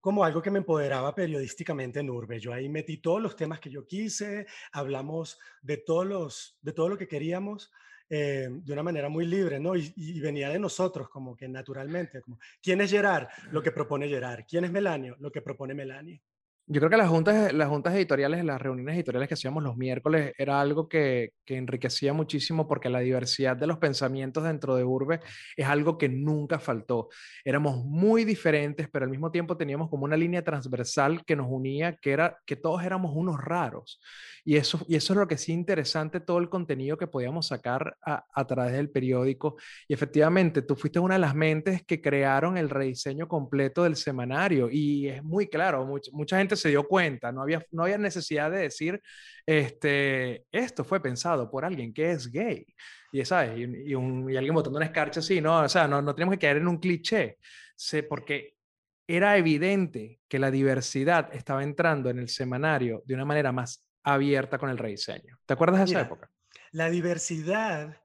como 0.00 0.22
algo 0.22 0.42
que 0.42 0.50
me 0.50 0.58
empoderaba 0.58 1.14
periodísticamente 1.14 1.98
en 1.98 2.10
Urbe. 2.10 2.38
Yo 2.38 2.52
ahí 2.52 2.68
metí 2.68 2.98
todos 2.98 3.22
los 3.22 3.34
temas 3.34 3.58
que 3.58 3.70
yo 3.70 3.86
quise, 3.86 4.46
hablamos 4.70 5.38
de, 5.62 5.78
todos 5.78 6.06
los, 6.06 6.58
de 6.60 6.72
todo 6.72 6.90
lo 6.90 6.98
que 6.98 7.08
queríamos. 7.08 7.72
Eh, 8.10 8.48
de 8.50 8.72
una 8.72 8.82
manera 8.82 9.08
muy 9.08 9.24
libre, 9.24 9.58
¿no? 9.58 9.74
Y, 9.74 9.92
y, 9.96 10.20
venía 10.20 10.50
de 10.50 10.58
nosotros, 10.58 11.08
como 11.08 11.34
que 11.34 11.48
naturalmente. 11.48 12.20
Como, 12.20 12.38
¿Quién 12.62 12.82
es 12.82 12.90
Gerard? 12.90 13.28
Lo 13.50 13.62
que 13.62 13.72
propone 13.72 14.06
Gerard. 14.06 14.44
¿Quién 14.46 14.64
es 14.64 14.70
Melanio? 14.70 15.16
Lo 15.20 15.32
que 15.32 15.40
propone 15.40 15.72
Melanio. 15.72 16.20
Yo 16.66 16.80
creo 16.80 16.88
que 16.88 16.96
las 16.96 17.10
juntas, 17.10 17.52
las 17.52 17.68
juntas 17.68 17.94
editoriales, 17.94 18.42
las 18.42 18.58
reuniones 18.58 18.96
editoriales 18.96 19.28
que 19.28 19.34
hacíamos 19.34 19.62
los 19.62 19.76
miércoles 19.76 20.32
era 20.38 20.62
algo 20.62 20.88
que, 20.88 21.32
que, 21.44 21.58
enriquecía 21.58 22.14
muchísimo 22.14 22.66
porque 22.66 22.88
la 22.88 23.00
diversidad 23.00 23.54
de 23.54 23.66
los 23.66 23.76
pensamientos 23.76 24.44
dentro 24.44 24.74
de 24.74 24.82
Urbe 24.82 25.20
es 25.58 25.66
algo 25.66 25.98
que 25.98 26.08
nunca 26.08 26.58
faltó. 26.58 27.10
Éramos 27.44 27.84
muy 27.84 28.24
diferentes, 28.24 28.88
pero 28.90 29.04
al 29.04 29.10
mismo 29.10 29.30
tiempo 29.30 29.58
teníamos 29.58 29.90
como 29.90 30.06
una 30.06 30.16
línea 30.16 30.42
transversal 30.42 31.22
que 31.26 31.36
nos 31.36 31.48
unía, 31.50 31.96
que 31.96 32.12
era 32.12 32.38
que 32.46 32.56
todos 32.56 32.82
éramos 32.82 33.12
unos 33.14 33.44
raros. 33.44 34.00
Y 34.42 34.56
eso, 34.56 34.84
y 34.88 34.96
eso 34.96 35.12
es 35.12 35.18
lo 35.18 35.28
que 35.28 35.36
sí 35.36 35.52
interesante, 35.52 36.20
todo 36.20 36.38
el 36.38 36.48
contenido 36.48 36.96
que 36.96 37.06
podíamos 37.06 37.46
sacar 37.48 37.96
a, 38.04 38.24
a 38.32 38.46
través 38.46 38.72
del 38.72 38.90
periódico. 38.90 39.56
Y 39.86 39.92
efectivamente, 39.92 40.62
tú 40.62 40.76
fuiste 40.76 40.98
una 40.98 41.14
de 41.14 41.20
las 41.20 41.34
mentes 41.34 41.84
que 41.84 42.00
crearon 42.00 42.56
el 42.56 42.70
rediseño 42.70 43.28
completo 43.28 43.84
del 43.84 43.96
semanario. 43.96 44.68
Y 44.70 45.08
es 45.08 45.22
muy 45.22 45.46
claro, 45.48 45.84
mucha, 45.84 46.10
mucha 46.12 46.38
gente 46.38 46.53
se 46.56 46.70
dio 46.70 46.84
cuenta, 46.86 47.32
no 47.32 47.42
había, 47.42 47.64
no 47.70 47.84
había 47.84 47.98
necesidad 47.98 48.50
de 48.50 48.58
decir, 48.58 49.00
este, 49.46 50.44
esto 50.50 50.84
fue 50.84 51.00
pensado 51.00 51.50
por 51.50 51.64
alguien 51.64 51.92
que 51.92 52.12
es 52.12 52.30
gay. 52.30 52.66
Y, 53.12 53.24
¿sabes? 53.24 53.58
Y, 53.58 53.94
un, 53.94 54.30
y 54.30 54.36
alguien 54.36 54.54
botando 54.54 54.76
una 54.76 54.86
escarcha 54.86 55.20
así, 55.20 55.40
¿no? 55.40 55.60
O 55.60 55.68
sea, 55.68 55.86
no, 55.86 56.02
no 56.02 56.14
tenemos 56.14 56.34
que 56.34 56.40
caer 56.40 56.56
en 56.58 56.68
un 56.68 56.78
cliché, 56.78 57.38
sé, 57.76 58.02
porque 58.02 58.56
era 59.06 59.36
evidente 59.36 60.20
que 60.28 60.38
la 60.38 60.50
diversidad 60.50 61.34
estaba 61.34 61.62
entrando 61.62 62.10
en 62.10 62.18
el 62.18 62.28
semanario 62.28 63.02
de 63.04 63.14
una 63.14 63.24
manera 63.24 63.52
más 63.52 63.86
abierta 64.02 64.58
con 64.58 64.70
el 64.70 64.78
rediseño. 64.78 65.38
¿Te 65.46 65.54
acuerdas 65.54 65.80
de 65.80 65.84
esa 65.92 66.02
época? 66.02 66.30
La 66.72 66.90
diversidad 66.90 68.02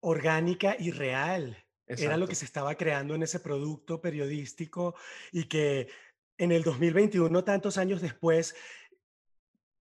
orgánica 0.00 0.76
y 0.78 0.90
real 0.90 1.64
era 1.86 2.16
lo 2.16 2.28
que 2.28 2.34
se 2.34 2.44
estaba 2.44 2.74
creando 2.76 3.14
en 3.14 3.22
ese 3.22 3.40
producto 3.40 4.00
periodístico 4.00 4.94
y 5.32 5.44
que 5.44 5.88
en 6.40 6.52
el 6.52 6.62
2021, 6.62 7.44
tantos 7.44 7.76
años 7.76 8.00
después, 8.00 8.54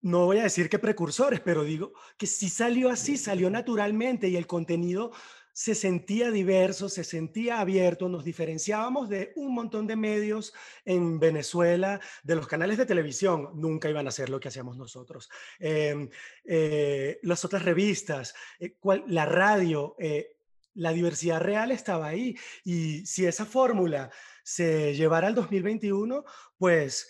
no 0.01 0.25
voy 0.25 0.39
a 0.39 0.43
decir 0.43 0.69
que 0.69 0.77
precursores, 0.77 1.39
pero 1.39 1.63
digo 1.63 1.93
que 2.17 2.27
sí 2.27 2.49
salió 2.49 2.89
así, 2.89 3.15
salió 3.15 3.49
naturalmente 3.49 4.27
y 4.27 4.36
el 4.36 4.45
contenido 4.45 5.13
se 5.53 5.73
sentía 5.73 6.32
diverso, 6.32 6.89
se 6.89 7.06
sentía 7.06 7.62
abierto, 7.62 8.10
nos 8.10 8.25
diferenciábamos 8.25 9.08
de 9.08 9.32
un 9.38 9.53
montón 9.53 9.88
de 9.88 9.95
medios 9.95 10.53
en 10.84 11.17
Venezuela, 11.17 12.01
de 12.23 12.36
los 12.36 12.47
canales 12.47 12.77
de 12.77 12.86
televisión, 12.86 13.51
nunca 13.53 13.89
iban 13.89 14.08
a 14.08 14.10
hacer 14.10 14.29
lo 14.29 14.41
que 14.41 14.49
hacíamos 14.49 14.75
nosotros. 14.75 15.29
Em, 15.60 16.10
eh, 16.43 17.19
las 17.21 17.45
otras 17.45 17.63
revistas, 17.63 18.36
eh, 18.60 18.75
la 19.08 19.25
radio, 19.25 19.95
eh, 19.97 20.36
la 20.73 20.91
diversidad 20.91 21.39
real 21.39 21.71
estaba 21.71 22.08
ahí. 22.08 22.36
Y 22.65 23.06
si 23.06 23.25
esa 23.25 23.45
fórmula 23.45 24.12
se 24.43 24.93
llevara 24.93 25.27
al 25.27 25.36
2021, 25.36 26.23
pues 26.58 27.08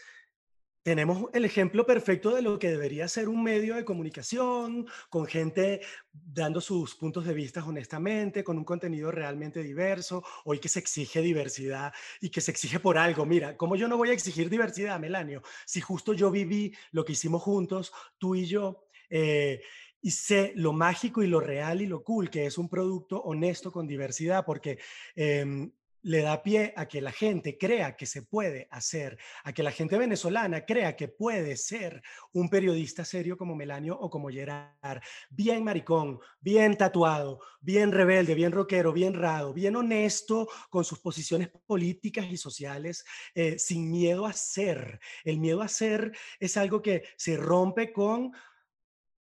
tenemos 0.83 1.29
el 1.33 1.45
ejemplo 1.45 1.85
perfecto 1.85 2.35
de 2.35 2.41
lo 2.41 2.59
que 2.59 2.69
debería 2.69 3.07
ser 3.07 3.29
un 3.29 3.41
medio 3.41 3.75
de 3.75 3.85
comunicación, 3.85 4.85
con 5.09 5.25
gente 5.25 5.79
dando 6.11 6.59
sus 6.59 6.93
puntos 6.95 7.25
de 7.25 7.33
vista 7.33 7.63
honestamente, 7.63 8.43
con 8.43 8.57
un 8.57 8.65
contenido 8.65 9.09
realmente 9.09 9.63
diverso, 9.63 10.23
hoy 10.43 10.59
que 10.59 10.67
se 10.67 10.79
exige 10.79 11.21
diversidad 11.21 11.93
y 12.19 12.29
que 12.29 12.41
se 12.41 12.51
exige 12.51 12.81
por 12.81 12.97
algo. 12.97 13.25
Mira, 13.25 13.55
¿cómo 13.55 13.77
yo 13.77 13.87
no 13.87 13.95
voy 13.95 14.09
a 14.09 14.13
exigir 14.13 14.49
diversidad, 14.49 14.99
Melanio? 14.99 15.41
Si 15.65 15.79
justo 15.79 16.13
yo 16.13 16.29
viví 16.29 16.75
lo 16.91 17.05
que 17.05 17.13
hicimos 17.13 17.41
juntos, 17.41 17.93
tú 18.17 18.35
y 18.35 18.45
yo, 18.45 18.85
eh, 19.09 19.61
y 20.01 20.11
sé 20.11 20.51
lo 20.57 20.73
mágico 20.73 21.23
y 21.23 21.27
lo 21.27 21.39
real 21.39 21.81
y 21.81 21.87
lo 21.87 22.03
cool 22.03 22.29
que 22.29 22.45
es 22.45 22.57
un 22.57 22.67
producto 22.67 23.21
honesto 23.21 23.71
con 23.71 23.87
diversidad, 23.87 24.43
porque 24.45 24.79
em, 25.15 25.71
le 26.03 26.21
da 26.21 26.41
pie 26.43 26.73
a 26.75 26.87
que 26.87 27.01
la 27.01 27.11
gente 27.11 27.57
crea 27.57 27.95
que 27.95 28.05
se 28.05 28.23
puede 28.23 28.67
hacer, 28.71 29.17
a 29.43 29.53
que 29.53 29.63
la 29.63 29.71
gente 29.71 29.97
venezolana 29.97 30.65
crea 30.65 30.95
que 30.95 31.07
puede 31.07 31.55
ser 31.57 32.01
un 32.33 32.49
periodista 32.49 33.05
serio 33.05 33.37
como 33.37 33.55
Melanio 33.55 33.97
o 33.97 34.09
como 34.09 34.29
Gerard, 34.29 35.01
bien 35.29 35.63
maricón, 35.63 36.19
bien 36.39 36.77
tatuado, 36.77 37.39
bien 37.61 37.91
rebelde, 37.91 38.35
bien 38.35 38.51
rockero, 38.51 38.91
bien 38.91 39.13
rado, 39.13 39.53
bien 39.53 39.75
honesto 39.75 40.47
con 40.69 40.83
sus 40.83 40.99
posiciones 40.99 41.49
políticas 41.65 42.25
y 42.29 42.37
sociales, 42.37 43.05
eh, 43.33 43.57
sin 43.57 43.89
miedo 43.89 44.25
a 44.25 44.33
ser. 44.33 44.99
El 45.23 45.39
miedo 45.39 45.61
a 45.61 45.67
ser 45.67 46.11
es 46.39 46.57
algo 46.57 46.81
que 46.81 47.03
se 47.15 47.37
rompe 47.37 47.93
con 47.93 48.31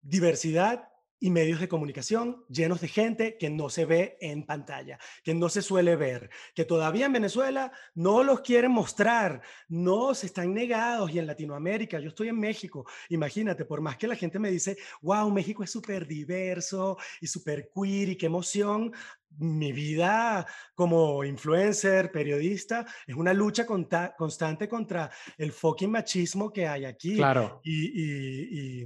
diversidad 0.01 0.92
y 1.23 1.29
medios 1.29 1.61
de 1.61 1.69
comunicación 1.69 2.43
llenos 2.49 2.81
de 2.81 2.89
gente 2.89 3.37
que 3.37 3.49
no 3.49 3.69
se 3.69 3.85
ve 3.85 4.17
en 4.19 4.45
pantalla, 4.45 4.99
que 5.23 5.33
no 5.33 5.47
se 5.47 5.61
suele 5.61 5.95
ver, 5.95 6.29
que 6.53 6.65
todavía 6.65 7.05
en 7.05 7.13
Venezuela 7.13 7.71
no 7.95 8.25
los 8.25 8.41
quieren 8.41 8.71
mostrar, 8.71 9.41
no 9.69 10.13
se 10.15 10.25
están 10.25 10.53
negados 10.53 11.11
y 11.11 11.19
en 11.19 11.27
Latinoamérica, 11.27 12.01
yo 12.01 12.09
estoy 12.09 12.27
en 12.27 12.37
México, 12.37 12.85
imagínate, 13.07 13.63
por 13.63 13.79
más 13.79 13.95
que 13.95 14.09
la 14.09 14.17
gente 14.17 14.37
me 14.37 14.51
dice, 14.51 14.75
wow, 15.01 15.31
México 15.31 15.63
es 15.63 15.71
súper 15.71 16.05
diverso 16.05 16.97
y 17.21 17.27
súper 17.27 17.69
queer 17.73 18.09
y 18.09 18.17
qué 18.17 18.25
emoción, 18.25 18.91
mi 19.37 19.71
vida 19.71 20.45
como 20.75 21.23
influencer, 21.23 22.11
periodista, 22.11 22.85
es 23.07 23.15
una 23.15 23.31
lucha 23.33 23.65
constante 23.65 24.67
contra 24.67 25.09
el 25.37 25.53
fucking 25.53 25.89
machismo 25.89 26.51
que 26.51 26.67
hay 26.67 26.83
aquí. 26.83 27.15
Claro. 27.15 27.61
y 27.63 28.85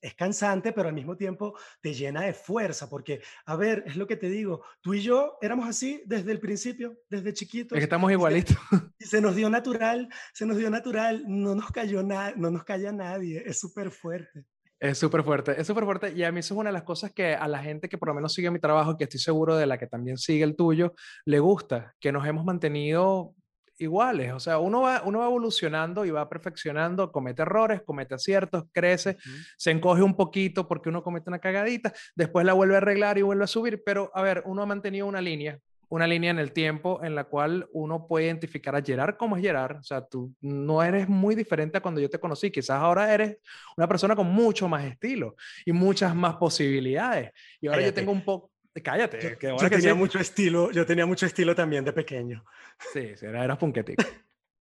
es 0.00 0.14
cansante, 0.14 0.72
pero 0.72 0.88
al 0.88 0.94
mismo 0.94 1.16
tiempo 1.16 1.56
te 1.80 1.94
llena 1.94 2.22
de 2.22 2.32
fuerza, 2.32 2.88
porque, 2.88 3.20
a 3.46 3.56
ver, 3.56 3.84
es 3.86 3.96
lo 3.96 4.06
que 4.06 4.16
te 4.16 4.28
digo, 4.28 4.62
tú 4.80 4.94
y 4.94 5.02
yo 5.02 5.38
éramos 5.40 5.68
así 5.68 6.02
desde 6.06 6.32
el 6.32 6.40
principio, 6.40 6.96
desde 7.08 7.32
chiquitos. 7.32 7.76
Es 7.76 7.80
que 7.80 7.84
estamos 7.84 8.10
igualitos. 8.10 8.56
Y 8.98 9.04
se, 9.04 9.20
nos 9.20 9.34
dio 9.34 9.48
natural, 9.48 10.08
se 10.34 10.44
nos 10.44 10.58
dio 10.58 10.68
natural, 10.68 11.24
no 11.26 11.54
nos 11.54 11.70
cayó 11.70 12.02
nada, 12.02 12.34
no 12.36 12.50
nos 12.50 12.64
calla 12.64 12.92
nadie, 12.92 13.42
es 13.46 13.58
súper 13.58 13.90
fuerte. 13.90 14.44
Es 14.78 14.98
súper 14.98 15.22
fuerte, 15.22 15.60
es 15.60 15.66
súper 15.66 15.84
fuerte 15.84 16.12
y 16.12 16.22
a 16.22 16.32
mí 16.32 16.40
eso 16.40 16.54
es 16.54 16.58
una 16.58 16.70
de 16.70 16.74
las 16.74 16.84
cosas 16.84 17.12
que 17.12 17.34
a 17.34 17.46
la 17.48 17.62
gente 17.62 17.88
que 17.88 17.98
por 17.98 18.08
lo 18.08 18.14
menos 18.14 18.32
sigue 18.32 18.50
mi 18.50 18.60
trabajo, 18.60 18.96
que 18.96 19.04
estoy 19.04 19.20
seguro 19.20 19.56
de 19.56 19.66
la 19.66 19.78
que 19.78 19.86
también 19.86 20.16
sigue 20.16 20.42
el 20.42 20.56
tuyo, 20.56 20.94
le 21.26 21.38
gusta, 21.38 21.94
que 22.00 22.12
nos 22.12 22.26
hemos 22.26 22.46
mantenido 22.46 23.34
iguales. 23.80 24.32
O 24.32 24.40
sea, 24.40 24.58
uno 24.58 24.82
va, 24.82 25.02
uno 25.04 25.20
va 25.20 25.26
evolucionando 25.26 26.04
y 26.04 26.10
va 26.10 26.28
perfeccionando, 26.28 27.10
comete 27.10 27.42
errores, 27.42 27.82
comete 27.82 28.14
aciertos, 28.14 28.64
crece, 28.72 29.16
se 29.56 29.70
encoge 29.70 30.02
un 30.02 30.14
poquito 30.14 30.68
porque 30.68 30.88
uno 30.88 31.02
comete 31.02 31.30
una 31.30 31.38
cagadita, 31.38 31.92
después 32.14 32.46
la 32.46 32.52
vuelve 32.52 32.74
a 32.74 32.78
arreglar 32.78 33.18
y 33.18 33.22
vuelve 33.22 33.44
a 33.44 33.48
subir. 33.48 33.82
Pero, 33.84 34.10
a 34.14 34.22
ver, 34.22 34.42
uno 34.46 34.62
ha 34.62 34.66
mantenido 34.66 35.06
una 35.06 35.20
línea, 35.20 35.58
una 35.88 36.06
línea 36.06 36.30
en 36.30 36.38
el 36.38 36.52
tiempo 36.52 37.02
en 37.02 37.14
la 37.14 37.24
cual 37.24 37.68
uno 37.72 38.06
puede 38.06 38.26
identificar 38.26 38.76
a 38.76 38.82
Gerard 38.82 39.16
como 39.16 39.36
es 39.36 39.42
Gerard. 39.42 39.78
O 39.78 39.82
sea, 39.82 40.06
tú 40.06 40.32
no 40.40 40.82
eres 40.82 41.08
muy 41.08 41.34
diferente 41.34 41.78
a 41.78 41.80
cuando 41.80 42.00
yo 42.00 42.08
te 42.08 42.20
conocí. 42.20 42.50
Quizás 42.50 42.78
ahora 42.78 43.12
eres 43.12 43.38
una 43.76 43.88
persona 43.88 44.14
con 44.14 44.26
mucho 44.26 44.68
más 44.68 44.84
estilo 44.84 45.34
y 45.64 45.72
muchas 45.72 46.14
más 46.14 46.36
posibilidades. 46.36 47.32
Y 47.60 47.66
ahora 47.66 47.82
yo 47.82 47.94
tengo 47.94 48.12
un 48.12 48.24
poco 48.24 48.50
Cállate. 48.82 49.36
Yo, 49.40 49.56
que 49.58 49.68
tenía 49.70 49.94
mucho 49.94 50.18
estilo, 50.18 50.70
yo 50.70 50.86
tenía 50.86 51.04
mucho 51.04 51.26
estilo 51.26 51.54
también 51.54 51.84
de 51.84 51.92
pequeño. 51.92 52.44
Sí, 52.92 53.16
sí 53.16 53.26
era, 53.26 53.44
era 53.44 53.58
punquetico. 53.58 54.02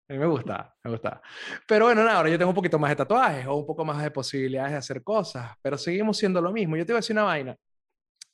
A 0.09 0.13
mí 0.13 0.19
me 0.19 0.25
gustaba, 0.27 0.73
me 0.83 0.91
gustaba. 0.91 1.21
Pero 1.67 1.85
bueno, 1.85 2.01
nada, 2.03 2.17
ahora 2.17 2.29
yo 2.29 2.37
tengo 2.37 2.51
un 2.51 2.55
poquito 2.55 2.79
más 2.79 2.91
de 2.91 2.95
tatuajes 2.95 3.45
o 3.45 3.55
un 3.55 3.65
poco 3.65 3.83
más 3.83 4.01
de 4.01 4.09
posibilidades 4.09 4.71
de 4.71 4.77
hacer 4.77 5.03
cosas, 5.03 5.51
pero 5.61 5.77
seguimos 5.77 6.17
siendo 6.17 6.41
lo 6.41 6.53
mismo. 6.53 6.77
Yo 6.77 6.85
te 6.85 6.93
voy 6.93 6.97
a 6.97 7.01
decir 7.01 7.13
una 7.13 7.23
vaina. 7.23 7.57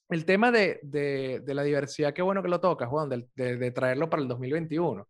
El 0.09 0.25
tema 0.25 0.51
de, 0.51 0.79
de, 0.83 1.41
de 1.43 1.53
la 1.55 1.63
diversidad, 1.63 2.13
qué 2.13 2.21
bueno 2.21 2.43
que 2.43 2.49
lo 2.49 2.59
tocas, 2.59 2.89
Juan, 2.89 3.09
de, 3.09 3.57
de, 3.57 3.71
traerlo 3.71 4.07
para 4.09 4.21
el 4.21 4.27
2021. 4.27 5.07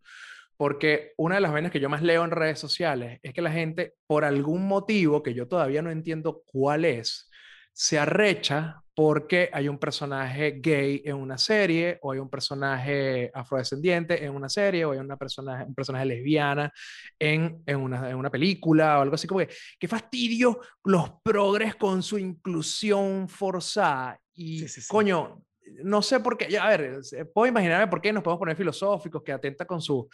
Porque 0.55 1.11
una 1.17 1.35
de 1.35 1.41
las 1.41 1.51
vainas 1.51 1.71
que 1.71 1.81
yo 1.81 1.89
más 1.89 2.01
leo 2.01 2.23
en 2.23 2.31
redes 2.31 2.59
sociales 2.59 3.19
es 3.23 3.33
que 3.33 3.41
la 3.41 3.51
gente, 3.51 3.95
por 4.07 4.23
algún 4.23 4.65
motivo 4.65 5.21
que 5.21 5.33
yo 5.33 5.49
todavía 5.49 5.81
no 5.81 5.91
entiendo 5.91 6.43
cuál 6.45 6.85
es, 6.85 7.29
se 7.73 7.99
arrecha 7.99 8.83
porque 8.95 9.49
hay 9.51 9.67
un 9.67 9.79
personaje 9.79 10.59
gay 10.61 11.01
en 11.03 11.15
una 11.15 11.37
serie, 11.37 11.97
o 12.01 12.11
hay 12.11 12.19
un 12.19 12.29
personaje 12.29 13.31
afrodescendiente 13.33 14.23
en 14.23 14.35
una 14.35 14.49
serie, 14.49 14.85
o 14.85 14.91
hay 14.91 14.99
una 14.99 15.17
persona, 15.17 15.65
un 15.67 15.73
personaje 15.73 16.05
lesbiana 16.05 16.71
en, 17.17 17.63
en, 17.65 17.77
una, 17.77 18.09
en 18.09 18.15
una 18.15 18.29
película, 18.29 18.99
o 18.99 19.01
algo 19.01 19.15
así 19.15 19.27
como 19.27 19.39
que, 19.39 19.49
qué 19.79 19.87
fastidio 19.87 20.61
los 20.83 21.09
progres 21.23 21.75
con 21.75 22.03
su 22.03 22.19
inclusión 22.19 23.27
forzada. 23.27 24.19
Y 24.35 24.63
coño, 24.87 25.43
no 25.83 26.01
sé 26.01 26.19
por 26.19 26.37
qué, 26.37 26.55
a 26.57 26.67
ver, 26.67 27.01
puedo 27.33 27.47
imaginarme 27.47 27.87
por 27.87 28.01
qué 28.01 28.13
nos 28.13 28.23
podemos 28.23 28.39
poner 28.39 28.55
filosóficos 28.55 29.23
que 29.23 29.31
atenta 29.31 29.65
con 29.65 29.81
su 29.81 30.07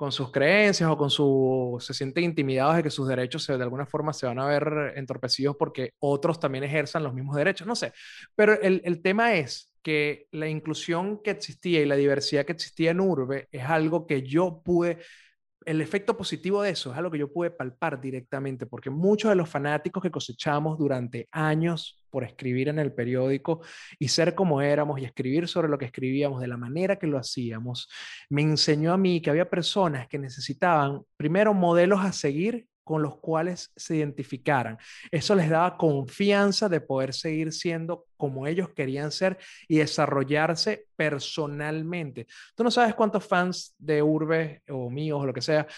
con 0.00 0.12
sus 0.12 0.32
creencias 0.32 0.88
o 0.88 0.96
con 0.96 1.10
su, 1.10 1.76
se 1.78 1.92
sienten 1.92 2.24
intimidados 2.24 2.74
de 2.74 2.82
que 2.82 2.88
sus 2.88 3.06
derechos 3.06 3.44
se, 3.44 3.58
de 3.58 3.62
alguna 3.62 3.84
forma 3.84 4.14
se 4.14 4.24
van 4.24 4.38
a 4.38 4.46
ver 4.46 4.94
entorpecidos 4.96 5.56
porque 5.58 5.92
otros 5.98 6.40
también 6.40 6.64
ejerzan 6.64 7.02
los 7.02 7.12
mismos 7.12 7.36
derechos, 7.36 7.66
no 7.66 7.76
sé. 7.76 7.92
Pero 8.34 8.58
el, 8.62 8.80
el 8.86 9.02
tema 9.02 9.34
es 9.34 9.70
que 9.82 10.26
la 10.32 10.48
inclusión 10.48 11.22
que 11.22 11.32
existía 11.32 11.82
y 11.82 11.84
la 11.84 11.96
diversidad 11.96 12.46
que 12.46 12.52
existía 12.52 12.92
en 12.92 13.00
Urbe 13.00 13.48
es 13.52 13.62
algo 13.64 14.06
que 14.06 14.22
yo 14.22 14.62
pude 14.64 15.00
el 15.66 15.82
efecto 15.82 16.16
positivo 16.16 16.62
de 16.62 16.70
eso 16.70 16.92
es 16.92 16.96
algo 16.96 17.10
que 17.10 17.18
yo 17.18 17.30
pude 17.30 17.50
palpar 17.50 18.00
directamente, 18.00 18.64
porque 18.64 18.88
muchos 18.88 19.28
de 19.28 19.34
los 19.36 19.50
fanáticos 19.50 20.02
que 20.02 20.10
cosechamos 20.10 20.78
durante 20.78 21.28
años 21.30 21.99
por 22.10 22.24
escribir 22.24 22.68
en 22.68 22.78
el 22.78 22.92
periódico 22.92 23.60
y 23.98 24.08
ser 24.08 24.34
como 24.34 24.60
éramos 24.60 25.00
y 25.00 25.04
escribir 25.04 25.48
sobre 25.48 25.68
lo 25.68 25.78
que 25.78 25.86
escribíamos 25.86 26.40
de 26.40 26.48
la 26.48 26.56
manera 26.56 26.96
que 26.96 27.06
lo 27.06 27.18
hacíamos, 27.18 27.88
me 28.28 28.42
enseñó 28.42 28.92
a 28.92 28.98
mí 28.98 29.20
que 29.20 29.30
había 29.30 29.48
personas 29.48 30.08
que 30.08 30.18
necesitaban 30.18 31.02
primero 31.16 31.54
modelos 31.54 32.00
a 32.00 32.12
seguir 32.12 32.66
con 32.90 33.02
los 33.02 33.18
cuales 33.18 33.70
se 33.76 33.94
identificaran. 33.94 34.76
Eso 35.12 35.36
les 35.36 35.48
daba 35.48 35.76
confianza 35.76 36.68
de 36.68 36.80
poder 36.80 37.14
seguir 37.14 37.52
siendo 37.52 38.06
como 38.16 38.48
ellos 38.48 38.70
querían 38.70 39.12
ser 39.12 39.38
y 39.68 39.78
desarrollarse 39.78 40.86
personalmente. 40.96 42.26
Tú 42.56 42.64
no 42.64 42.70
sabes 42.72 42.96
cuántos 42.96 43.24
fans 43.24 43.76
de 43.78 44.02
Urbe 44.02 44.62
o 44.68 44.90
míos 44.90 45.20
o 45.22 45.26
lo 45.26 45.32
que 45.32 45.40
sea, 45.40 45.68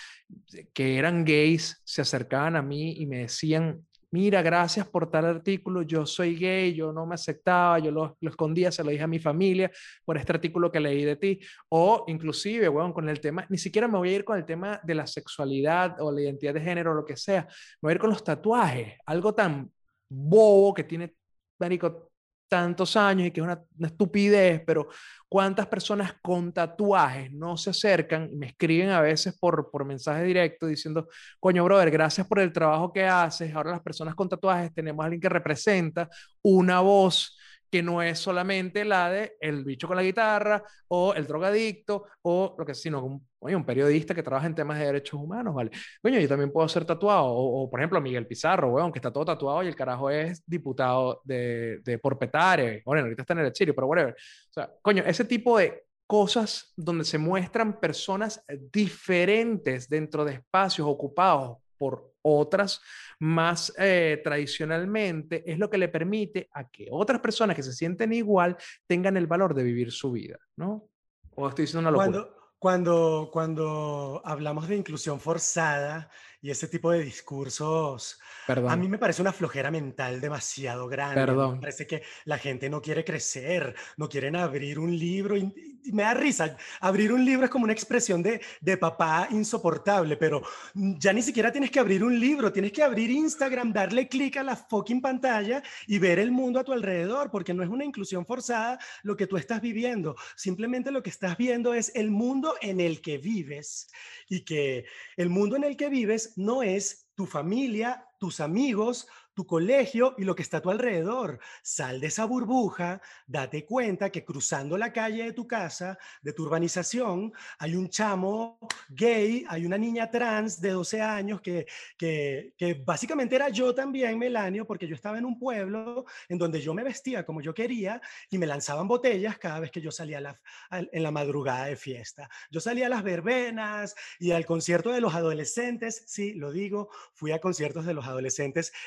que 0.73 0.97
eran 0.97 1.23
gays, 1.27 1.83
se 1.85 2.01
acercaban 2.01 2.57
a 2.57 2.62
mí 2.62 2.95
y 2.99 3.05
me 3.05 3.18
decían, 3.18 3.85
mira, 4.12 4.42
gracias 4.42 4.87
por 4.87 5.11
tal 5.11 5.25
artículo, 5.25 5.83
yo 5.83 6.07
soy 6.07 6.37
gay, 6.37 6.75
yo 6.75 6.92
no 6.92 7.07
me 7.07 7.14
aceptaba, 7.14 7.79
yo 7.79 7.90
lo, 7.90 8.16
escondía, 8.20 8.70
se 8.70 8.85
lo 8.85 8.90
dije 8.90 9.03
a 9.03 9.07
mi 9.07 9.18
familia 9.18 9.70
por 10.05 10.16
este 10.18 10.33
artículo 10.33 10.70
que 10.70 10.81
leí 10.81 11.05
de 11.05 11.16
ti. 11.16 11.40
O 11.70 12.05
inclusive, 12.07 12.68
bueno, 12.68 12.92
con 12.92 13.09
el 13.09 13.20
tema, 13.20 13.46
ni 13.48 13.59
siquiera 13.59 13.88
me 13.88 13.98
voy 13.98 14.11
a 14.11 14.16
ir 14.16 14.25
con 14.25 14.37
el 14.37 14.44
tema 14.44 14.81
de 14.85 14.94
la 14.94 15.07
sexualidad 15.07 16.01
o 16.01 16.12
la 16.12 16.20
identidad 16.20 16.55
de 16.55 16.61
género 16.61 16.92
o 16.92 16.94
lo 16.94 17.05
que 17.05 17.16
sea, 17.16 17.42
me 17.81 17.88
voy 17.88 17.92
a 17.92 17.94
ir 17.94 18.01
con 18.01 18.11
los 18.11 18.22
tatuajes, 18.22 18.94
algo 19.07 19.35
tan 19.35 19.70
bobo 20.09 20.75
que 20.75 20.85
tiene, 20.85 21.14
marico, 21.59 22.12
tantos 22.52 22.98
años 22.98 23.28
y 23.28 23.30
que 23.30 23.40
es 23.40 23.44
una, 23.46 23.64
estupidez, 23.80 24.62
pero 24.66 24.88
cuántas 25.26 25.66
personas 25.68 26.16
con 26.20 26.52
tatuajes 26.52 27.32
no 27.32 27.56
se 27.56 27.70
acercan 27.70 28.28
y 28.30 28.36
me 28.36 28.48
escriben 28.48 28.90
a 28.90 29.00
veces 29.00 29.38
por, 29.40 29.70
por 29.70 29.86
mensaje 29.86 30.22
directo 30.24 30.66
diciendo, 30.66 31.08
coño, 31.40 31.64
brother, 31.64 31.90
gracias 31.90 32.26
por 32.26 32.40
el 32.40 32.52
trabajo 32.52 32.92
que 32.92 33.06
haces. 33.06 33.54
Ahora 33.54 33.70
las 33.70 33.80
personas 33.80 34.14
con 34.14 34.28
tatuajes 34.28 34.74
tenemos 34.74 35.02
a 35.02 35.06
alguien 35.06 35.22
que 35.22 35.30
representa 35.30 36.10
una 36.42 36.80
voz 36.80 37.38
que 37.70 37.82
no 37.82 38.02
es 38.02 38.18
solamente 38.18 38.84
la 38.84 39.08
de 39.08 39.32
el 39.40 39.64
bicho 39.64 39.88
con 39.88 39.96
la 39.96 40.02
guitarra 40.02 40.62
o 40.88 41.14
el 41.14 41.26
drogadicto 41.26 42.04
o 42.20 42.54
lo 42.58 42.66
que 42.66 42.74
sino 42.74 43.22
Oye, 43.44 43.57
un 43.57 43.64
periodista 43.64 44.14
que 44.14 44.22
trabaja 44.22 44.46
en 44.46 44.55
temas 44.55 44.78
de 44.78 44.87
derechos 44.87 45.20
humanos, 45.20 45.52
¿vale? 45.52 45.72
Coño, 46.00 46.20
yo 46.20 46.28
también 46.28 46.52
puedo 46.52 46.68
ser 46.68 46.85
tatuado. 46.85 47.26
O, 47.26 47.68
por 47.68 47.81
ejemplo, 47.81 48.00
Miguel 48.00 48.24
Pizarro, 48.24 48.68
weón, 48.70 48.92
que 48.92 49.00
está 49.00 49.12
todo 49.12 49.24
tatuado 49.24 49.64
y 49.64 49.66
el 49.66 49.74
carajo 49.74 50.11
es 50.11 50.44
diputado 50.46 51.20
de, 51.24 51.81
de 51.83 51.98
por 51.98 52.20
Petare. 52.20 52.83
Bueno, 52.85 53.02
ahorita 53.02 53.22
está 53.22 53.33
en 53.33 53.40
el 53.40 53.46
exilio, 53.46 53.74
pero 53.74 53.88
whatever. 53.88 54.14
O 54.14 54.52
sea, 54.52 54.70
coño, 54.81 55.02
ese 55.05 55.24
tipo 55.24 55.59
de 55.59 55.83
cosas 56.07 56.72
donde 56.76 57.05
se 57.05 57.18
muestran 57.18 57.81
personas 57.81 58.44
diferentes 58.72 59.88
dentro 59.88 60.24
de 60.24 60.35
espacios 60.35 60.87
ocupados 60.87 61.59
por 61.76 62.12
otras 62.22 62.81
más 63.18 63.74
eh, 63.76 64.20
tradicionalmente, 64.22 65.42
es 65.50 65.59
lo 65.59 65.68
que 65.68 65.78
le 65.78 65.88
permite 65.88 66.48
a 66.52 66.68
que 66.68 66.87
otras 66.92 67.20
personas 67.20 67.57
que 67.57 67.64
se 67.64 67.72
sienten 67.72 68.12
igual 68.12 68.57
tengan 68.87 69.16
el 69.16 69.26
valor 69.26 69.52
de 69.52 69.64
vivir 69.64 69.90
su 69.90 70.12
vida, 70.12 70.38
¿no? 70.55 70.88
O 71.35 71.48
estoy 71.48 71.64
diciendo 71.64 71.88
una 71.88 71.98
locura. 71.98 72.41
Cuando, 72.62 74.22
hablamos 74.25 74.68
de 74.68 74.77
inclusión 74.77 75.18
forzada 75.18 76.09
y 76.40 76.51
ese 76.51 76.68
tipo 76.68 76.92
de 76.92 77.03
discursos, 77.03 78.20
a 78.46 78.77
mí 78.77 78.88
me 78.88 78.98
parece 78.98 79.20
una 79.20 79.33
flojera 79.33 79.72
mental 79.72 80.20
demasiado 80.20 80.87
grande. 80.87 81.16
Perdón. 81.27 81.55
Me 81.55 81.61
parece 81.61 81.88
que 81.88 82.05
la 82.25 82.38
gente 82.38 82.70
no 82.70 82.81
quiere 82.81 83.05
crecer, 83.05 83.75
no 83.96 84.09
quieren 84.09 84.37
abrir 84.37 84.79
un 84.79 84.96
libro. 84.96 85.37
Y, 85.37 85.71
me 85.92 86.03
da 86.03 86.14
risa. 86.14 86.57
Abrir 86.81 87.12
un 87.12 87.25
libro 87.25 87.45
es 87.45 87.51
como 87.51 87.64
una 87.64 87.73
expresión 87.73 88.23
de, 88.23 88.40
de 88.61 88.77
papá 88.77 89.29
insoportable, 89.31 90.16
pero 90.16 90.42
ya 90.75 91.12
ni 91.12 91.23
siquiera 91.23 91.51
tienes 91.51 91.71
que 91.71 91.81
abrir 91.81 92.05
un 92.05 92.18
libro, 92.18 92.53
tienes 92.53 92.73
que 92.73 92.83
abrir 92.83 93.11
Instagram, 93.11 93.73
darle 93.73 94.09
clic 94.09 94.37
a 94.37 94.42
la 94.42 94.57
fucking 94.57 95.01
pantalla 95.01 95.62
y 95.87 95.99
ver 95.99 96.18
el 96.18 96.31
mundo 96.31 96.61
a 96.61 96.64
tu 96.64 96.73
alrededor, 96.73 97.31
porque 97.31 97.55
no 97.55 97.62
es 97.62 97.68
una 97.68 97.85
inclusión 97.85 98.27
forzada 98.27 98.79
lo 99.03 99.16
que 99.16 99.27
tú 99.27 99.37
estás 99.37 99.61
viviendo. 99.61 100.16
Simplemente 100.37 100.90
lo 100.90 101.03
que 101.03 101.11
estás 101.11 101.37
viendo 101.37 101.75
es 101.75 101.92
el 101.95 102.11
mundo 102.11 102.55
en 102.61 102.81
el 102.81 103.01
que 103.01 103.18
vives 103.18 103.88
y 104.29 104.45
que 104.45 104.85
el 105.16 105.29
mundo 105.29 105.57
en 105.57 105.64
el 105.64 105.77
que 105.77 105.88
vives 105.88 106.35
no 106.37 106.62
es 106.62 107.09
tu 107.14 107.27
familia, 107.27 108.07
tus 108.22 108.38
amigos, 108.38 109.08
tu 109.35 109.44
colegio 109.44 110.14
y 110.16 110.22
lo 110.22 110.37
que 110.37 110.42
está 110.42 110.58
a 110.58 110.62
tu 110.62 110.70
alrededor. 110.70 111.40
Sal 111.61 111.98
de 111.98 112.06
esa 112.06 112.24
burbuja, 112.24 113.00
date 113.26 113.66
cuenta 113.66 114.11
que 114.11 114.24
cruzando 114.24 114.78
la 114.78 114.92
calle 114.92 115.24
de 115.24 115.32
tu 115.32 115.44
casa, 115.44 115.98
de 116.22 116.32
tu 116.32 116.44
urbanización, 116.44 117.32
hay 117.58 117.74
un 117.74 117.88
chamo 117.88 118.61
gay, 118.90 119.44
hay 119.48 119.66
una 119.66 119.76
niña 119.76 120.08
trans 120.08 120.61
de 120.61 120.70
12 120.70 121.02
años 121.02 121.40
que, 121.40 121.66
que, 121.98 122.54
que 122.56 122.74
básicamente 122.74 123.35
era 123.35 123.48
yo 123.48 123.74
también, 123.74 124.16
Melanio, 124.20 124.64
porque 124.68 124.87
yo 124.87 124.94
estaba 124.94 125.18
en 125.18 125.24
un 125.24 125.37
pueblo 125.37 126.04
en 126.28 126.38
donde 126.38 126.61
yo 126.61 126.74
me 126.74 126.85
vestía 126.85 127.26
como 127.26 127.40
yo 127.40 127.52
quería 127.52 128.00
y 128.30 128.38
me 128.38 128.46
lanzaban 128.46 128.87
botellas 128.87 129.37
cada 129.37 129.58
vez 129.58 129.72
que 129.72 129.80
yo 129.80 129.90
salía 129.90 130.38
en 130.70 131.02
la 131.02 131.11
madrugada 131.11 131.64
de 131.64 131.74
fiesta. 131.74 132.30
Yo 132.52 132.61
salía 132.61 132.87
a 132.87 132.90
las 132.90 133.02
verbenas 133.02 133.96
y 134.20 134.30
al 134.30 134.46
concierto 134.46 134.92
de 134.92 135.00
los 135.00 135.12
adolescentes, 135.12 136.04
sí, 136.06 136.35
lo 136.35 136.52
digo, 136.52 136.88
fui 137.14 137.32
a 137.32 137.40
conciertos 137.40 137.85
de 137.85 137.94
los 137.94 138.04
adolescentes 138.04 138.12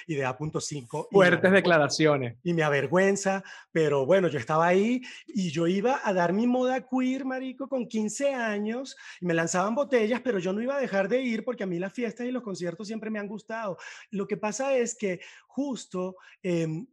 y 0.08 0.16
de 0.16 0.34
punto 0.38 0.60
cinco 0.60 1.08
Fuertes 1.12 1.52
declaraciones. 1.52 2.38
Y 2.44 2.54
me 2.54 2.64
avergüenza, 2.64 3.44
pero 3.72 4.06
bueno, 4.06 4.28
yo 4.28 4.40
estaba 4.40 4.68
ahí 4.68 5.02
y 5.28 5.52
yo 5.52 5.68
iba 5.68 6.02
a 6.04 6.14
dar 6.14 6.34
mi 6.34 6.48
moda 6.48 6.88
queer, 6.88 7.26
marico, 7.26 7.68
con 7.68 7.88
15 7.88 8.34
años 8.34 8.96
y 9.22 9.26
me 9.26 9.34
lanzaban 9.34 9.76
botellas, 9.76 10.22
pero 10.22 10.40
yo 10.40 10.54
no 10.54 10.62
iba 10.62 10.76
a 10.76 10.82
dejar 10.82 11.08
de 11.08 11.22
ir 11.22 11.44
porque 11.44 11.64
a 11.64 11.68
mí 11.68 11.80
las 11.80 11.94
fiestas 11.94 12.28
y 12.28 12.32
los 12.32 12.44
conciertos 12.44 12.88
siempre 12.88 13.10
me 13.10 13.20
han 13.20 13.28
gustado. 13.28 13.78
Lo 14.12 14.28
que 14.28 14.38
pasa 14.38 14.76
es 14.76 14.96
que 14.96 15.20
justo... 15.48 16.16
Em, 16.42 16.86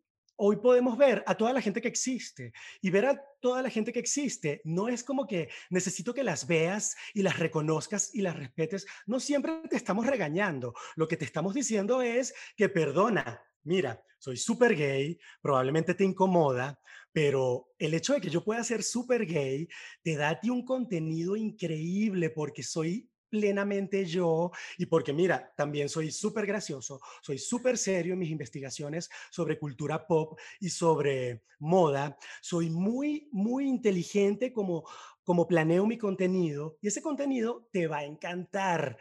hoy 0.44 0.56
podemos 0.56 0.98
ver 0.98 1.22
a 1.28 1.36
toda 1.36 1.52
la 1.52 1.60
gente 1.60 1.80
que 1.80 1.86
existe 1.86 2.52
y 2.80 2.90
ver 2.90 3.06
a 3.06 3.24
toda 3.40 3.62
la 3.62 3.70
gente 3.70 3.92
que 3.92 4.00
existe 4.00 4.60
no 4.64 4.88
es 4.88 5.04
como 5.04 5.24
que 5.24 5.48
necesito 5.70 6.12
que 6.12 6.24
las 6.24 6.48
veas 6.48 6.96
y 7.14 7.22
las 7.22 7.38
reconozcas 7.38 8.12
y 8.12 8.22
las 8.22 8.34
respetes. 8.34 8.84
No 9.06 9.20
siempre 9.20 9.62
te 9.70 9.76
estamos 9.76 10.04
regañando. 10.04 10.74
Lo 10.96 11.06
que 11.06 11.16
te 11.16 11.24
estamos 11.24 11.54
diciendo 11.54 12.02
es 12.02 12.34
que 12.56 12.68
perdona. 12.68 13.40
Mira, 13.62 14.02
soy 14.18 14.36
súper 14.36 14.74
gay, 14.74 15.16
probablemente 15.40 15.94
te 15.94 16.02
incomoda, 16.02 16.76
pero 17.12 17.68
el 17.78 17.94
hecho 17.94 18.14
de 18.14 18.20
que 18.20 18.28
yo 18.28 18.42
pueda 18.42 18.64
ser 18.64 18.82
súper 18.82 19.24
gay 19.24 19.68
te 20.02 20.16
da 20.16 20.30
a 20.30 20.40
ti 20.40 20.50
un 20.50 20.64
contenido 20.64 21.36
increíble 21.36 22.30
porque 22.30 22.64
soy 22.64 23.08
plenamente 23.32 24.04
yo 24.04 24.50
y 24.76 24.84
porque 24.84 25.14
mira, 25.14 25.54
también 25.56 25.88
soy 25.88 26.10
súper 26.10 26.44
gracioso, 26.44 27.00
soy 27.22 27.38
súper 27.38 27.78
serio 27.78 28.12
en 28.12 28.18
mis 28.18 28.30
investigaciones 28.30 29.08
sobre 29.30 29.58
cultura 29.58 30.06
pop 30.06 30.38
y 30.60 30.68
sobre 30.68 31.44
moda, 31.58 32.18
soy 32.42 32.68
muy, 32.68 33.30
muy 33.32 33.66
inteligente 33.66 34.52
como, 34.52 34.84
como 35.24 35.48
planeo 35.48 35.86
mi 35.86 35.96
contenido 35.96 36.76
y 36.82 36.88
ese 36.88 37.00
contenido 37.00 37.70
te 37.72 37.86
va 37.86 37.98
a 38.00 38.04
encantar 38.04 38.98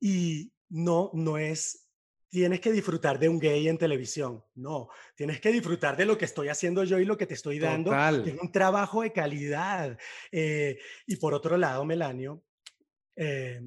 y 0.00 0.52
no, 0.68 1.12
no 1.14 1.38
es 1.38 1.86
tienes 2.28 2.60
que 2.60 2.72
disfrutar 2.72 3.18
de 3.18 3.28
un 3.28 3.38
gay 3.38 3.68
en 3.68 3.76
televisión. 3.76 4.44
No, 4.54 4.88
tienes 5.16 5.40
que 5.40 5.50
disfrutar 5.50 5.96
de 5.96 6.06
lo 6.06 6.16
que 6.16 6.24
estoy 6.24 6.48
haciendo 6.48 6.84
yo 6.84 6.98
y 6.98 7.04
lo 7.04 7.16
que 7.16 7.26
te 7.26 7.34
estoy 7.34 7.58
dando, 7.58 7.90
que 8.22 8.30
es 8.30 8.40
un 8.40 8.52
trabajo 8.52 9.02
de 9.02 9.12
calidad. 9.12 9.98
Eh, 10.30 10.78
y 11.06 11.16
por 11.16 11.34
otro 11.34 11.56
lado, 11.56 11.84
Melanio, 11.84 12.44
eh, 13.16 13.60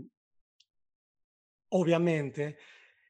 obviamente, 1.70 2.58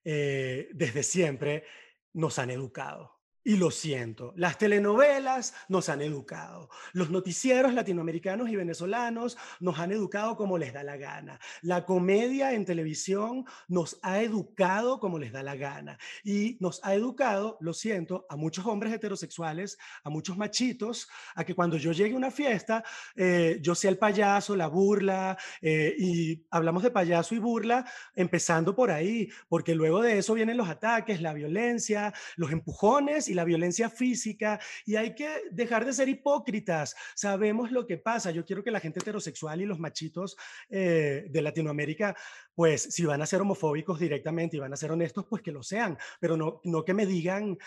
eh, 0.03 0.69
desde 0.73 1.03
siempre 1.03 1.65
nos 2.13 2.39
han 2.39 2.51
educado. 2.51 3.22
Y 3.45 3.57
lo 3.57 3.71
siento, 3.71 4.33
las 4.37 4.57
telenovelas 4.57 5.53
nos 5.67 5.89
han 5.89 6.01
educado, 6.01 6.69
los 6.93 7.09
noticieros 7.09 7.73
latinoamericanos 7.73 8.47
y 8.49 8.55
venezolanos 8.55 9.37
nos 9.59 9.79
han 9.79 9.91
educado 9.91 10.37
como 10.37 10.57
les 10.57 10.71
da 10.71 10.81
la 10.81 10.95
gana, 10.95 11.41
la 11.61 11.85
comedia 11.85 12.53
en 12.53 12.63
televisión 12.63 13.43
nos 13.67 13.99
ha 14.01 14.21
educado 14.21 15.01
como 15.01 15.19
les 15.19 15.33
da 15.33 15.43
la 15.43 15.57
gana 15.57 15.97
y 16.23 16.55
nos 16.61 16.79
ha 16.85 16.95
educado, 16.95 17.57
lo 17.59 17.73
siento, 17.73 18.25
a 18.29 18.37
muchos 18.37 18.65
hombres 18.65 18.93
heterosexuales, 18.93 19.77
a 20.05 20.09
muchos 20.09 20.37
machitos, 20.37 21.09
a 21.35 21.43
que 21.43 21.53
cuando 21.53 21.75
yo 21.75 21.91
llegue 21.91 22.13
a 22.13 22.17
una 22.17 22.31
fiesta, 22.31 22.81
eh, 23.13 23.59
yo 23.61 23.75
sea 23.75 23.91
el 23.91 23.97
payaso, 23.97 24.55
la 24.55 24.67
burla, 24.67 25.37
eh, 25.61 25.93
y 25.97 26.45
hablamos 26.49 26.81
de 26.81 26.91
payaso 26.91 27.35
y 27.35 27.39
burla 27.39 27.85
empezando 28.15 28.73
por 28.73 28.89
ahí, 28.89 29.29
porque 29.49 29.75
luego 29.75 30.01
de 30.01 30.19
eso 30.19 30.33
vienen 30.33 30.55
los 30.55 30.69
ataques, 30.69 31.21
la 31.21 31.33
violencia, 31.33 32.13
los 32.37 32.53
empujones 32.53 33.32
la 33.33 33.43
violencia 33.43 33.89
física 33.89 34.59
y 34.85 34.95
hay 34.95 35.15
que 35.15 35.29
dejar 35.51 35.85
de 35.85 35.93
ser 35.93 36.09
hipócritas. 36.09 36.95
Sabemos 37.15 37.71
lo 37.71 37.85
que 37.85 37.97
pasa. 37.97 38.31
Yo 38.31 38.45
quiero 38.45 38.63
que 38.63 38.71
la 38.71 38.79
gente 38.79 38.99
heterosexual 38.99 39.61
y 39.61 39.65
los 39.65 39.79
machitos 39.79 40.37
eh, 40.69 41.25
de 41.29 41.41
Latinoamérica, 41.41 42.15
pues 42.55 42.83
si 42.83 43.05
van 43.05 43.21
a 43.21 43.25
ser 43.25 43.41
homofóbicos 43.41 43.99
directamente 43.99 44.57
y 44.57 44.59
van 44.59 44.73
a 44.73 44.77
ser 44.77 44.91
honestos, 44.91 45.25
pues 45.29 45.41
que 45.41 45.51
lo 45.51 45.63
sean, 45.63 45.97
pero 46.19 46.37
no, 46.37 46.61
no 46.63 46.83
que 46.83 46.93
me 46.93 47.05
digan 47.05 47.57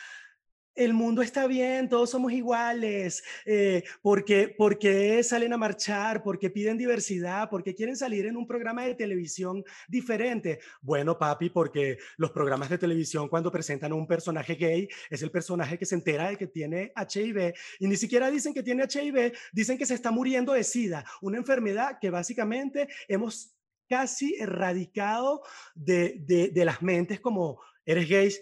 el 0.76 0.92
mundo 0.92 1.22
está 1.22 1.46
bien, 1.46 1.88
todos 1.88 2.10
somos 2.10 2.32
iguales, 2.32 3.24
eh, 3.46 3.82
porque, 4.02 4.54
porque 4.56 5.22
salen 5.22 5.52
a 5.54 5.56
marchar, 5.56 6.22
porque 6.22 6.50
piden 6.50 6.76
diversidad, 6.76 7.48
porque 7.50 7.74
quieren 7.74 7.96
salir 7.96 8.26
en 8.26 8.36
un 8.36 8.46
programa 8.46 8.84
de 8.84 8.94
televisión 8.94 9.64
diferente. 9.88 10.60
Bueno, 10.82 11.18
papi, 11.18 11.50
porque 11.50 11.98
los 12.18 12.30
programas 12.30 12.68
de 12.68 12.78
televisión 12.78 13.28
cuando 13.28 13.50
presentan 13.50 13.92
a 13.92 13.94
un 13.94 14.06
personaje 14.06 14.54
gay 14.54 14.88
es 15.08 15.22
el 15.22 15.30
personaje 15.30 15.78
que 15.78 15.86
se 15.86 15.94
entera 15.94 16.28
de 16.28 16.36
que 16.36 16.46
tiene 16.46 16.92
HIV 16.94 17.54
y 17.80 17.86
ni 17.88 17.96
siquiera 17.96 18.30
dicen 18.30 18.52
que 18.52 18.62
tiene 18.62 18.84
HIV, 18.84 19.32
dicen 19.52 19.78
que 19.78 19.86
se 19.86 19.94
está 19.94 20.10
muriendo 20.10 20.52
de 20.52 20.62
SIDA, 20.62 21.04
una 21.22 21.38
enfermedad 21.38 21.98
que 22.00 22.10
básicamente 22.10 22.88
hemos 23.08 23.54
casi 23.88 24.34
erradicado 24.34 25.42
de, 25.74 26.16
de, 26.18 26.48
de 26.48 26.64
las 26.64 26.82
mentes 26.82 27.20
como 27.20 27.60
eres 27.84 28.08
gay, 28.08 28.32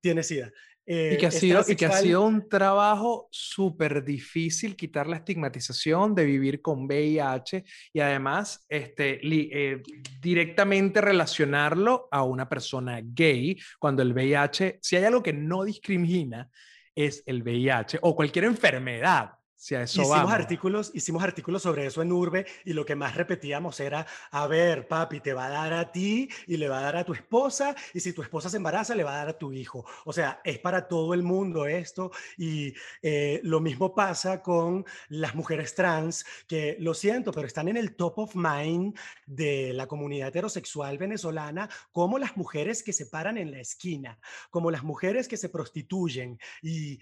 tienes 0.00 0.26
SIDA 0.26 0.52
y, 0.86 0.94
eh, 0.94 1.16
que 1.18 1.26
ha 1.26 1.30
sido, 1.30 1.64
y 1.66 1.74
que 1.74 1.86
ha 1.86 1.92
sido 1.92 2.22
un 2.22 2.48
trabajo 2.48 3.28
súper 3.30 4.04
difícil 4.04 4.76
quitar 4.76 5.08
la 5.08 5.16
estigmatización 5.16 6.14
de 6.14 6.24
vivir 6.24 6.62
con 6.62 6.86
VIH 6.86 7.64
y 7.92 8.00
además 8.00 8.64
este, 8.68 9.20
eh, 9.22 9.82
directamente 10.20 11.00
relacionarlo 11.00 12.08
a 12.10 12.22
una 12.22 12.48
persona 12.48 13.00
gay, 13.02 13.58
cuando 13.80 14.02
el 14.02 14.12
VIH, 14.12 14.78
si 14.80 14.96
hay 14.96 15.04
algo 15.04 15.22
que 15.22 15.32
no 15.32 15.64
discrimina, 15.64 16.48
es 16.94 17.22
el 17.26 17.42
VIH 17.42 17.98
o 18.02 18.14
cualquier 18.14 18.44
enfermedad 18.44 19.32
hicimos, 19.70 20.30
artículos, 20.30 20.90
hicimos 20.94 21.22
artículos 21.22 21.62
sobre 21.62 21.86
eso 21.86 22.02
en 22.02 22.12
Urbe 22.12 22.46
y 22.64 22.72
lo 22.72 22.84
que 22.84 22.94
más 22.94 23.16
repetíamos 23.16 23.80
era, 23.80 24.06
a 24.30 24.46
ver, 24.46 24.86
papi, 24.86 25.20
te 25.20 25.32
va 25.32 25.46
a 25.46 25.50
dar 25.50 25.72
a 25.72 25.90
ti 25.90 26.28
y 26.46 26.56
le 26.56 26.68
va 26.68 26.78
a 26.78 26.82
dar 26.82 26.96
a 26.96 27.04
tu 27.04 27.12
esposa 27.12 27.74
y 27.92 28.00
si 28.00 28.12
tu 28.12 28.22
esposa 28.22 28.48
se 28.48 28.58
embaraza, 28.58 28.94
le 28.94 29.04
va 29.04 29.14
a 29.14 29.18
dar 29.18 29.28
a 29.30 29.38
tu 29.38 29.52
hijo. 29.52 29.84
O 30.04 30.12
sea, 30.12 30.40
es 30.44 30.58
para 30.58 30.86
todo 30.86 31.14
el 31.14 31.22
mundo 31.22 31.66
esto 31.66 32.10
y 32.36 32.74
eh, 33.02 33.40
lo 33.42 33.60
mismo 33.60 33.94
pasa 33.94 34.42
con 34.42 34.84
las 35.08 35.34
mujeres 35.34 35.74
trans, 35.74 36.24
que 36.46 36.76
lo 36.78 36.94
siento, 36.94 37.32
pero 37.32 37.46
están 37.46 37.68
en 37.68 37.76
el 37.76 37.96
top 37.96 38.18
of 38.18 38.34
mind 38.34 38.96
de 39.26 39.72
la 39.72 39.86
comunidad 39.86 40.28
heterosexual 40.28 40.98
venezolana, 40.98 41.68
como 41.92 42.18
las 42.18 42.36
mujeres 42.36 42.82
que 42.82 42.92
se 42.92 43.06
paran 43.06 43.38
en 43.38 43.50
la 43.50 43.60
esquina, 43.60 44.18
como 44.50 44.70
las 44.70 44.84
mujeres 44.84 45.28
que 45.28 45.36
se 45.36 45.48
prostituyen 45.48 46.38
y... 46.62 46.98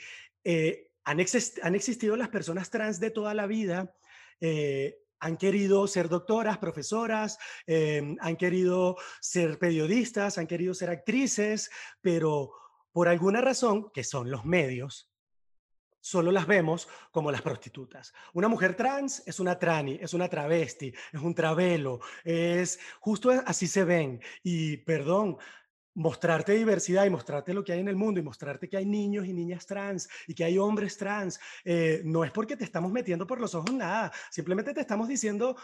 Eh, 0.47 0.91
han, 1.05 1.21
existido 1.21 2.17
las 2.17 2.29
personas 2.29 2.71
trans 2.71 3.01
de 3.01 3.11
toda 3.11 3.35
la 3.35 3.47
vida. 3.47 3.95
Eh, 4.41 4.99
han 5.21 5.37
querido 5.37 5.87
ser 5.87 6.09
doctoras, 6.09 6.59
profesoras, 6.59 7.39
em, 7.67 8.17
han 8.21 8.37
querido 8.37 8.97
ser 9.21 9.59
periodistas, 9.59 10.37
han 10.37 10.47
querido 10.47 10.75
ser 10.75 10.91
actrices, 10.91 11.71
pero 12.03 12.53
por 12.93 13.09
alguna 13.09 13.41
razón, 13.41 13.91
que 13.93 14.05
son 14.05 14.31
los 14.31 14.45
medios, 14.45 15.11
solo 16.05 16.31
las 16.31 16.47
vemos 16.47 16.87
como 17.11 17.33
las 17.33 17.41
prostitutas. 17.41 18.13
Una 18.35 18.49
mujer 18.49 18.77
trans 18.77 19.23
es 19.25 19.41
una 19.41 19.59
trani, 19.59 19.99
es 20.01 20.13
una 20.13 20.29
travesti, 20.29 20.93
es 21.13 21.21
un 21.21 21.35
travelo, 21.35 22.01
es 22.23 22.79
justo 23.01 23.31
así 23.31 23.67
se 23.67 23.85
ven. 23.85 24.21
Y 24.43 24.77
perdón, 24.79 25.39
mostrarte 25.95 26.53
diversidad 26.53 27.05
y 27.05 27.11
mostrarte 27.11 27.55
lo 27.55 27.65
que 27.65 27.73
hay 27.73 27.81
en 27.81 27.89
el 27.89 27.97
mundo 27.97 28.21
y 28.21 28.23
mostrarte 28.23 28.69
que 28.69 28.77
hay 28.77 28.87
niños 28.87 29.27
y 29.27 29.33
niñas 29.33 29.67
trans 29.67 30.09
y 30.27 30.35
que 30.35 30.45
hay 30.45 30.59
hombres 30.59 30.97
trans, 30.97 31.39
eh, 31.65 32.03
no 32.05 32.25
es 32.25 32.33
porque 32.33 32.57
te 32.57 32.65
estamos 32.65 32.93
metiendo 32.93 33.27
por 33.27 33.41
los 33.41 33.55
ojos 33.55 33.73
nada, 33.73 34.13
simplemente 34.31 34.75
te 34.75 34.81
estamos 34.81 35.09
diciendo, 35.09 35.57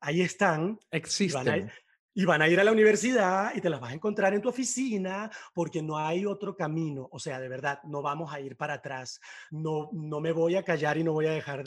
ahí 0.00 0.20
están. 0.20 0.78
Existen. 0.90 1.70
Y 2.16 2.24
van 2.24 2.42
a 2.42 2.48
ir 2.48 2.60
a 2.60 2.64
la 2.64 2.70
universidad 2.70 3.52
y 3.56 3.60
te 3.60 3.68
las 3.68 3.80
vas 3.80 3.90
a 3.90 3.94
encontrar 3.94 4.34
en 4.34 4.40
tu 4.40 4.48
oficina 4.48 5.28
porque 5.52 5.82
no 5.82 5.98
hay 5.98 6.24
otro 6.24 6.54
camino. 6.54 7.08
O 7.10 7.18
sea, 7.18 7.40
de 7.40 7.48
verdad, 7.48 7.80
no 7.82 8.02
vamos 8.02 8.32
a 8.32 8.38
ir 8.38 8.56
para 8.56 8.74
atrás. 8.74 9.20
No, 9.50 9.90
no 9.92 10.20
me 10.20 10.30
voy 10.30 10.54
a 10.54 10.62
callar 10.62 10.96
y 10.96 11.02
no 11.02 11.12
voy 11.12 11.26
a 11.26 11.32
dejar 11.32 11.64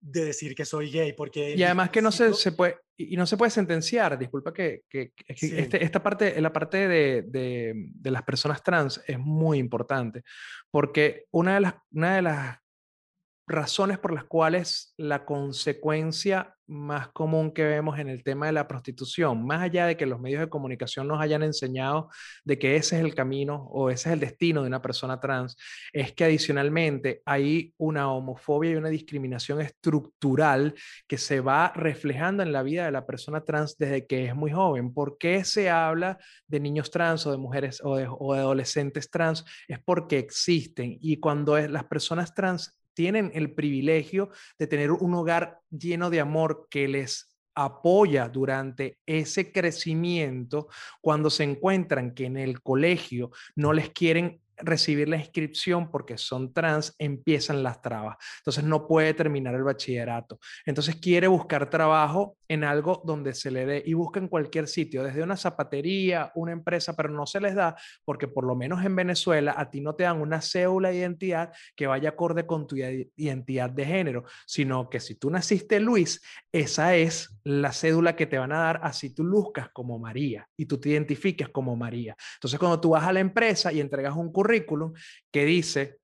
de 0.00 0.24
decir 0.24 0.54
que 0.54 0.64
soy 0.64 0.90
gay 0.90 1.12
porque... 1.12 1.54
Y 1.54 1.62
además 1.62 1.90
que 1.90 2.02
no 2.02 2.12
se, 2.12 2.32
se 2.34 2.52
puede, 2.52 2.78
y 2.96 3.16
no 3.16 3.26
se 3.26 3.36
puede 3.36 3.50
sentenciar, 3.50 4.18
disculpa 4.18 4.52
que, 4.52 4.82
que, 4.88 5.12
este, 5.28 5.82
esta 5.82 6.02
parte, 6.02 6.40
la 6.40 6.52
parte 6.52 6.88
de, 6.88 7.22
de, 7.22 7.72
de, 7.74 8.10
las 8.10 8.22
personas 8.22 8.62
trans 8.62 9.00
es 9.06 9.18
muy 9.18 9.58
importante, 9.58 10.24
porque 10.70 11.26
una 11.30 11.54
de 11.54 11.60
las, 11.60 11.74
una 11.92 12.16
de 12.16 12.22
las 12.22 12.58
razones 13.46 13.98
por 13.98 14.12
las 14.12 14.24
cuales 14.24 14.94
la 14.96 15.24
consecuencia 15.24 16.57
más 16.68 17.08
común 17.08 17.50
que 17.52 17.64
vemos 17.64 17.98
en 17.98 18.08
el 18.08 18.22
tema 18.22 18.46
de 18.46 18.52
la 18.52 18.68
prostitución, 18.68 19.44
más 19.44 19.62
allá 19.62 19.86
de 19.86 19.96
que 19.96 20.06
los 20.06 20.20
medios 20.20 20.40
de 20.40 20.48
comunicación 20.48 21.08
nos 21.08 21.20
hayan 21.20 21.42
enseñado 21.42 22.10
de 22.44 22.58
que 22.58 22.76
ese 22.76 22.96
es 22.96 23.04
el 23.04 23.14
camino 23.14 23.64
o 23.70 23.90
ese 23.90 24.10
es 24.10 24.12
el 24.12 24.20
destino 24.20 24.62
de 24.62 24.68
una 24.68 24.82
persona 24.82 25.18
trans, 25.18 25.56
es 25.92 26.12
que 26.12 26.24
adicionalmente 26.24 27.22
hay 27.24 27.72
una 27.78 28.12
homofobia 28.12 28.72
y 28.72 28.76
una 28.76 28.90
discriminación 28.90 29.60
estructural 29.60 30.74
que 31.06 31.18
se 31.18 31.40
va 31.40 31.72
reflejando 31.74 32.42
en 32.42 32.52
la 32.52 32.62
vida 32.62 32.84
de 32.84 32.92
la 32.92 33.06
persona 33.06 33.44
trans 33.44 33.76
desde 33.78 34.06
que 34.06 34.26
es 34.26 34.34
muy 34.34 34.52
joven. 34.52 34.92
¿Por 34.92 35.18
qué 35.18 35.44
se 35.44 35.70
habla 35.70 36.18
de 36.46 36.60
niños 36.60 36.90
trans 36.90 37.26
o 37.26 37.30
de 37.30 37.38
mujeres 37.38 37.80
o 37.82 37.96
de, 37.96 38.06
o 38.08 38.34
de 38.34 38.40
adolescentes 38.40 39.10
trans? 39.10 39.44
Es 39.66 39.78
porque 39.80 40.18
existen 40.18 40.98
y 41.00 41.18
cuando 41.18 41.56
es, 41.56 41.70
las 41.70 41.84
personas 41.84 42.34
trans 42.34 42.77
tienen 42.98 43.30
el 43.32 43.52
privilegio 43.52 44.30
de 44.58 44.66
tener 44.66 44.90
un 44.90 45.14
hogar 45.14 45.60
lleno 45.70 46.10
de 46.10 46.18
amor 46.18 46.66
que 46.68 46.88
les 46.88 47.38
apoya 47.54 48.28
durante 48.28 48.98
ese 49.06 49.52
crecimiento 49.52 50.66
cuando 51.00 51.30
se 51.30 51.44
encuentran 51.44 52.12
que 52.12 52.24
en 52.24 52.36
el 52.36 52.60
colegio 52.60 53.30
no 53.54 53.72
les 53.72 53.90
quieren 53.90 54.40
recibir 54.60 55.08
la 55.08 55.16
inscripción 55.16 55.90
porque 55.90 56.18
son 56.18 56.52
trans, 56.52 56.94
empiezan 56.98 57.62
las 57.62 57.82
trabas. 57.82 58.16
Entonces 58.38 58.64
no 58.64 58.86
puede 58.86 59.14
terminar 59.14 59.54
el 59.54 59.62
bachillerato. 59.62 60.38
Entonces 60.64 60.96
quiere 60.96 61.28
buscar 61.28 61.70
trabajo 61.70 62.36
en 62.48 62.64
algo 62.64 63.02
donde 63.04 63.34
se 63.34 63.50
le 63.50 63.66
dé 63.66 63.82
y 63.84 63.94
busca 63.94 64.20
en 64.20 64.28
cualquier 64.28 64.68
sitio, 64.68 65.02
desde 65.02 65.22
una 65.22 65.36
zapatería, 65.36 66.32
una 66.34 66.52
empresa, 66.52 66.94
pero 66.96 67.10
no 67.10 67.26
se 67.26 67.40
les 67.40 67.54
da 67.54 67.76
porque 68.04 68.28
por 68.28 68.44
lo 68.44 68.56
menos 68.56 68.84
en 68.84 68.96
Venezuela 68.96 69.54
a 69.56 69.70
ti 69.70 69.80
no 69.80 69.94
te 69.94 70.04
dan 70.04 70.20
una 70.20 70.40
cédula 70.40 70.90
de 70.90 70.96
identidad 70.96 71.52
que 71.76 71.86
vaya 71.86 72.10
acorde 72.10 72.46
con 72.46 72.66
tu 72.66 72.76
identidad 72.76 73.70
de 73.70 73.84
género, 73.84 74.24
sino 74.46 74.88
que 74.88 75.00
si 75.00 75.16
tú 75.16 75.30
naciste 75.30 75.80
Luis, 75.80 76.22
esa 76.52 76.94
es 76.94 77.38
la 77.44 77.72
cédula 77.72 78.16
que 78.16 78.26
te 78.26 78.38
van 78.38 78.52
a 78.52 78.58
dar 78.58 78.80
así 78.82 79.10
tú 79.14 79.24
luzcas 79.24 79.70
como 79.70 79.98
María 79.98 80.48
y 80.56 80.66
tú 80.66 80.78
te 80.78 80.90
identifiques 80.90 81.48
como 81.48 81.76
María. 81.76 82.16
Entonces 82.34 82.58
cuando 82.58 82.80
tú 82.80 82.90
vas 82.90 83.04
a 83.04 83.12
la 83.12 83.20
empresa 83.20 83.72
y 83.72 83.80
entregas 83.80 84.16
un 84.16 84.32
currículum, 84.32 84.47
currículum 84.48 84.94
que 85.30 85.44
dice 85.44 85.98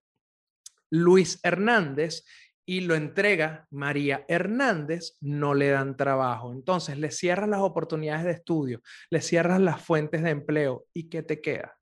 Luis 0.90 1.40
Hernández 1.42 2.24
y 2.66 2.80
lo 2.80 2.94
entrega 2.94 3.66
María 3.70 4.24
Hernández, 4.28 5.16
no 5.20 5.54
le 5.54 5.68
dan 5.70 5.96
trabajo. 5.96 6.52
Entonces 6.52 6.98
le 6.98 7.10
cierras 7.10 7.48
las 7.48 7.60
oportunidades 7.60 8.24
de 8.24 8.32
estudio, 8.32 8.80
le 9.10 9.20
cierras 9.20 9.60
las 9.60 9.82
fuentes 9.82 10.22
de 10.22 10.30
empleo 10.30 10.86
y 10.92 11.08
¿qué 11.08 11.22
te 11.22 11.40
queda? 11.40 11.73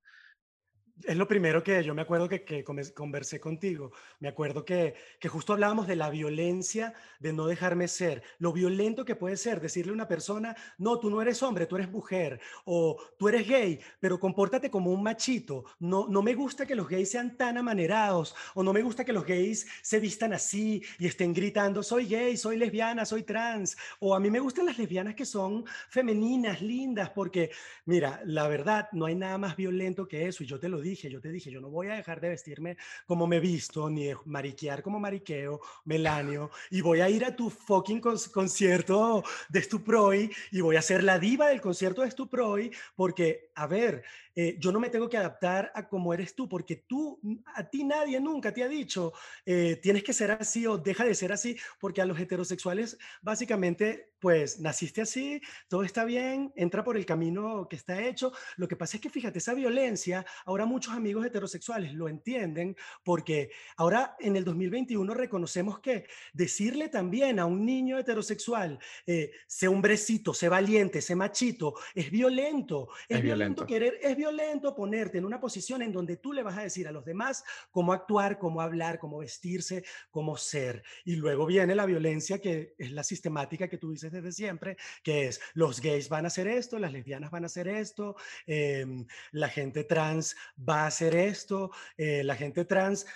Es 1.05 1.17
lo 1.17 1.27
primero 1.27 1.65
que 1.65 1.83
yo 1.83 1.95
me 1.95 2.03
acuerdo 2.03 2.29
que, 2.29 2.45
que 2.45 2.63
conversé 2.63 3.41
contigo. 3.41 3.93
Me 4.21 4.29
acuerdo 4.29 4.65
que, 4.65 4.95
que, 5.19 5.29
justo 5.29 5.53
hablábamos 5.53 5.89
de 5.89 5.97
la 5.97 6.11
violencia 6.11 6.93
de 7.19 7.33
no 7.33 7.47
dejarme 7.47 7.89
ser. 7.89 8.23
Lo 8.39 8.53
violento 8.53 9.05
que 9.05 9.17
puede 9.17 9.37
ser 9.37 9.61
decirle 9.61 9.91
a 9.91 9.95
una 9.95 10.07
persona, 10.07 10.55
no, 10.79 11.01
tú 11.01 11.11
no 11.11 11.21
eres 11.21 11.43
hombre, 11.43 11.67
tú 11.67 11.77
eres 11.77 11.91
mujer. 11.91 12.41
O 12.67 13.03
tú 13.19 13.29
eres 13.29 13.49
gay, 13.49 13.81
pero 13.99 14.21
compórtate 14.21 14.71
como 14.71 14.93
un 14.93 15.03
machito. 15.03 15.65
No, 15.81 16.07
no 16.09 16.23
me 16.23 16.35
gusta 16.35 16.67
que 16.67 16.77
los 16.77 16.89
gays 16.89 17.11
sean 17.11 17.37
tan 17.37 17.57
amanerados. 17.57 18.37
O 18.55 18.63
no 18.63 18.73
me 18.73 18.83
gusta 18.83 19.05
que 19.05 19.13
los 19.13 19.27
gays 19.27 19.67
se 19.83 19.99
vistan 19.99 20.33
así 20.35 20.83
y 20.99 21.07
estén 21.07 21.33
gritando, 21.33 21.83
soy 21.83 22.07
gay, 22.07 22.37
soy 22.37 22.59
lesbiana, 22.59 23.05
soy 23.07 23.23
trans. 23.23 23.77
O 23.99 24.15
a 24.15 24.21
mí 24.21 24.31
me 24.31 24.41
gustan 24.41 24.67
las 24.67 24.79
lesbianas 24.79 25.15
que 25.15 25.25
son 25.25 25.65
femeninas, 25.89 26.61
lindas, 26.61 27.11
porque, 27.11 27.51
mira, 27.87 28.21
la 28.25 28.47
verdad, 28.47 28.89
no 28.93 29.07
hay 29.07 29.15
nada 29.15 29.39
más 29.39 29.57
violento 29.57 30.07
que 30.07 30.29
eso. 30.29 30.45
Y 30.45 30.47
yo 30.47 30.61
te 30.61 30.69
lo 30.69 30.82
dije, 30.83 31.11
yo 31.11 31.21
te 31.21 31.31
dije, 31.31 31.51
yo 31.51 31.61
no 31.61 31.71
voy 31.71 31.89
a 31.89 31.95
dejar 31.95 32.21
de 32.21 32.29
vestirme 32.29 32.77
como 33.07 33.27
me 33.27 33.41
visto, 33.41 33.89
ni 33.89 34.07
de 34.07 34.17
mariquear 34.25 34.83
como 34.83 35.01
mariqueo, 35.01 35.61
Melanio, 35.85 36.51
y 36.71 36.81
voy 36.81 37.01
a 37.01 37.09
ir 37.09 37.25
a 37.25 37.35
tu 37.35 37.49
fucking 37.49 38.01
concierto 38.01 39.23
de 39.49 39.63
Stuproy 39.63 40.31
y 40.51 40.61
voy 40.61 40.77
a 40.77 40.83
ser 40.83 41.03
la 41.05 41.19
diva 41.19 41.49
del 41.49 41.61
concierto 41.61 42.03
de 42.03 42.11
Stuproy, 42.11 42.71
porque, 42.95 43.51
a 43.55 43.67
ver, 43.67 44.05
eh, 44.35 44.57
yo 44.59 44.73
no 44.73 44.81
me 44.81 44.91
tengo 44.91 45.09
que 45.09 45.17
adaptar 45.17 45.71
a 45.75 45.89
cómo 45.89 46.15
eres 46.15 46.35
tú, 46.35 46.49
porque 46.49 46.77
tú, 46.77 47.21
a 47.55 47.69
ti 47.69 47.85
nadie 47.85 48.21
nunca 48.21 48.53
te 48.53 48.63
ha 48.63 48.69
dicho, 48.69 49.13
eh, 49.45 49.77
tienes 49.83 50.03
que 50.03 50.13
ser 50.13 50.31
así 50.31 50.67
o 50.67 50.79
deja 50.79 51.05
de 51.05 51.15
ser 51.15 51.33
así, 51.33 51.57
porque 51.79 52.01
a 52.01 52.07
los 52.07 52.19
heterosexuales 52.19 52.99
básicamente, 53.21 54.12
pues 54.23 54.61
naciste 54.61 55.03
así, 55.03 55.43
todo 55.67 55.83
está 55.83 56.05
bien, 56.05 56.53
entra 56.55 56.85
por 56.85 56.97
el 56.97 57.05
camino 57.05 57.67
que 57.69 57.75
está 57.75 58.01
hecho. 58.01 58.33
Lo 58.57 58.69
que 58.69 58.77
pasa 58.77 58.97
es 58.97 59.01
que, 59.01 59.11
fíjate, 59.11 59.41
esa 59.41 59.53
violencia, 59.53 60.25
ahora 60.45 60.65
muchos 60.65 60.95
amigos 60.95 61.27
heterosexuales 61.27 61.93
lo 61.93 62.09
entienden, 62.09 62.77
porque 63.03 63.51
ahora 63.77 64.15
en 64.21 64.37
el 64.37 64.45
2021 64.45 65.13
reconocemos 65.13 65.81
que 65.81 66.07
decirle 66.33 66.89
también 66.89 67.41
a 67.41 67.47
un 67.47 67.67
niño 67.67 67.99
heterosexual, 67.99 68.79
eh, 69.09 69.33
sé 69.49 69.67
hombrecito, 69.67 70.33
sé 70.33 70.49
valiente, 70.49 71.01
sé 71.01 71.17
machito, 71.17 71.75
es 71.93 72.09
violento, 72.09 72.91
es, 73.09 73.21
violento, 73.21 73.67
querer, 73.67 73.99
es 74.01 74.17
violento 74.17 74.73
ponerte 74.73 75.19
en 75.19 75.25
una 75.25 75.41
posición 75.41 75.83
en 75.83 75.91
donde 75.91 76.19
tú 76.19 76.33
le 76.33 76.45
vas 76.45 76.57
a 76.59 76.63
decir 76.63 76.87
a 76.87 76.93
los 76.93 77.05
demás 77.05 77.43
cómo 77.73 77.93
actuar, 77.93 78.39
cómo 78.39 78.61
hablar, 78.61 79.01
cómo 79.01 79.19
vestirse, 79.19 79.83
cómo 80.13 80.37
ser. 80.37 80.85
Y 81.05 81.17
luego 81.17 81.45
viene 81.45 81.75
la 81.75 81.87
violencia 81.87 82.39
que 82.39 82.77
es 82.79 82.93
la 82.93 83.03
sistemática 83.03 83.67
que 83.67 83.79
tú 83.79 83.91
dices 83.91 84.12
desde 84.13 84.33
siempre, 84.33 84.77
que 85.03 85.27
es 85.27 85.41
los 85.55 85.81
gays 85.81 86.09
van 86.09 86.25
a 86.25 86.29
hacer 86.29 86.47
esto, 86.47 86.79
las 86.79 86.93
lesbianas 86.93 87.31
van 87.31 87.45
a 87.45 87.47
hacer 87.47 87.69
esto, 87.69 88.17
em, 88.47 89.07
la 89.33 89.49
gente 89.49 89.85
trans 89.85 90.37
va 90.57 90.85
a 90.85 90.87
hacer 90.87 91.15
esto, 91.17 91.71
eh, 91.97 92.23
la 92.23 92.37
gente 92.37 92.65
trans 92.65 93.07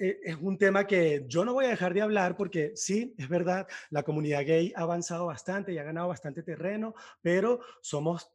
eh, 0.00 0.18
es 0.24 0.36
un 0.40 0.58
tema 0.58 0.86
que 0.86 1.24
yo 1.28 1.44
no 1.44 1.52
voy 1.52 1.66
a 1.66 1.68
dejar 1.68 1.94
de 1.94 2.02
hablar 2.02 2.36
porque 2.36 2.72
sí, 2.74 3.14
es 3.16 3.28
verdad, 3.28 3.68
la 3.90 4.02
comunidad 4.02 4.44
gay 4.44 4.72
ha 4.74 4.80
avanzado 4.80 5.26
bastante 5.26 5.72
y 5.72 5.78
ha 5.78 5.84
ganado 5.84 6.08
bastante 6.08 6.42
terreno, 6.42 6.94
pero 7.22 7.60
somos 7.80 8.30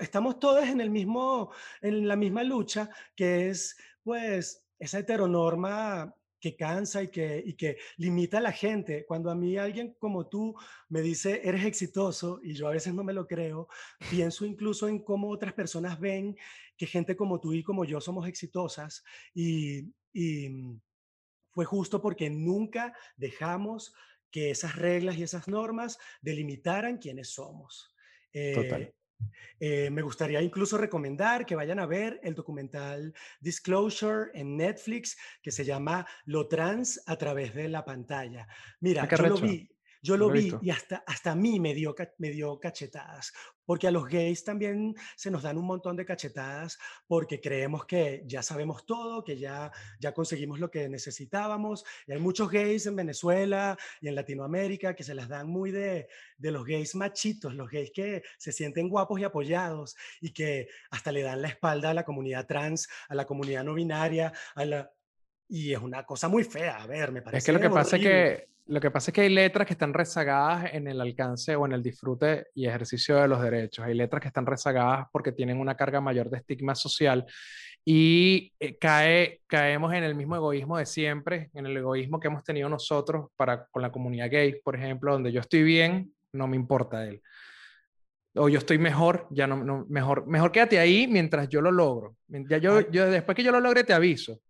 estamos 0.00 0.38
todos 0.38 0.64
en, 0.64 0.80
el 0.80 0.90
mismo, 0.90 1.52
en 1.82 2.08
la 2.08 2.16
misma 2.16 2.42
lucha, 2.42 2.88
que 3.14 3.50
es 3.50 3.76
pues 4.02 4.64
esa 4.78 4.98
heteronorma 4.98 6.14
que 6.44 6.56
cansa 6.56 7.02
y 7.02 7.08
que, 7.08 7.42
y 7.42 7.54
que 7.54 7.78
limita 7.96 8.36
a 8.36 8.42
la 8.42 8.52
gente. 8.52 9.06
Cuando 9.06 9.30
a 9.30 9.34
mí 9.34 9.56
alguien 9.56 9.96
como 9.98 10.28
tú 10.28 10.54
me 10.90 11.00
dice, 11.00 11.40
eres 11.42 11.64
exitoso, 11.64 12.38
y 12.42 12.52
yo 12.52 12.68
a 12.68 12.72
veces 12.72 12.92
no 12.92 13.02
me 13.02 13.14
lo 13.14 13.26
creo, 13.26 13.66
pienso 14.10 14.44
incluso 14.44 14.86
en 14.86 14.98
cómo 14.98 15.30
otras 15.30 15.54
personas 15.54 15.98
ven 15.98 16.36
que 16.76 16.84
gente 16.84 17.16
como 17.16 17.40
tú 17.40 17.54
y 17.54 17.62
como 17.62 17.86
yo 17.86 17.98
somos 17.98 18.28
exitosas. 18.28 19.02
Y, 19.32 19.90
y 20.12 20.50
fue 21.50 21.64
justo 21.64 22.02
porque 22.02 22.28
nunca 22.28 22.94
dejamos 23.16 23.94
que 24.30 24.50
esas 24.50 24.76
reglas 24.76 25.16
y 25.16 25.22
esas 25.22 25.48
normas 25.48 25.96
delimitaran 26.20 26.98
quiénes 26.98 27.30
somos. 27.30 27.96
Total. 28.54 28.94
Eh, 29.60 29.90
me 29.90 30.02
gustaría 30.02 30.40
incluso 30.42 30.76
recomendar 30.78 31.46
que 31.46 31.56
vayan 31.56 31.78
a 31.78 31.86
ver 31.86 32.20
el 32.22 32.34
documental 32.34 33.14
Disclosure 33.40 34.30
en 34.34 34.56
Netflix 34.56 35.16
que 35.42 35.50
se 35.50 35.64
llama 35.64 36.06
Lo 36.24 36.48
trans 36.48 37.00
a 37.06 37.16
través 37.16 37.54
de 37.54 37.68
la 37.68 37.84
pantalla. 37.84 38.46
Mira, 38.80 39.08
yo 39.08 39.26
lo 39.26 39.36
vi, 39.36 39.73
Yo 40.04 40.18
lo, 40.18 40.28
vi 40.28 40.52
y 40.60 40.68
hasta, 40.68 41.02
hasta 41.06 41.32
a 41.32 41.34
mí 41.34 41.58
me 41.58 41.72
dio, 41.72 41.94
me 42.18 42.28
dio 42.28 42.60
cachetadas, 42.60 43.32
porque 43.64 43.86
a 43.86 43.90
los 43.90 44.06
gays 44.06 44.44
también 44.44 44.94
se 45.16 45.30
nos 45.30 45.44
dan 45.44 45.56
un 45.56 45.64
montón 45.64 45.96
de 45.96 46.04
cachetadas 46.04 46.78
porque 47.06 47.40
creemos 47.40 47.86
que 47.86 48.22
ya 48.26 48.42
sabemos 48.42 48.84
todo, 48.84 49.24
que 49.24 49.38
ya, 49.38 49.72
ya 49.98 50.12
conseguimos 50.12 50.60
lo 50.60 50.70
que 50.70 50.90
necesitábamos. 50.90 51.86
Y 52.06 52.12
hay 52.12 52.18
muchos 52.18 52.50
gays 52.50 52.84
en 52.84 52.96
Venezuela 52.96 53.78
y 54.02 54.08
en 54.08 54.14
Latinoamérica 54.14 54.94
que 54.94 55.04
se 55.04 55.14
las 55.14 55.26
dan 55.26 55.48
muy 55.48 55.70
de, 55.70 56.06
de 56.36 56.50
los 56.50 56.66
gays 56.66 56.94
machitos, 56.94 57.54
los 57.54 57.70
gays 57.70 57.90
que 57.90 58.22
se 58.36 58.52
sienten 58.52 58.90
guapos 58.90 59.18
y 59.20 59.24
apoyados 59.24 59.96
y 60.20 60.34
que 60.34 60.68
hasta 60.90 61.12
le 61.12 61.22
dan 61.22 61.40
la 61.40 61.48
espalda 61.48 61.88
a 61.88 61.94
la 61.94 62.04
comunidad 62.04 62.46
trans, 62.46 62.90
a 63.08 63.14
la 63.14 63.24
comunidad 63.24 63.64
no 63.64 63.72
binaria, 63.72 64.34
a 64.54 64.64
la... 64.66 64.92
Y 65.48 65.72
es 65.72 65.80
una 65.80 66.04
cosa 66.04 66.28
muy 66.28 66.44
fea, 66.44 66.82
a 66.82 66.86
ver, 66.86 67.12
me 67.12 67.22
parece. 67.22 67.38
Es 67.38 67.44
que 67.44 67.52
lo 67.52 67.60
que 67.60 67.70
pasa 67.70 67.96
es 67.96 68.02
que 68.02 68.54
lo 68.66 68.80
que 68.80 68.90
pasa 68.90 69.10
es 69.10 69.14
que 69.14 69.20
hay 69.20 69.28
letras 69.28 69.66
que 69.66 69.74
están 69.74 69.92
rezagadas 69.92 70.72
en 70.72 70.88
el 70.88 70.98
alcance 70.98 71.54
o 71.54 71.66
en 71.66 71.72
el 71.72 71.82
disfrute 71.82 72.46
y 72.54 72.66
ejercicio 72.66 73.16
de 73.16 73.28
los 73.28 73.42
derechos. 73.42 73.84
Hay 73.84 73.92
letras 73.92 74.22
que 74.22 74.28
están 74.28 74.46
rezagadas 74.46 75.06
porque 75.12 75.32
tienen 75.32 75.60
una 75.60 75.76
carga 75.76 76.00
mayor 76.00 76.30
de 76.30 76.38
estigma 76.38 76.74
social 76.74 77.26
y 77.84 78.54
eh, 78.58 78.78
cae, 78.78 79.42
caemos 79.46 79.92
en 79.92 80.04
el 80.04 80.14
mismo 80.14 80.36
egoísmo 80.36 80.78
de 80.78 80.86
siempre, 80.86 81.50
en 81.52 81.66
el 81.66 81.76
egoísmo 81.76 82.18
que 82.18 82.28
hemos 82.28 82.42
tenido 82.42 82.70
nosotros 82.70 83.26
para, 83.36 83.66
con 83.66 83.82
la 83.82 83.92
comunidad 83.92 84.30
gay, 84.30 84.58
por 84.64 84.74
ejemplo, 84.76 85.12
donde 85.12 85.30
yo 85.30 85.40
estoy 85.40 85.62
bien, 85.62 86.14
no 86.32 86.46
me 86.46 86.56
importa 86.56 87.06
él. 87.06 87.20
O 88.36 88.48
yo 88.48 88.58
estoy 88.58 88.78
mejor, 88.78 89.28
ya 89.30 89.46
no, 89.46 89.84
mejor, 89.88 90.26
mejor 90.26 90.50
quédate 90.50 90.78
ahí 90.78 91.06
mientras 91.06 91.48
yo 91.50 91.60
lo 91.60 91.70
logro. 91.70 92.16
Ya 92.26 92.56
yo, 92.56 92.90
yo, 92.90 93.10
después 93.10 93.36
que 93.36 93.44
yo 93.44 93.52
lo 93.52 93.60
logre, 93.60 93.84
te 93.84 93.92
aviso. 93.92 94.40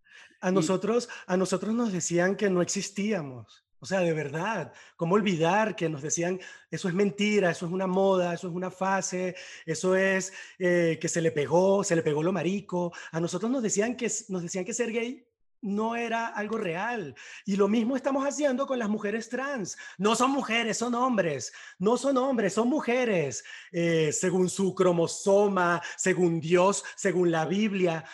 A 0.45 0.51
nosotros, 0.51 1.09
a 1.25 1.37
nosotros 1.37 1.73
nos 1.73 1.91
decían 1.91 2.35
que 2.35 2.51
no 2.51 2.61
existíamos. 2.61 3.65
O 3.79 3.85
sea, 3.87 4.01
de 4.01 4.13
verdad, 4.13 4.71
¿cómo 4.95 5.15
olvidar 5.15 5.75
que 5.75 5.89
nos 5.89 6.03
decían, 6.03 6.39
eso 6.69 6.87
es 6.87 6.93
mentira, 6.93 7.49
eso 7.49 7.65
es 7.65 7.71
una 7.71 7.87
moda, 7.87 8.31
eso 8.31 8.47
es 8.47 8.53
una 8.53 8.69
fase, 8.69 9.35
eso 9.65 9.95
es 9.95 10.31
eh, 10.59 10.99
que 11.01 11.09
se 11.09 11.19
le 11.19 11.31
pegó, 11.31 11.83
se 11.83 11.95
le 11.95 12.03
pegó 12.03 12.21
lo 12.21 12.31
marico? 12.31 12.93
A 13.11 13.19
nosotros 13.19 13.49
nos 13.49 13.63
decían, 13.63 13.95
que, 13.95 14.05
nos 14.29 14.43
decían 14.43 14.65
que 14.65 14.75
ser 14.75 14.91
gay 14.91 15.25
no 15.61 15.95
era 15.95 16.27
algo 16.27 16.59
real. 16.59 17.15
Y 17.43 17.55
lo 17.55 17.67
mismo 17.67 17.95
estamos 17.95 18.23
haciendo 18.23 18.67
con 18.67 18.77
las 18.77 18.87
mujeres 18.87 19.29
trans. 19.29 19.75
No 19.97 20.15
son 20.15 20.29
mujeres, 20.29 20.77
son 20.77 20.93
hombres. 20.93 21.53
No 21.79 21.97
son 21.97 22.17
hombres, 22.17 22.53
son 22.53 22.69
mujeres. 22.69 23.43
Eh, 23.71 24.11
según 24.11 24.47
su 24.49 24.75
cromosoma, 24.75 25.81
según 25.97 26.39
Dios, 26.39 26.83
según 26.95 27.31
la 27.31 27.45
Biblia 27.47 28.05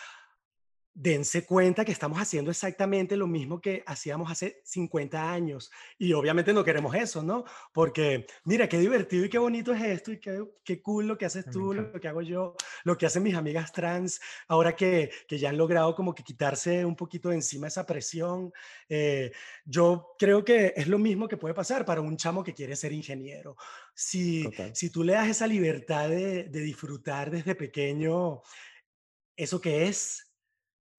dense 0.94 1.46
cuenta 1.46 1.84
que 1.84 1.92
estamos 1.92 2.18
haciendo 2.18 2.50
exactamente 2.50 3.16
lo 3.16 3.26
mismo 3.26 3.60
que 3.60 3.82
hacíamos 3.86 4.30
hace 4.30 4.60
50 4.64 5.32
años. 5.32 5.70
Y 5.98 6.12
obviamente 6.12 6.52
no 6.52 6.64
queremos 6.64 6.94
eso, 6.94 7.22
¿no? 7.22 7.44
Porque 7.72 8.26
mira, 8.44 8.68
qué 8.68 8.78
divertido 8.78 9.24
y 9.24 9.30
qué 9.30 9.38
bonito 9.38 9.72
es 9.72 9.82
esto 9.82 10.12
y 10.12 10.20
qué, 10.20 10.44
qué 10.62 10.82
cool 10.82 11.06
lo 11.06 11.16
que 11.16 11.24
haces 11.24 11.46
tú, 11.50 11.72
lo 11.72 11.98
que 11.98 12.08
hago 12.08 12.20
yo, 12.20 12.54
lo 12.84 12.98
que 12.98 13.06
hacen 13.06 13.22
mis 13.22 13.34
amigas 13.34 13.72
trans, 13.72 14.20
ahora 14.48 14.76
que, 14.76 15.10
que 15.26 15.38
ya 15.38 15.48
han 15.48 15.56
logrado 15.56 15.94
como 15.94 16.14
que 16.14 16.22
quitarse 16.22 16.84
un 16.84 16.96
poquito 16.96 17.30
de 17.30 17.36
encima 17.36 17.68
esa 17.68 17.86
presión. 17.86 18.52
Eh, 18.88 19.32
yo 19.64 20.14
creo 20.18 20.44
que 20.44 20.74
es 20.76 20.88
lo 20.88 20.98
mismo 20.98 21.26
que 21.26 21.38
puede 21.38 21.54
pasar 21.54 21.86
para 21.86 22.02
un 22.02 22.16
chamo 22.18 22.44
que 22.44 22.54
quiere 22.54 22.76
ser 22.76 22.92
ingeniero. 22.92 23.56
Si, 23.94 24.46
si 24.74 24.90
tú 24.90 25.04
le 25.04 25.14
das 25.14 25.28
esa 25.28 25.46
libertad 25.46 26.10
de, 26.10 26.44
de 26.44 26.60
disfrutar 26.60 27.30
desde 27.30 27.54
pequeño 27.54 28.42
eso 29.36 29.60
que 29.60 29.88
es, 29.88 30.31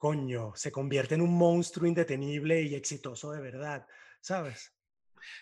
coño, 0.03 0.51
se 0.53 0.69
convierte 0.69 1.15
en 1.15 1.21
un 1.21 1.33
monstruo 1.33 1.87
indetenible 1.87 2.61
y 2.61 2.75
exitoso 2.75 3.31
de 3.31 3.39
verdad, 3.39 3.87
¿sabes? 4.19 4.75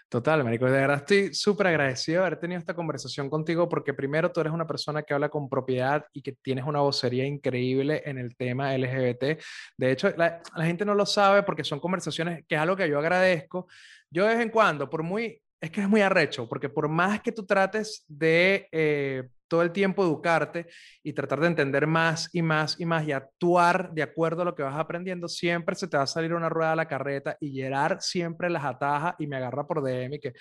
Total, 0.07 0.43
Marico, 0.43 0.65
de 0.65 0.73
verdad 0.73 0.97
estoy 0.97 1.33
súper 1.33 1.65
agradecido 1.65 2.21
de 2.21 2.27
haber 2.27 2.39
tenido 2.39 2.59
esta 2.59 2.75
conversación 2.75 3.27
contigo 3.27 3.67
porque 3.67 3.95
primero 3.95 4.31
tú 4.31 4.39
eres 4.39 4.53
una 4.53 4.67
persona 4.67 5.01
que 5.01 5.15
habla 5.15 5.29
con 5.29 5.49
propiedad 5.49 6.05
y 6.13 6.21
que 6.21 6.33
tienes 6.33 6.63
una 6.63 6.79
vocería 6.79 7.25
increíble 7.25 8.03
en 8.05 8.19
el 8.19 8.35
tema 8.35 8.77
LGBT. 8.77 9.41
De 9.77 9.91
hecho, 9.91 10.13
la, 10.15 10.43
gente 10.57 10.85
no 10.85 10.93
lo 10.93 11.07
sabe 11.07 11.41
porque 11.41 11.63
son 11.63 11.79
conversaciones 11.79 12.45
que 12.47 12.53
es 12.53 12.61
algo 12.61 12.75
que 12.75 12.87
yo 12.87 12.99
agradezco. 12.99 13.67
Yo 14.11 14.27
de 14.27 14.35
vez 14.35 14.43
en 14.43 14.51
cuando, 14.51 14.87
por 14.87 15.01
muy, 15.01 15.41
es 15.59 15.71
que 15.71 15.81
es 15.81 15.89
muy 15.89 16.01
arrecho, 16.01 16.47
porque 16.47 16.69
por 16.69 16.87
más 16.87 17.19
que 17.19 17.31
tú 17.31 17.47
trates 17.47 18.05
de... 18.07 18.67
Eh, 18.71 19.27
todo 19.51 19.63
el 19.63 19.73
tiempo 19.73 20.01
educarte 20.05 20.67
y 21.03 21.11
tratar 21.11 21.41
de 21.41 21.47
entender 21.47 21.85
más 21.85 22.29
y 22.31 22.41
más 22.41 22.79
y 22.79 22.85
más 22.85 23.05
y 23.05 23.11
actuar 23.11 23.91
de 23.91 24.01
acuerdo 24.01 24.43
a 24.43 24.45
lo 24.45 24.55
que 24.55 24.63
vas 24.63 24.79
aprendiendo, 24.79 25.27
siempre 25.27 25.75
se 25.75 25.89
te 25.89 25.97
va 25.97 26.03
a 26.03 26.07
salir 26.07 26.33
una 26.33 26.47
rueda 26.47 26.71
a 26.71 26.75
la 26.77 26.87
carreta 26.87 27.35
y 27.41 27.51
Gerard 27.51 27.99
siempre 27.99 28.49
las 28.49 28.63
ataja 28.63 29.13
y 29.19 29.27
me 29.27 29.35
agarra 29.35 29.67
por 29.67 29.83
DM 29.83 30.15
y 30.15 30.19
que, 30.21 30.33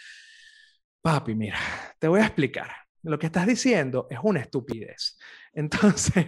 papi, 1.02 1.34
mira, 1.34 1.58
te 1.98 2.06
voy 2.06 2.20
a 2.20 2.26
explicar. 2.26 2.70
Lo 3.02 3.18
que 3.18 3.26
estás 3.26 3.48
diciendo 3.48 4.06
es 4.08 4.20
una 4.22 4.42
estupidez. 4.42 5.18
Entonces, 5.54 6.26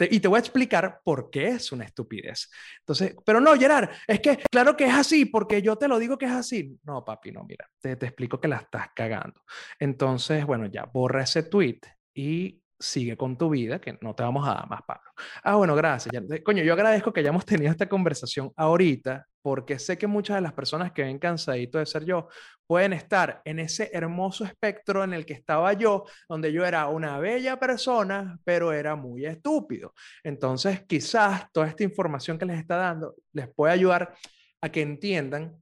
y 0.00 0.18
te 0.18 0.26
voy 0.26 0.38
a 0.38 0.40
explicar 0.40 1.00
por 1.04 1.30
qué 1.30 1.50
es 1.50 1.70
una 1.70 1.84
estupidez. 1.84 2.50
Entonces, 2.80 3.14
pero 3.24 3.40
no, 3.40 3.54
Gerard, 3.54 3.88
es 4.08 4.18
que 4.18 4.38
claro 4.50 4.76
que 4.76 4.86
es 4.86 4.94
así, 4.94 5.26
porque 5.26 5.62
yo 5.62 5.76
te 5.76 5.86
lo 5.86 6.00
digo 6.00 6.18
que 6.18 6.26
es 6.26 6.32
así. 6.32 6.76
No, 6.82 7.04
papi, 7.04 7.30
no, 7.30 7.44
mira, 7.44 7.70
te, 7.80 7.94
te 7.94 8.06
explico 8.06 8.40
que 8.40 8.48
la 8.48 8.56
estás 8.56 8.88
cagando. 8.96 9.40
Entonces, 9.78 10.44
bueno, 10.44 10.66
ya 10.66 10.86
borra 10.86 11.22
ese 11.22 11.44
tweet 11.44 11.78
y 12.16 12.62
sigue 12.78 13.16
con 13.16 13.36
tu 13.36 13.50
vida, 13.50 13.80
que 13.80 13.98
no 14.00 14.14
te 14.14 14.22
vamos 14.22 14.46
a 14.48 14.54
dar 14.54 14.68
más, 14.68 14.80
Pablo. 14.86 15.10
Ah, 15.42 15.56
bueno, 15.56 15.74
gracias. 15.74 16.12
coño, 16.44 16.62
yo 16.62 16.72
agradezco 16.72 17.12
que 17.12 17.20
hayamos 17.20 17.44
tenido 17.46 17.70
esta 17.70 17.88
conversación 17.88 18.52
ahorita, 18.56 19.26
porque 19.42 19.78
sé 19.78 19.96
que 19.96 20.06
muchas 20.06 20.36
de 20.36 20.40
las 20.42 20.52
personas 20.52 20.92
que 20.92 21.02
ven 21.02 21.18
cansadito 21.18 21.78
de 21.78 21.86
ser 21.86 22.04
yo 22.04 22.28
pueden 22.66 22.92
estar 22.92 23.42
en 23.44 23.60
ese 23.60 23.90
hermoso 23.92 24.44
espectro 24.44 25.04
en 25.04 25.12
el 25.14 25.24
que 25.24 25.34
estaba 25.34 25.72
yo, 25.74 26.04
donde 26.28 26.52
yo 26.52 26.64
era 26.64 26.88
una 26.88 27.18
bella 27.18 27.58
persona, 27.58 28.38
pero 28.44 28.72
era 28.72 28.96
muy 28.96 29.24
estúpido. 29.24 29.94
Entonces, 30.24 30.84
quizás 30.86 31.50
toda 31.52 31.68
esta 31.68 31.84
información 31.84 32.38
que 32.38 32.46
les 32.46 32.58
está 32.58 32.76
dando 32.76 33.14
les 33.32 33.48
puede 33.54 33.72
ayudar 33.72 34.14
a 34.60 34.68
que 34.70 34.82
entiendan 34.82 35.56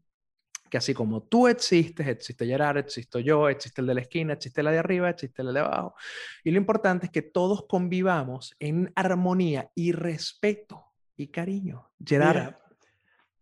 que 0.70 0.78
así 0.78 0.94
como 0.94 1.22
tú 1.22 1.46
existes, 1.46 2.06
existe 2.06 2.46
Gerard, 2.46 2.78
existo 2.78 3.20
yo, 3.20 3.48
existe 3.48 3.80
el 3.80 3.86
de 3.86 3.94
la 3.94 4.00
esquina, 4.00 4.32
existe 4.32 4.62
la 4.62 4.72
de 4.72 4.78
arriba, 4.78 5.10
existe 5.10 5.42
el 5.42 5.52
de 5.52 5.60
abajo. 5.60 5.94
Y 6.42 6.50
lo 6.50 6.58
importante 6.58 7.06
es 7.06 7.12
que 7.12 7.22
todos 7.22 7.66
convivamos 7.66 8.54
en 8.58 8.92
armonía 8.96 9.70
y 9.74 9.92
respeto 9.92 10.84
y 11.16 11.28
cariño. 11.28 11.90
Gerard. 12.04 12.56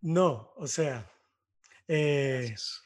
no, 0.01 0.51
o 0.55 0.67
sea, 0.67 1.09
eh, 1.87 2.45
gracias. 2.47 2.83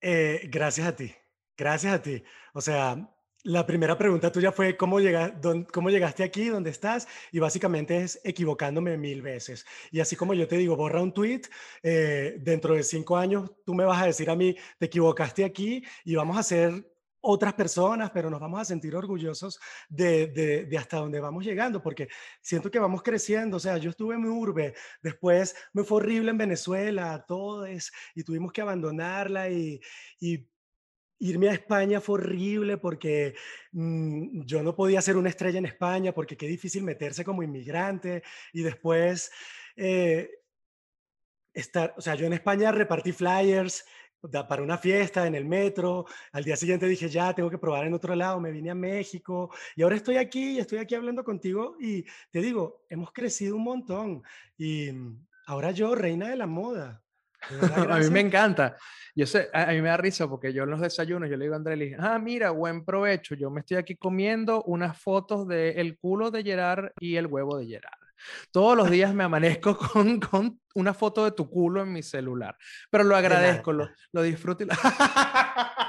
Eh, 0.00 0.48
gracias 0.50 0.86
a 0.86 0.94
ti, 0.94 1.14
gracias 1.56 1.94
a 1.94 2.02
ti. 2.02 2.22
O 2.52 2.60
sea, 2.60 3.13
la 3.44 3.66
primera 3.66 3.96
pregunta 3.96 4.32
tuya 4.32 4.52
fue 4.52 4.76
¿cómo, 4.76 4.98
llegaste 5.00 6.22
aquí, 6.22 6.48
dónde 6.48 6.70
estás, 6.70 7.06
y 7.30 7.38
básicamente 7.38 7.98
es 7.98 8.20
equivocándome 8.24 8.96
mil 8.96 9.22
veces. 9.22 9.66
Y 9.90 10.00
así 10.00 10.16
como 10.16 10.34
yo 10.34 10.48
te 10.48 10.56
digo, 10.56 10.76
borra 10.76 11.02
un 11.02 11.12
tweet, 11.12 11.42
eh, 11.82 12.36
dentro 12.40 12.74
de 12.74 12.82
cinco 12.82 13.16
años 13.16 13.50
tú 13.64 13.74
me 13.74 13.84
vas 13.84 14.02
a 14.02 14.06
decir 14.06 14.30
a 14.30 14.36
mí, 14.36 14.56
te 14.78 14.86
equivocaste 14.86 15.44
aquí 15.44 15.84
y 16.04 16.14
vamos 16.14 16.38
a 16.38 16.42
ser 16.42 16.90
otras 17.26 17.54
personas, 17.54 18.10
pero 18.10 18.28
nos 18.28 18.40
vamos 18.40 18.60
a 18.60 18.64
sentir 18.64 18.94
orgullosos 18.96 19.58
de, 19.88 20.68
hasta 20.78 20.98
dónde 20.98 21.20
vamos 21.20 21.44
llegando, 21.44 21.82
porque 21.82 22.08
siento 22.40 22.70
que 22.70 22.78
vamos 22.78 23.02
creciendo. 23.02 23.56
O 23.56 23.60
sea, 23.60 23.78
yo 23.78 23.90
estuve 23.90 24.14
en 24.14 24.26
urbe, 24.26 24.74
después 25.02 25.54
me 25.72 25.84
fue 25.84 25.98
horrible 25.98 26.30
en 26.30 26.38
Venezuela, 26.38 27.24
todo 27.26 27.64
es, 27.64 27.92
y 28.14 28.24
tuvimos 28.24 28.52
que 28.52 28.60
abandonarla 28.60 29.48
y 29.48 29.80
Irme 31.18 31.48
a 31.48 31.54
España 31.54 32.00
fue 32.00 32.16
horrible 32.16 32.76
porque 32.76 33.34
mm, 33.72 34.42
yo 34.44 34.62
no 34.62 34.74
podía 34.74 35.00
ser 35.00 35.16
una 35.16 35.28
estrella 35.28 35.58
en 35.58 35.66
España 35.66 36.12
porque 36.12 36.36
qué 36.36 36.46
difícil 36.46 36.82
meterse 36.82 37.24
como 37.24 37.42
inmigrante 37.42 38.22
y 38.52 38.62
después 38.62 39.30
eh, 39.76 40.30
estar, 41.52 41.94
o 41.96 42.00
sea, 42.00 42.14
yo 42.14 42.26
en 42.26 42.32
España 42.32 42.72
repartí 42.72 43.12
flyers 43.12 43.84
para 44.48 44.62
una 44.62 44.78
fiesta 44.78 45.26
en 45.26 45.34
el 45.34 45.44
metro, 45.44 46.06
al 46.32 46.44
día 46.44 46.56
siguiente 46.56 46.86
dije, 46.86 47.08
ya, 47.08 47.34
tengo 47.34 47.50
que 47.50 47.58
probar 47.58 47.86
en 47.86 47.94
otro 47.94 48.14
lado, 48.14 48.40
me 48.40 48.50
vine 48.50 48.70
a 48.70 48.74
México 48.74 49.50
y 49.76 49.82
ahora 49.82 49.96
estoy 49.96 50.16
aquí 50.16 50.52
y 50.52 50.58
estoy 50.58 50.78
aquí 50.78 50.94
hablando 50.94 51.24
contigo 51.24 51.76
y 51.78 52.04
te 52.30 52.40
digo, 52.40 52.84
hemos 52.88 53.12
crecido 53.12 53.56
un 53.56 53.64
montón 53.64 54.22
y 54.56 54.90
mm, 54.92 55.26
ahora 55.46 55.70
yo, 55.72 55.94
reina 55.94 56.28
de 56.28 56.36
la 56.36 56.46
moda. 56.46 57.03
a 57.90 57.98
mí 57.98 58.10
me 58.10 58.20
encanta. 58.20 58.76
Yo 59.16 59.26
sé, 59.26 59.48
a, 59.52 59.66
mí 59.66 59.80
me 59.80 59.88
da 59.88 59.96
risa 59.96 60.28
porque 60.28 60.52
yo 60.52 60.64
en 60.64 60.70
los 60.70 60.80
desayunos, 60.80 61.30
yo 61.30 61.36
le 61.36 61.44
digo 61.44 61.54
a 61.54 61.58
André, 61.58 61.96
ah, 61.98 62.18
mira, 62.18 62.50
buen 62.50 62.84
provecho. 62.84 63.36
Yo 63.36 63.48
me 63.50 63.60
estoy 63.60 63.76
aquí 63.76 63.94
comiendo 63.96 64.62
unas 64.64 65.00
fotos 65.00 65.46
del 65.46 65.78
el 65.78 65.98
culo 65.98 66.32
de 66.32 66.42
Gerard 66.42 66.90
y 66.98 67.14
el 67.16 67.26
huevo 67.26 67.56
de 67.58 67.66
Gerard. 67.66 67.98
Todos 68.50 68.76
los 68.76 68.90
días 68.90 69.14
me 69.14 69.24
amanezco 69.24 69.76
con, 69.92 70.18
con 70.18 70.60
una 70.74 70.94
foto 70.94 71.24
de 71.24 71.32
tu 71.32 71.48
culo 71.48 71.82
en 71.82 71.92
mi 71.92 72.02
celular. 72.02 72.56
Pero 72.90 73.04
lo 73.04 73.14
agradezco, 73.14 73.72
lo, 73.72 73.88
lo 74.12 74.22
disfruto. 74.22 74.64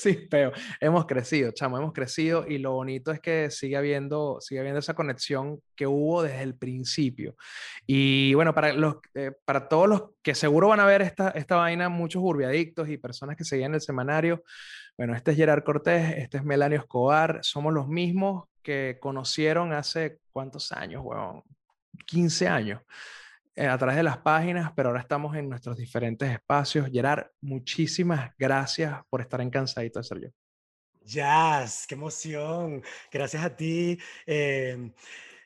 Sí, 0.00 0.26
pero 0.30 0.50
hemos 0.80 1.04
crecido, 1.04 1.50
chamo, 1.52 1.76
hemos 1.76 1.92
crecido 1.92 2.46
y 2.48 2.56
lo 2.56 2.72
bonito 2.72 3.12
es 3.12 3.20
que 3.20 3.50
sigue 3.50 3.76
habiendo, 3.76 4.38
sigue 4.40 4.60
habiendo 4.60 4.78
esa 4.78 4.94
conexión 4.94 5.60
que 5.76 5.86
hubo 5.86 6.22
desde 6.22 6.42
el 6.42 6.54
principio. 6.54 7.36
Y 7.86 8.32
bueno, 8.32 8.54
para, 8.54 8.72
los, 8.72 8.96
eh, 9.14 9.32
para 9.44 9.68
todos 9.68 9.88
los 9.90 10.02
que 10.22 10.34
seguro 10.34 10.68
van 10.68 10.80
a 10.80 10.86
ver 10.86 11.02
esta, 11.02 11.28
esta 11.30 11.56
vaina, 11.56 11.90
muchos 11.90 12.22
urbiadictos 12.22 12.88
y 12.88 12.96
personas 12.96 13.36
que 13.36 13.44
seguían 13.44 13.74
el 13.74 13.82
semanario, 13.82 14.42
bueno, 14.96 15.14
este 15.14 15.32
es 15.32 15.36
Gerard 15.36 15.64
Cortés, 15.64 16.14
este 16.16 16.38
es 16.38 16.44
Melanio 16.44 16.78
Escobar, 16.78 17.40
somos 17.42 17.74
los 17.74 17.86
mismos 17.86 18.44
que 18.62 18.96
conocieron 19.02 19.74
hace 19.74 20.20
cuántos 20.32 20.72
años, 20.72 21.02
weón, 21.04 21.42
15 22.06 22.48
años. 22.48 22.80
Eh, 23.56 23.66
a 23.66 23.76
través 23.76 23.96
de 23.96 24.02
las 24.02 24.18
páginas, 24.18 24.72
pero 24.76 24.90
ahora 24.90 25.00
estamos 25.00 25.36
en 25.36 25.48
nuestros 25.48 25.76
diferentes 25.76 26.30
espacios. 26.30 26.88
Gerard, 26.90 27.26
muchísimas 27.40 28.30
gracias 28.38 29.00
por 29.10 29.20
estar 29.20 29.40
en 29.40 29.50
Cansadito 29.50 29.98
de 29.98 30.04
Ser 30.04 30.20
Yo. 30.20 30.28
Jazz, 31.02 31.86
qué 31.88 31.94
emoción. 31.94 32.82
Gracias 33.10 33.44
a 33.44 33.56
ti. 33.56 33.98
Eh, 34.26 34.92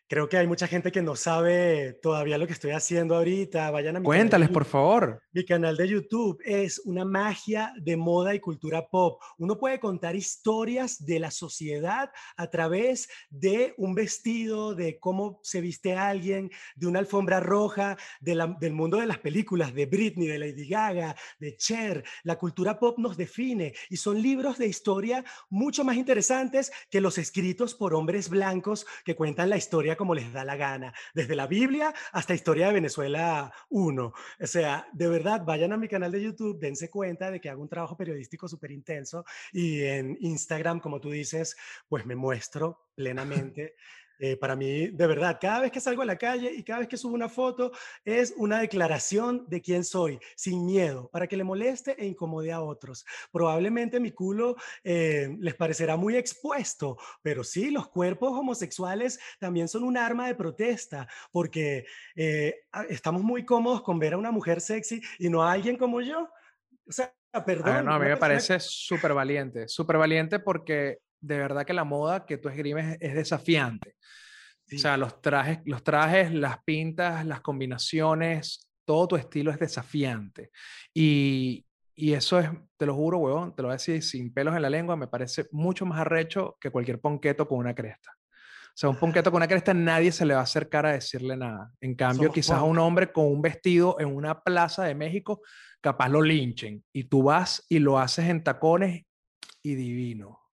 Creo 0.06 0.28
que 0.28 0.36
hay 0.36 0.46
mucha 0.46 0.66
gente 0.66 0.92
que 0.92 1.00
no 1.00 1.16
sabe 1.16 1.94
todavía 2.02 2.36
lo 2.36 2.46
que 2.46 2.52
estoy 2.52 2.72
haciendo 2.72 3.16
ahorita. 3.16 3.70
Vayan 3.70 3.96
a 3.96 4.00
mi 4.00 4.04
Cuéntales, 4.04 4.50
por 4.50 4.66
favor. 4.66 5.22
Mi 5.32 5.46
canal 5.46 5.78
de 5.78 5.88
YouTube 5.88 6.38
es 6.44 6.82
una 6.84 7.06
magia 7.06 7.72
de 7.80 7.96
moda 7.96 8.34
y 8.34 8.40
cultura 8.40 8.86
pop. 8.86 9.22
Uno 9.38 9.56
puede 9.56 9.80
contar 9.80 10.14
historias 10.14 11.06
de 11.06 11.20
la 11.20 11.30
sociedad 11.30 12.10
a 12.36 12.50
través 12.50 13.08
de 13.30 13.72
un 13.78 13.94
vestido, 13.94 14.74
de 14.74 14.98
cómo 14.98 15.40
se 15.42 15.62
viste 15.62 15.94
alguien, 15.94 16.50
de 16.76 16.86
una 16.86 16.98
alfombra 16.98 17.40
roja, 17.40 17.96
del 18.20 18.72
mundo 18.74 18.98
de 18.98 19.06
las 19.06 19.18
películas, 19.18 19.72
de 19.72 19.86
Britney, 19.86 20.26
de 20.26 20.38
Lady 20.38 20.68
Gaga, 20.68 21.16
de 21.38 21.56
Cher. 21.56 22.04
La 22.24 22.36
cultura 22.36 22.78
pop 22.78 22.98
nos 22.98 23.16
define 23.16 23.72
y 23.88 23.96
son 23.96 24.20
libros 24.20 24.58
de 24.58 24.66
historia 24.66 25.24
mucho 25.48 25.82
más 25.82 25.96
interesantes 25.96 26.70
que 26.90 27.00
los 27.00 27.16
escritos 27.16 27.74
por 27.74 27.94
hombres 27.94 28.28
blancos 28.28 28.86
que 29.06 29.16
cuentan 29.16 29.48
la 29.48 29.56
historia 29.56 29.93
como 29.96 30.14
les 30.14 30.32
da 30.32 30.44
la 30.44 30.56
gana, 30.56 30.92
desde 31.14 31.36
la 31.36 31.46
Biblia 31.46 31.92
hasta 32.12 32.34
Historia 32.34 32.68
de 32.68 32.74
Venezuela 32.74 33.52
1. 33.70 34.04
O 34.04 34.46
sea, 34.46 34.86
de 34.92 35.08
verdad, 35.08 35.42
vayan 35.44 35.72
a 35.72 35.76
mi 35.76 35.88
canal 35.88 36.12
de 36.12 36.22
YouTube, 36.22 36.58
dense 36.58 36.90
cuenta 36.90 37.30
de 37.30 37.40
que 37.40 37.48
hago 37.48 37.62
un 37.62 37.68
trabajo 37.68 37.96
periodístico 37.96 38.48
súper 38.48 38.70
intenso 38.70 39.24
y 39.52 39.82
en 39.82 40.16
Instagram, 40.20 40.80
como 40.80 41.00
tú 41.00 41.10
dices, 41.10 41.56
pues 41.88 42.06
me 42.06 42.16
muestro 42.16 42.86
plenamente. 42.94 43.74
Eh, 44.18 44.36
para 44.36 44.56
mí, 44.56 44.88
de 44.88 45.06
verdad, 45.06 45.38
cada 45.40 45.60
vez 45.60 45.72
que 45.72 45.80
salgo 45.80 46.02
a 46.02 46.06
la 46.06 46.16
calle 46.16 46.52
y 46.52 46.62
cada 46.62 46.80
vez 46.80 46.88
que 46.88 46.96
subo 46.96 47.14
una 47.14 47.28
foto, 47.28 47.72
es 48.04 48.32
una 48.36 48.60
declaración 48.60 49.44
de 49.48 49.60
quién 49.60 49.84
soy, 49.84 50.18
sin 50.36 50.64
miedo, 50.64 51.08
para 51.12 51.26
que 51.26 51.36
le 51.36 51.44
moleste 51.44 51.96
e 51.98 52.06
incomode 52.06 52.52
a 52.52 52.60
otros. 52.60 53.04
Probablemente 53.32 54.00
mi 54.00 54.12
culo 54.12 54.56
eh, 54.82 55.36
les 55.40 55.54
parecerá 55.54 55.96
muy 55.96 56.16
expuesto, 56.16 56.96
pero 57.22 57.42
sí, 57.42 57.70
los 57.70 57.88
cuerpos 57.88 58.32
homosexuales 58.32 59.18
también 59.38 59.68
son 59.68 59.82
un 59.84 59.96
arma 59.96 60.26
de 60.26 60.34
protesta, 60.34 61.08
porque 61.32 61.86
eh, 62.14 62.54
estamos 62.88 63.22
muy 63.22 63.44
cómodos 63.44 63.82
con 63.82 63.98
ver 63.98 64.14
a 64.14 64.18
una 64.18 64.30
mujer 64.30 64.60
sexy 64.60 65.00
y 65.18 65.28
no 65.28 65.42
a 65.42 65.52
alguien 65.52 65.76
como 65.76 66.00
yo. 66.00 66.28
O 66.86 66.92
sea, 66.92 67.14
perdón. 67.44 67.86
no, 67.86 67.94
a 67.94 67.98
mí 67.98 68.06
me 68.06 68.16
parece 68.16 68.60
súper 68.60 69.14
valiente, 69.14 69.68
súper 69.68 69.96
valiente 69.98 70.38
porque 70.38 70.98
de 71.26 71.38
verdad 71.38 71.64
que 71.64 71.72
la 71.72 71.84
moda 71.84 72.26
que 72.26 72.38
tú 72.38 72.48
escribes 72.48 72.96
es 73.00 73.14
desafiante. 73.14 73.96
O 74.74 74.78
sea, 74.78 74.96
los 74.96 75.20
trajes, 75.20 75.60
los 75.64 75.84
trajes, 75.84 76.32
las 76.32 76.62
pintas, 76.64 77.24
las 77.26 77.40
combinaciones, 77.40 78.70
todo 78.84 79.08
tu 79.08 79.16
estilo 79.16 79.50
es 79.50 79.58
desafiante. 79.58 80.50
Y, 80.92 81.66
y 81.94 82.12
eso 82.14 82.38
es, 82.40 82.48
te 82.76 82.86
lo 82.86 82.94
juro, 82.94 83.18
huevón, 83.18 83.54
te 83.54 83.62
lo 83.62 83.68
voy 83.68 83.74
a 83.74 83.76
decir 83.76 84.02
sin 84.02 84.32
pelos 84.32 84.56
en 84.56 84.62
la 84.62 84.70
lengua, 84.70 84.96
me 84.96 85.06
parece 85.06 85.46
mucho 85.52 85.86
más 85.86 86.00
arrecho 86.00 86.56
que 86.60 86.70
cualquier 86.70 87.00
ponqueto 87.00 87.46
con 87.46 87.58
una 87.58 87.74
cresta. 87.74 88.10
O 88.74 88.76
sea, 88.76 88.90
un 88.90 88.98
ponqueto 88.98 89.30
con 89.30 89.38
una 89.38 89.46
cresta 89.46 89.72
nadie 89.72 90.10
se 90.10 90.26
le 90.26 90.34
va 90.34 90.40
a 90.40 90.44
acercar 90.44 90.84
a 90.86 90.92
decirle 90.92 91.36
nada. 91.36 91.72
En 91.80 91.94
cambio, 91.94 92.32
quizás 92.32 92.58
a 92.58 92.64
un 92.64 92.78
hombre 92.78 93.12
con 93.12 93.26
un 93.26 93.40
vestido 93.40 94.00
en 94.00 94.08
una 94.08 94.40
plaza 94.40 94.82
de 94.82 94.96
México, 94.96 95.42
capaz 95.80 96.08
lo 96.08 96.20
linchen. 96.20 96.82
Y 96.92 97.04
tú 97.04 97.22
vas 97.22 97.64
y 97.68 97.78
lo 97.78 98.00
haces 98.00 98.28
en 98.28 98.42
tacones 98.42 99.04
y 99.62 99.76
divino. 99.76 100.43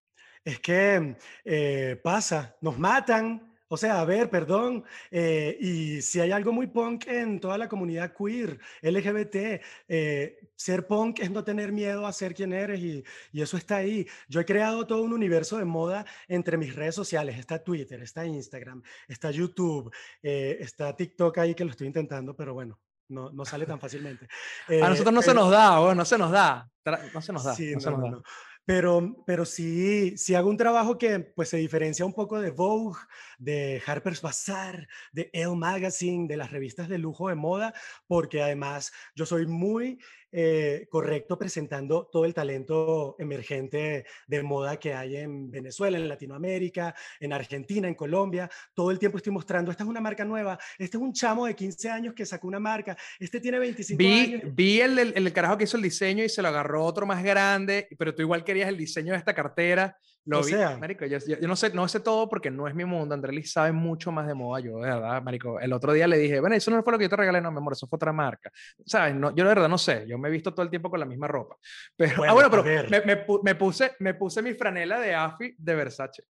Es 0.43 0.59
que 0.59 1.15
eh, 1.45 1.99
pasa, 2.03 2.55
nos 2.61 2.77
matan. 2.77 3.47
O 3.73 3.77
sea, 3.77 4.01
a 4.01 4.05
ver, 4.05 4.29
perdón, 4.29 4.83
eh, 5.09 5.55
y 5.57 6.01
si 6.01 6.19
hay 6.19 6.31
algo 6.31 6.51
muy 6.51 6.67
punk 6.67 7.07
en 7.07 7.39
toda 7.39 7.57
la 7.57 7.69
comunidad 7.69 8.13
queer, 8.13 8.59
LGBT, 8.81 9.63
eh, 9.87 10.49
ser 10.57 10.87
punk 10.87 11.19
es 11.19 11.31
no 11.31 11.41
tener 11.45 11.71
miedo 11.71 12.05
a 12.05 12.11
ser 12.11 12.33
quien 12.33 12.51
eres 12.51 12.81
y, 12.81 13.01
y, 13.31 13.41
eso 13.41 13.55
está 13.55 13.77
ahí. 13.77 14.05
Yo 14.27 14.41
he 14.41 14.45
creado 14.45 14.85
todo 14.85 15.03
un 15.03 15.13
universo 15.13 15.57
de 15.57 15.63
moda 15.63 16.05
entre 16.27 16.57
mis 16.57 16.75
redes 16.75 16.95
sociales. 16.95 17.39
Está 17.39 17.63
Twitter, 17.63 18.01
está 18.01 18.25
Instagram, 18.25 18.83
está 19.07 19.31
YouTube, 19.31 19.89
está 20.21 20.93
TikTok 20.93 21.37
ahí 21.37 21.55
que 21.55 21.63
lo 21.63 21.71
estoy 21.71 21.87
intentando, 21.87 22.35
pero 22.35 22.53
bueno, 22.53 22.77
no, 23.07 23.29
no 23.29 23.45
sale 23.45 23.65
tan 23.65 23.79
fácilmente. 23.79 24.27
a 24.83 24.89
nosotros 24.89 25.13
no 25.13 25.21
se 25.21 25.33
nos 25.33 25.49
da, 25.49 25.95
no 25.95 26.05
se 26.05 26.17
nos 26.17 26.31
da, 26.31 26.69
no 27.13 27.21
se 27.21 27.31
nos 27.31 27.43
da. 27.45 27.55
Sí, 27.55 27.73
no, 27.73 27.79
se 27.79 27.91
nos 27.91 28.01
da. 28.01 28.21
Pero, 28.65 29.15
pero 29.25 29.45
sí, 29.45 30.17
sí 30.17 30.35
hago 30.35 30.49
un 30.49 30.57
trabajo 30.57 30.97
que 30.97 31.19
pues 31.19 31.49
se 31.49 31.57
diferencia 31.57 32.05
un 32.05 32.13
poco 32.13 32.39
de 32.39 32.51
Vogue, 32.51 32.99
de 33.39 33.81
Harper's 33.85 34.21
Bazaar, 34.21 34.87
de 35.11 35.29
Elle 35.33 35.55
Magazine, 35.55 36.27
de 36.27 36.37
las 36.37 36.51
revistas 36.51 36.87
de 36.87 36.97
lujo 36.97 37.29
de 37.29 37.35
moda, 37.35 37.73
porque 38.07 38.41
además 38.41 38.91
yo 39.15 39.25
soy 39.25 39.47
muy 39.47 39.99
eh, 40.31 40.87
correcto 40.89 41.37
presentando 41.37 42.07
todo 42.11 42.25
el 42.25 42.33
talento 42.33 43.15
emergente 43.19 44.05
de 44.27 44.43
moda 44.43 44.77
que 44.77 44.93
hay 44.93 45.17
en 45.17 45.51
Venezuela, 45.51 45.97
en 45.97 46.07
Latinoamérica, 46.07 46.95
en 47.19 47.33
Argentina, 47.33 47.87
en 47.87 47.95
Colombia. 47.95 48.49
Todo 48.73 48.91
el 48.91 48.99
tiempo 48.99 49.17
estoy 49.17 49.33
mostrando, 49.33 49.71
esta 49.71 49.83
es 49.83 49.89
una 49.89 50.01
marca 50.01 50.23
nueva, 50.23 50.57
este 50.77 50.97
es 50.97 51.03
un 51.03 51.13
chamo 51.13 51.45
de 51.45 51.55
15 51.55 51.89
años 51.89 52.13
que 52.13 52.25
sacó 52.25 52.47
una 52.47 52.59
marca, 52.59 52.97
este 53.19 53.39
tiene 53.39 53.59
25 53.59 53.97
vi, 53.97 54.19
años. 54.19 54.41
Vi 54.55 54.81
el, 54.81 54.99
el, 54.99 55.13
el 55.15 55.33
carajo 55.33 55.57
que 55.57 55.65
hizo 55.65 55.77
el 55.77 55.83
diseño 55.83 56.23
y 56.23 56.29
se 56.29 56.41
lo 56.41 56.47
agarró 56.47 56.83
otro 56.83 57.05
más 57.05 57.23
grande, 57.23 57.87
pero 57.97 58.15
tú 58.15 58.21
igual 58.21 58.43
querías 58.43 58.69
el 58.69 58.77
diseño 58.77 59.13
de 59.13 59.19
esta 59.19 59.33
cartera 59.33 59.97
lo 60.25 60.39
o 60.39 60.43
vi, 60.43 60.51
sea, 60.51 60.77
marico, 60.77 61.05
yo, 61.05 61.17
yo, 61.17 61.47
no 61.47 61.55
sé, 61.55 61.73
no 61.73 61.87
sé 61.87 61.99
todo 61.99 62.29
porque 62.29 62.51
no 62.51 62.67
es 62.67 62.75
mi 62.75 62.85
mundo. 62.85 63.15
Andrés 63.15 63.51
sabe 63.51 63.71
mucho 63.71 64.11
más 64.11 64.27
de 64.27 64.33
moda, 64.33 64.59
yo, 64.59 64.77
de 64.77 64.89
verdad, 64.89 65.21
marico. 65.23 65.59
El 65.59 65.73
otro 65.73 65.93
día 65.93 66.07
le 66.07 66.17
dije, 66.17 66.39
bueno, 66.39 66.55
eso 66.55 66.69
no 66.69 66.83
fue 66.83 66.93
lo 66.93 66.99
que 66.99 67.05
yo 67.05 67.09
te 67.09 67.15
regalé, 67.15 67.41
no, 67.41 67.51
mi 67.51 67.57
amor, 67.57 67.73
eso 67.73 67.87
fue 67.87 67.97
otra 67.97 68.13
marca. 68.13 68.51
¿Sabes? 68.85 69.15
No, 69.15 69.35
yo 69.35 69.43
de 69.43 69.49
verdad 69.49 69.69
no 69.69 69.77
sé, 69.77 70.05
yo 70.07 70.17
me 70.17 70.29
he 70.29 70.31
visto 70.31 70.53
todo 70.53 70.63
el 70.63 70.69
tiempo 70.69 70.89
con 70.89 70.99
la 70.99 71.05
misma 71.05 71.27
ropa. 71.27 71.57
Pero, 71.95 72.17
bueno, 72.17 72.31
ah, 72.31 72.33
bueno, 72.33 72.49
pero 72.51 72.63
me, 72.63 73.01
me, 73.01 73.25
me, 73.43 73.55
puse, 73.55 73.93
me 73.99 74.13
puse 74.13 74.41
mi 74.41 74.53
franela 74.53 74.99
de 74.99 75.15
AFI 75.15 75.55
de 75.57 75.75
Versace. 75.75 76.23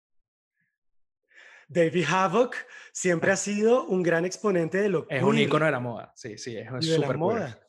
David 1.69 2.05
Havoc 2.09 2.57
siempre 2.93 3.31
ha 3.31 3.37
sido 3.37 3.85
un 3.85 4.03
gran 4.03 4.25
exponente 4.25 4.79
de 4.79 4.89
lo 4.89 5.07
Es 5.09 5.23
un 5.23 5.39
icono 5.39 5.67
de 5.67 5.71
la 5.71 5.81
moda, 5.81 6.13
sí, 6.15 6.39
sí, 6.39 6.57
es 6.57 6.69
súper 6.87 7.19
queer. 7.19 7.69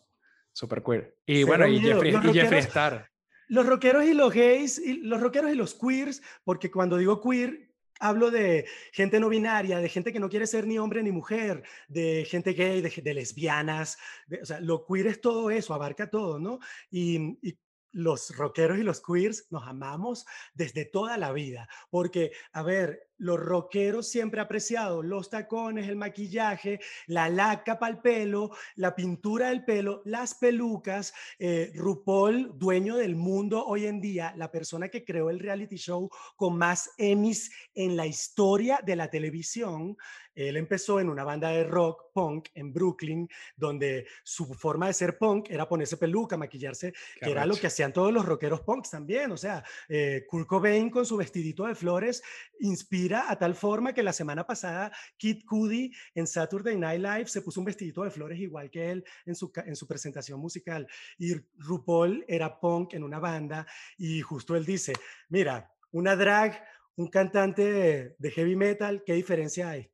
Súper 0.52 0.84
queer. 0.84 1.16
Y 1.26 1.44
bueno, 1.44 1.68
y 1.68 1.80
Jeffrey, 1.80 2.16
y 2.16 2.34
Jeffrey 2.34 2.60
Star. 2.60 3.10
Los 3.50 3.66
rockeros 3.66 4.06
y 4.06 4.14
los 4.14 4.34
gays, 4.34 4.80
y 4.80 5.02
los 5.02 5.20
rockeros 5.20 5.52
y 5.52 5.56
los 5.56 5.74
queers, 5.74 6.22
porque 6.44 6.72
cuando 6.72 6.98
digo 6.98 7.22
queer, 7.22 7.70
hablo 8.00 8.32
de 8.32 8.66
gente 8.94 9.20
no 9.20 9.28
binaria, 9.28 9.80
de 9.80 9.90
gente 9.90 10.14
que 10.14 10.20
no 10.20 10.30
quiere 10.30 10.48
ser 10.48 10.66
ni 10.66 10.78
hombre 10.78 11.04
ni 11.04 11.12
mujer, 11.12 11.64
de 11.88 12.26
gente 12.30 12.54
gay, 12.54 12.82
de, 12.82 13.14
lesbianas. 13.14 13.98
o 14.42 14.46
sea, 14.46 14.62
lo 14.62 14.86
queer 14.86 15.08
es 15.08 15.20
todo 15.20 15.52
eso, 15.52 15.74
abarca 15.74 16.10
todo, 16.10 16.40
¿no? 16.40 16.60
Y, 16.90 17.38
y 17.42 17.58
los 17.92 18.36
rockeros 18.36 18.78
y 18.78 18.84
los 18.84 19.02
queers 19.02 19.48
nos 19.50 19.68
amamos 19.68 20.26
desde 20.54 20.86
toda 20.86 21.18
la 21.18 21.32
vida, 21.32 21.68
porque, 21.90 22.32
a 22.54 22.64
ver, 22.64 23.09
los 23.20 23.40
rockeros 23.40 24.08
siempre 24.08 24.42
apreciado 24.42 25.04
los 25.04 25.30
tacones, 25.30 25.88
el 25.88 25.96
maquillaje, 25.96 26.80
la 27.08 27.30
laca 27.30 27.78
para 27.78 27.94
el 27.94 28.02
pelo, 28.02 28.52
la 28.76 28.96
pintura 28.96 29.50
del 29.50 29.64
pelo, 29.64 30.02
las 30.06 30.36
pelucas. 30.36 31.14
Eh, 31.38 31.72
RuPaul, 31.76 32.58
dueño 32.58 32.98
del 32.98 33.16
mundo 33.16 33.66
hoy 33.66 33.86
en 33.86 34.02
día, 34.02 34.34
la 34.36 34.52
persona 34.52 34.90
que 34.90 35.04
creó 35.04 35.30
el 35.30 35.40
reality 35.40 35.78
show 35.78 36.10
con 36.36 36.58
más 36.58 36.92
Emmys 36.98 37.52
en 37.76 37.96
la 37.96 38.08
historia 38.08 38.80
de 38.84 38.96
la 38.96 39.10
televisión. 39.10 39.98
Él 40.36 40.56
empezó 40.56 41.02
en 41.02 41.10
una 41.10 41.26
banda 41.26 41.50
de 41.50 41.66
rock 41.66 42.14
punk 42.14 42.48
en 42.54 42.72
Brooklyn, 42.72 43.28
donde 43.58 44.08
su 44.24 44.54
forma 44.54 44.88
de 44.88 44.94
ser 44.94 45.18
punk 45.18 45.50
era 45.50 45.68
ponerse 45.68 45.98
peluca, 45.98 46.38
maquillarse, 46.38 46.94
que 47.20 47.32
era 47.32 47.46
lo 47.46 47.58
que 47.58 47.68
hacían 47.68 47.92
todos 47.92 48.14
los 48.14 48.26
rockeros 48.26 48.62
punks 48.62 48.90
también. 48.90 49.34
O 49.34 49.38
sea, 49.38 49.64
eh, 49.90 50.26
Kurt 50.30 50.48
Cobain 50.48 50.90
con 50.90 51.06
su 51.06 51.18
vestidito 51.18 51.66
de 51.66 51.76
flores 51.76 52.24
inspira 52.60 53.09
a 53.16 53.36
tal 53.38 53.56
forma 53.56 53.94
que 53.94 54.04
la 54.04 54.14
semana 54.14 54.46
pasada 54.46 54.92
Kid 55.18 55.44
Cudi 55.46 55.92
en 56.14 56.28
Saturday 56.28 56.78
Night 56.78 57.02
Live 57.02 57.28
se 57.28 57.42
puso 57.42 57.60
un 57.60 57.66
vestidito 57.66 58.04
de 58.04 58.12
flores 58.12 58.40
igual 58.40 58.70
que 58.70 58.92
él 58.92 59.04
en 59.26 59.36
su, 59.36 59.52
en 59.66 59.76
su 59.76 59.88
presentación 59.88 60.40
musical. 60.40 60.88
Y 61.18 61.34
RuPaul 61.58 62.26
era 62.28 62.60
punk 62.60 62.94
en 62.94 63.04
una 63.04 63.20
banda 63.20 63.66
y 63.98 64.22
justo 64.22 64.56
él 64.56 64.66
dice, 64.66 64.94
mira, 65.30 65.72
una 65.92 66.16
drag, 66.16 66.64
un 66.96 67.08
cantante 67.08 68.16
de, 68.18 68.32
heavy 68.32 68.56
metal, 68.56 69.04
¿qué 69.06 69.14
diferencia 69.14 69.70
hay? 69.70 69.90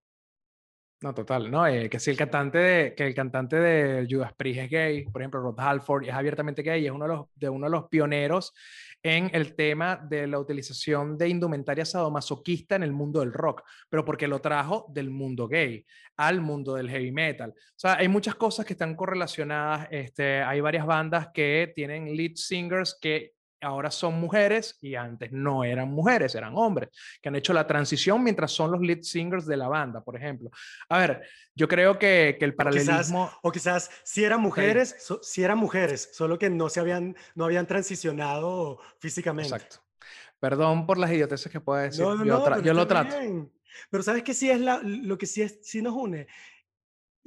No, 1.02 1.14
total, 1.14 1.52
no, 1.52 1.68
eh, 1.68 1.90
que 1.90 2.00
si 2.00 2.10
el 2.10 2.18
cantante 2.18 2.58
de, 2.58 2.96
que 2.96 3.06
el 3.06 3.14
cantante 3.14 3.58
de 3.58 4.08
Judas 4.10 4.34
Priest 4.34 4.62
es 4.62 4.70
gay, 4.72 5.04
por 5.06 5.22
ejemplo, 5.22 5.42
Rod 5.42 5.60
Halford 5.60 6.06
es 6.06 6.14
abiertamente 6.14 6.64
gay, 6.64 6.86
es 6.86 6.92
uno 6.92 7.30
de 7.36 7.50
uno 7.50 7.66
de 7.68 7.72
los 7.72 7.90
pioneros 7.90 8.54
en 9.06 9.30
el 9.34 9.54
tema 9.54 9.98
de 9.98 10.26
la 10.26 10.40
utilización 10.40 11.16
de 11.16 11.30
indumentaria 11.30 11.86
sadomasoquista 11.86 12.76
en 12.76 12.82
el 12.82 12.92
mundo 12.92 13.20
del 13.20 13.34
rock, 13.34 13.62
pero 13.88 14.04
porque 14.04 14.28
lo 14.28 14.42
trajo 14.42 14.88
del 14.90 15.12
mundo 15.12 15.48
gay 15.48 15.86
al 16.18 16.42
mundo 16.42 16.74
del 16.74 16.90
heavy 16.90 17.12
metal. 17.12 17.52
O 17.52 17.74
sea, 17.76 17.98
hay 17.98 18.08
muchas 18.08 18.34
cosas 18.34 18.66
que 18.66 18.74
están 18.74 18.96
correlacionadas. 18.96 19.88
Este, 19.92 20.42
hay 20.42 20.60
varias 20.60 20.88
bandas 20.88 21.28
que 21.32 21.72
tienen 21.76 22.16
lead 22.16 22.32
singers 22.34 22.98
que 23.00 23.35
ahora 23.66 23.92
son 23.92 24.20
mujeres 24.20 24.78
y 24.82 24.96
antes 24.96 25.32
no 25.32 25.64
eran 25.64 25.90
mujeres, 25.90 26.36
eran 26.36 26.54
hombres, 26.56 26.90
que 27.22 27.30
han 27.30 27.36
hecho 27.36 27.54
la 27.54 27.66
transición 27.66 28.24
mientras 28.24 28.52
son 28.52 28.72
los 28.72 28.82
lead 28.82 29.02
singers 29.02 29.46
de 29.46 29.58
la 29.58 29.68
banda, 29.68 30.04
por 30.04 30.16
ejemplo. 30.16 30.50
A 30.90 31.00
ver, 31.00 31.24
yo 31.54 31.68
creo 31.68 31.98
que, 31.98 32.38
que 32.40 32.46
el 32.46 32.56
paralelismo... 32.56 33.32
O 33.42 33.52
quizás, 33.52 33.90
si 34.04 34.24
eran 34.24 34.42
mujeres, 34.42 34.96
si 35.22 35.44
eran 35.44 35.58
mujeres, 35.58 36.10
solo 36.14 36.38
que 36.38 36.50
no, 36.50 36.70
se 36.70 36.80
habían, 36.80 37.16
no 37.34 37.46
habían 37.46 37.68
transicionado 37.68 38.80
físicamente. 39.00 39.54
Exacto. 39.54 39.78
Perdón 40.40 40.86
por 40.86 40.98
las 40.98 41.12
idioteces 41.12 41.52
que 41.52 41.60
puedo 41.60 41.82
decir. 41.82 42.04
No, 42.04 42.16
no, 42.16 42.26
yo, 42.26 42.62
yo 42.62 42.74
lo 42.74 42.86
trato. 42.86 43.16
Pero 43.90 44.04
¿sabes 44.04 44.24
qué 44.24 44.34
sí 44.34 44.50
es 44.50 44.60
la, 44.60 44.80
lo 44.84 45.18
que 45.18 45.26
sí, 45.26 45.42
es, 45.42 45.60
sí 45.64 45.82
nos 45.82 45.94
une? 45.94 46.28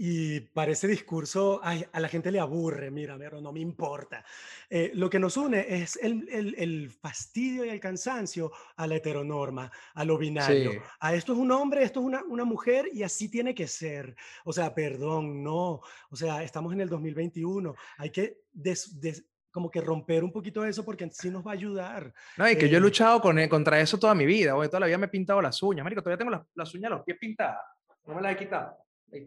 Y 0.00 0.38
para 0.38 0.70
ese 0.70 0.86
discurso, 0.86 1.60
ay, 1.60 1.84
a 1.90 1.98
la 1.98 2.06
gente 2.06 2.30
le 2.30 2.38
aburre, 2.38 2.88
mira, 2.88 3.18
pero 3.18 3.40
no 3.40 3.50
me 3.52 3.58
importa. 3.58 4.24
Eh, 4.70 4.92
lo 4.94 5.10
que 5.10 5.18
nos 5.18 5.36
une 5.36 5.66
es 5.68 5.96
el, 6.00 6.28
el, 6.30 6.54
el, 6.56 6.88
fastidio 6.88 7.64
y 7.64 7.70
el 7.70 7.80
cansancio 7.80 8.52
a 8.76 8.86
la 8.86 8.94
heteronorma, 8.94 9.72
a 9.94 10.04
lo 10.04 10.16
binario. 10.16 10.84
A 11.00 11.14
esto 11.14 11.32
es 11.32 11.38
un 11.40 11.50
hombre, 11.50 11.82
esto 11.82 11.98
es 11.98 12.06
una, 12.06 12.22
una, 12.22 12.44
mujer 12.44 12.88
y 12.92 13.02
así 13.02 13.28
tiene 13.28 13.56
que 13.56 13.66
ser. 13.66 14.14
O 14.44 14.52
sea, 14.52 14.72
perdón, 14.72 15.42
no. 15.42 15.80
O 16.10 16.16
sea, 16.16 16.44
estamos 16.44 16.72
en 16.72 16.82
el 16.82 16.88
2021. 16.88 17.74
Hay 17.96 18.10
que 18.10 18.42
como 19.50 19.68
que 19.68 19.80
romper 19.80 20.22
un 20.22 20.30
poquito 20.30 20.64
eso 20.64 20.84
porque 20.84 21.10
sí 21.10 21.28
nos 21.28 21.44
va 21.44 21.50
a 21.50 21.54
ayudar. 21.54 22.14
No, 22.36 22.48
y 22.48 22.54
que 22.54 22.68
yo 22.68 22.76
he 22.76 22.78
eh, 22.78 22.82
luchado 22.82 23.20
con, 23.20 23.36
e, 23.40 23.48
contra 23.48 23.80
eso 23.80 23.98
toda 23.98 24.14
mi 24.14 24.26
vida. 24.26 24.54
Oye, 24.54 24.68
toda 24.68 24.78
la 24.78 24.86
vida 24.86 24.98
me 24.98 25.06
he 25.06 25.10
pintado 25.10 25.42
las 25.42 25.60
uñas. 25.60 25.82
Marico, 25.82 26.02
todavía 26.02 26.18
tengo 26.18 26.30
las, 26.30 26.42
las 26.54 26.72
uñas, 26.72 26.92
los 26.92 27.02
pies 27.02 27.18
pintadas. 27.18 27.58
No 28.06 28.14
me 28.14 28.22
las 28.22 28.34
he 28.34 28.36
quitado. 28.36 28.76
Eh, 29.10 29.26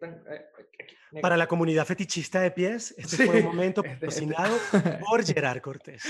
Para 1.22 1.36
la 1.36 1.48
comunidad 1.48 1.86
fetichista 1.86 2.40
de 2.40 2.52
pies, 2.52 2.94
este 2.98 3.26
fue 3.26 3.40
un 3.40 3.46
momento 3.46 3.84
este, 3.84 4.06
este. 4.08 4.26
patrocinado 4.28 4.58
por 5.10 5.26
Gerard 5.26 5.62
Cortés. 5.62 6.04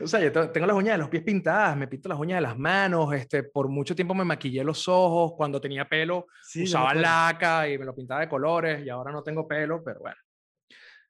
O 0.00 0.06
sea, 0.06 0.20
yo 0.20 0.50
tengo 0.50 0.66
las 0.66 0.76
uñas 0.76 0.94
de 0.94 0.98
los 0.98 1.08
pies 1.08 1.22
pintadas, 1.22 1.76
me 1.76 1.86
pinto 1.86 2.08
las 2.08 2.18
uñas 2.18 2.38
de 2.38 2.42
las 2.42 2.58
manos, 2.58 3.14
este, 3.14 3.44
por 3.44 3.68
mucho 3.68 3.94
tiempo 3.94 4.14
me 4.14 4.24
maquillé 4.24 4.64
los 4.64 4.88
ojos, 4.88 5.34
cuando 5.36 5.60
tenía 5.60 5.88
pelo 5.88 6.26
usaba 6.62 6.92
laca 6.94 7.68
y 7.68 7.78
me 7.78 7.84
lo 7.84 7.94
pintaba 7.94 8.20
de 8.20 8.28
colores 8.28 8.84
y 8.84 8.88
ahora 8.88 9.12
no 9.12 9.22
tengo 9.22 9.46
pelo, 9.46 9.82
pero 9.84 10.00
bueno. 10.00 10.16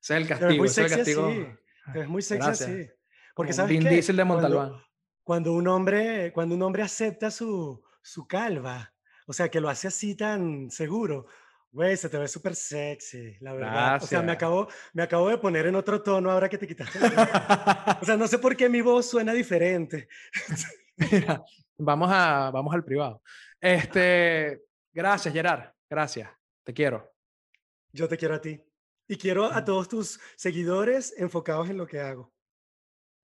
Ese 0.02 0.14
es 0.16 0.20
el 0.20 0.28
castigo. 0.28 0.50
Es 0.50 0.58
muy 0.58 0.68
sexy 0.68 0.96
castigo. 0.96 1.30
Es 1.94 2.08
muy 2.08 2.22
sexy 2.22 2.48
así. 2.50 2.90
Porque 3.34 3.52
sabes 3.52 3.70
Vin 3.70 3.88
Diesel 3.88 4.16
de 4.16 4.24
Montalbán. 4.24 4.68
Cuando, 4.68 4.86
cuando, 5.22 5.52
un 5.54 5.68
hombre, 5.68 6.32
cuando 6.32 6.54
un 6.54 6.62
hombre 6.62 6.82
acepta 6.82 7.30
su, 7.30 7.82
su 8.02 8.26
calva, 8.26 8.92
o 9.26 9.32
sea, 9.32 9.48
que 9.48 9.60
lo 9.60 9.70
hace 9.70 9.88
así 9.88 10.14
tan 10.14 10.70
seguro, 10.70 11.26
Güey, 11.74 11.96
se 11.96 12.08
te 12.08 12.16
ve 12.16 12.28
súper 12.28 12.54
sexy, 12.54 13.36
la 13.40 13.52
verdad. 13.52 14.00
O 14.00 14.06
sea, 14.06 14.22
me 14.22 14.30
acabo, 14.30 14.68
me 14.92 15.02
acabo 15.02 15.28
de 15.28 15.38
poner 15.38 15.66
en 15.66 15.74
otro 15.74 16.00
tono 16.00 16.30
ahora 16.30 16.48
que 16.48 16.56
te 16.56 16.68
quitaste. 16.68 17.00
o 18.00 18.04
sea, 18.04 18.16
no 18.16 18.28
sé 18.28 18.38
por 18.38 18.56
qué 18.56 18.68
mi 18.68 18.80
voz 18.80 19.10
suena 19.10 19.32
diferente. 19.32 20.06
Mira, 20.96 21.44
vamos, 21.76 22.08
a, 22.12 22.52
vamos 22.52 22.72
al 22.72 22.84
privado. 22.84 23.20
Este, 23.60 24.62
gracias, 24.92 25.34
Gerard. 25.34 25.72
Gracias. 25.90 26.30
Te 26.62 26.72
quiero. 26.72 27.12
Yo 27.92 28.06
te 28.06 28.16
quiero 28.16 28.36
a 28.36 28.40
ti. 28.40 28.62
Y 29.08 29.16
quiero 29.18 29.46
a 29.46 29.64
todos 29.64 29.88
tus 29.88 30.20
seguidores 30.36 31.12
enfocados 31.18 31.68
en 31.70 31.76
lo 31.76 31.88
que 31.88 31.98
hago. 31.98 32.32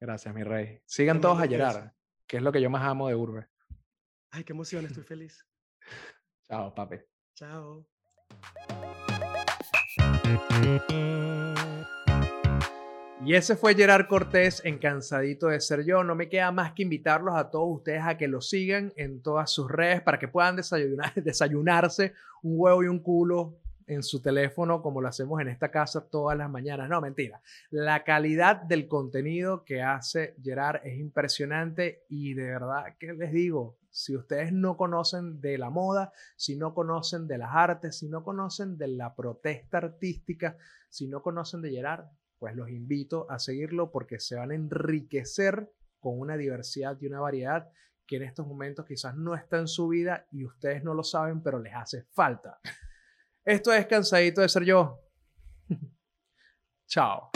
Gracias, 0.01 0.34
mi 0.34 0.42
rey. 0.42 0.80
Sigan 0.86 1.20
todos 1.20 1.40
a 1.40 1.46
Gerard, 1.46 1.92
que 2.26 2.38
es 2.38 2.42
lo 2.42 2.51
que 2.51 2.61
yo 2.61 2.68
más 2.68 2.82
amo 2.82 3.07
de 3.07 3.14
Urbe. 3.14 3.46
Ay, 4.32 4.42
qué 4.42 4.55
emoción, 4.55 4.86
estoy 4.86 5.05
feliz. 5.05 5.46
Chao, 6.48 6.74
papi. 6.74 6.96
Chao. 7.36 7.86
Y 13.31 13.35
ese 13.35 13.55
fue 13.55 13.76
Gerard 13.76 14.09
Cortés 14.09 14.61
en 14.64 14.78
Cansadito 14.78 15.47
de 15.47 15.61
Ser 15.61 15.85
Yo. 15.85 16.03
No 16.03 16.16
me 16.16 16.28
queda 16.28 16.51
más 16.51 16.72
que 16.72 16.83
invitarlos 16.83 17.37
a 17.37 17.49
todos 17.49 17.76
ustedes 17.76 18.03
a 18.05 18.16
que 18.16 18.26
lo 18.26 18.41
sigan 18.41 18.93
en 18.97 19.22
todas 19.22 19.53
sus 19.53 19.70
redes 19.70 20.01
para 20.01 20.18
que 20.18 20.26
puedan 20.26 20.57
desayunar, 20.57 21.14
desayunarse 21.22 22.14
un 22.43 22.55
huevo 22.57 22.83
y 22.83 22.89
un 22.89 22.99
culo 22.99 23.59
en 23.87 24.03
su 24.03 24.20
teléfono 24.20 24.83
como 24.83 25.01
lo 25.01 25.09
hacemos 25.09 25.41
en 25.41 25.49
esta 25.49 25.70
casa 25.70 26.09
todas 26.09 26.37
las 26.39 26.51
mañanas. 26.51 26.89
No, 26.89 27.01
mentira. 27.01 27.41
La 27.70 28.05
calidad 28.05 28.62
del 28.62 28.89
contenido 28.89 29.64
que 29.64 29.83
hace 29.83 30.35
Gerard 30.43 30.81
es 30.85 30.99
impresionante 30.99 32.05
y 32.09 32.35
de 32.35 32.45
verdad 32.45 32.97
que 32.99 33.12
les 33.12 33.33
digo, 33.33 33.76
si 33.91 34.16
ustedes 34.16 34.53
no 34.53 34.76
conocen 34.76 35.41
de 35.41 35.59
la 35.59 35.70
moda, 35.70 36.12
si 36.36 36.57
no 36.57 36.74
conocen 36.74 37.26
de 37.26 37.38
las 37.38 37.51
artes, 37.53 37.99
si 37.99 38.09
no 38.09 38.22
conocen 38.22 38.78
de 38.78 38.88
la 38.88 39.14
protesta 39.14 39.78
artística, 39.78 40.57
si 40.88 41.09
no 41.09 41.22
conocen 41.22 41.62
de 41.62 41.70
Gerard, 41.70 42.07
pues 42.38 42.55
los 42.57 42.70
invito 42.70 43.30
a 43.30 43.38
seguirlo 43.38 43.91
porque 43.91 44.18
se 44.18 44.36
van 44.36 44.51
a 44.51 44.55
enriquecer 44.55 45.72
con 45.99 46.18
una 46.18 46.36
diversidad 46.36 46.97
y 47.01 47.07
una 47.07 47.20
variedad 47.20 47.70
que 48.07 48.16
en 48.16 48.22
estos 48.24 48.47
momentos 48.47 48.86
quizás 48.86 49.14
no 49.16 49.34
está 49.34 49.59
en 49.59 49.68
su 49.68 49.88
vida 49.88 50.26
y 50.32 50.45
ustedes 50.45 50.82
no 50.82 50.95
lo 50.95 51.05
saben, 51.05 51.43
pero 51.43 51.61
les 51.61 51.74
hace 51.74 52.03
falta. 52.11 52.59
Esto 53.45 53.72
es 53.72 53.86
Cansadito 53.86 54.41
de 54.41 54.49
Ser 54.49 54.64
Yo. 54.64 54.99
Chao. 56.88 57.30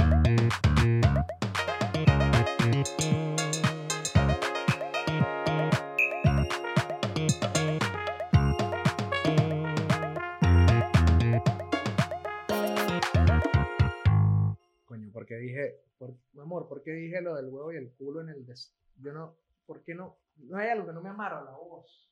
Dije, 15.38 15.80
por, 15.98 16.14
amor, 16.40 16.68
¿por 16.68 16.82
qué 16.82 16.92
dije 16.92 17.20
lo 17.20 17.34
del 17.34 17.46
huevo 17.46 17.72
y 17.72 17.76
el 17.76 17.92
culo 17.92 18.20
en 18.20 18.30
el 18.30 18.46
des... 18.46 18.74
Yo 18.96 19.12
no, 19.12 19.36
¿por 19.66 19.82
qué 19.82 19.94
no? 19.94 20.18
No 20.36 20.58
hay 20.58 20.68
algo 20.68 20.86
que 20.86 20.92
no 20.92 21.02
me 21.02 21.10
amarra 21.10 21.44
la 21.44 21.52
voz. 21.52 22.10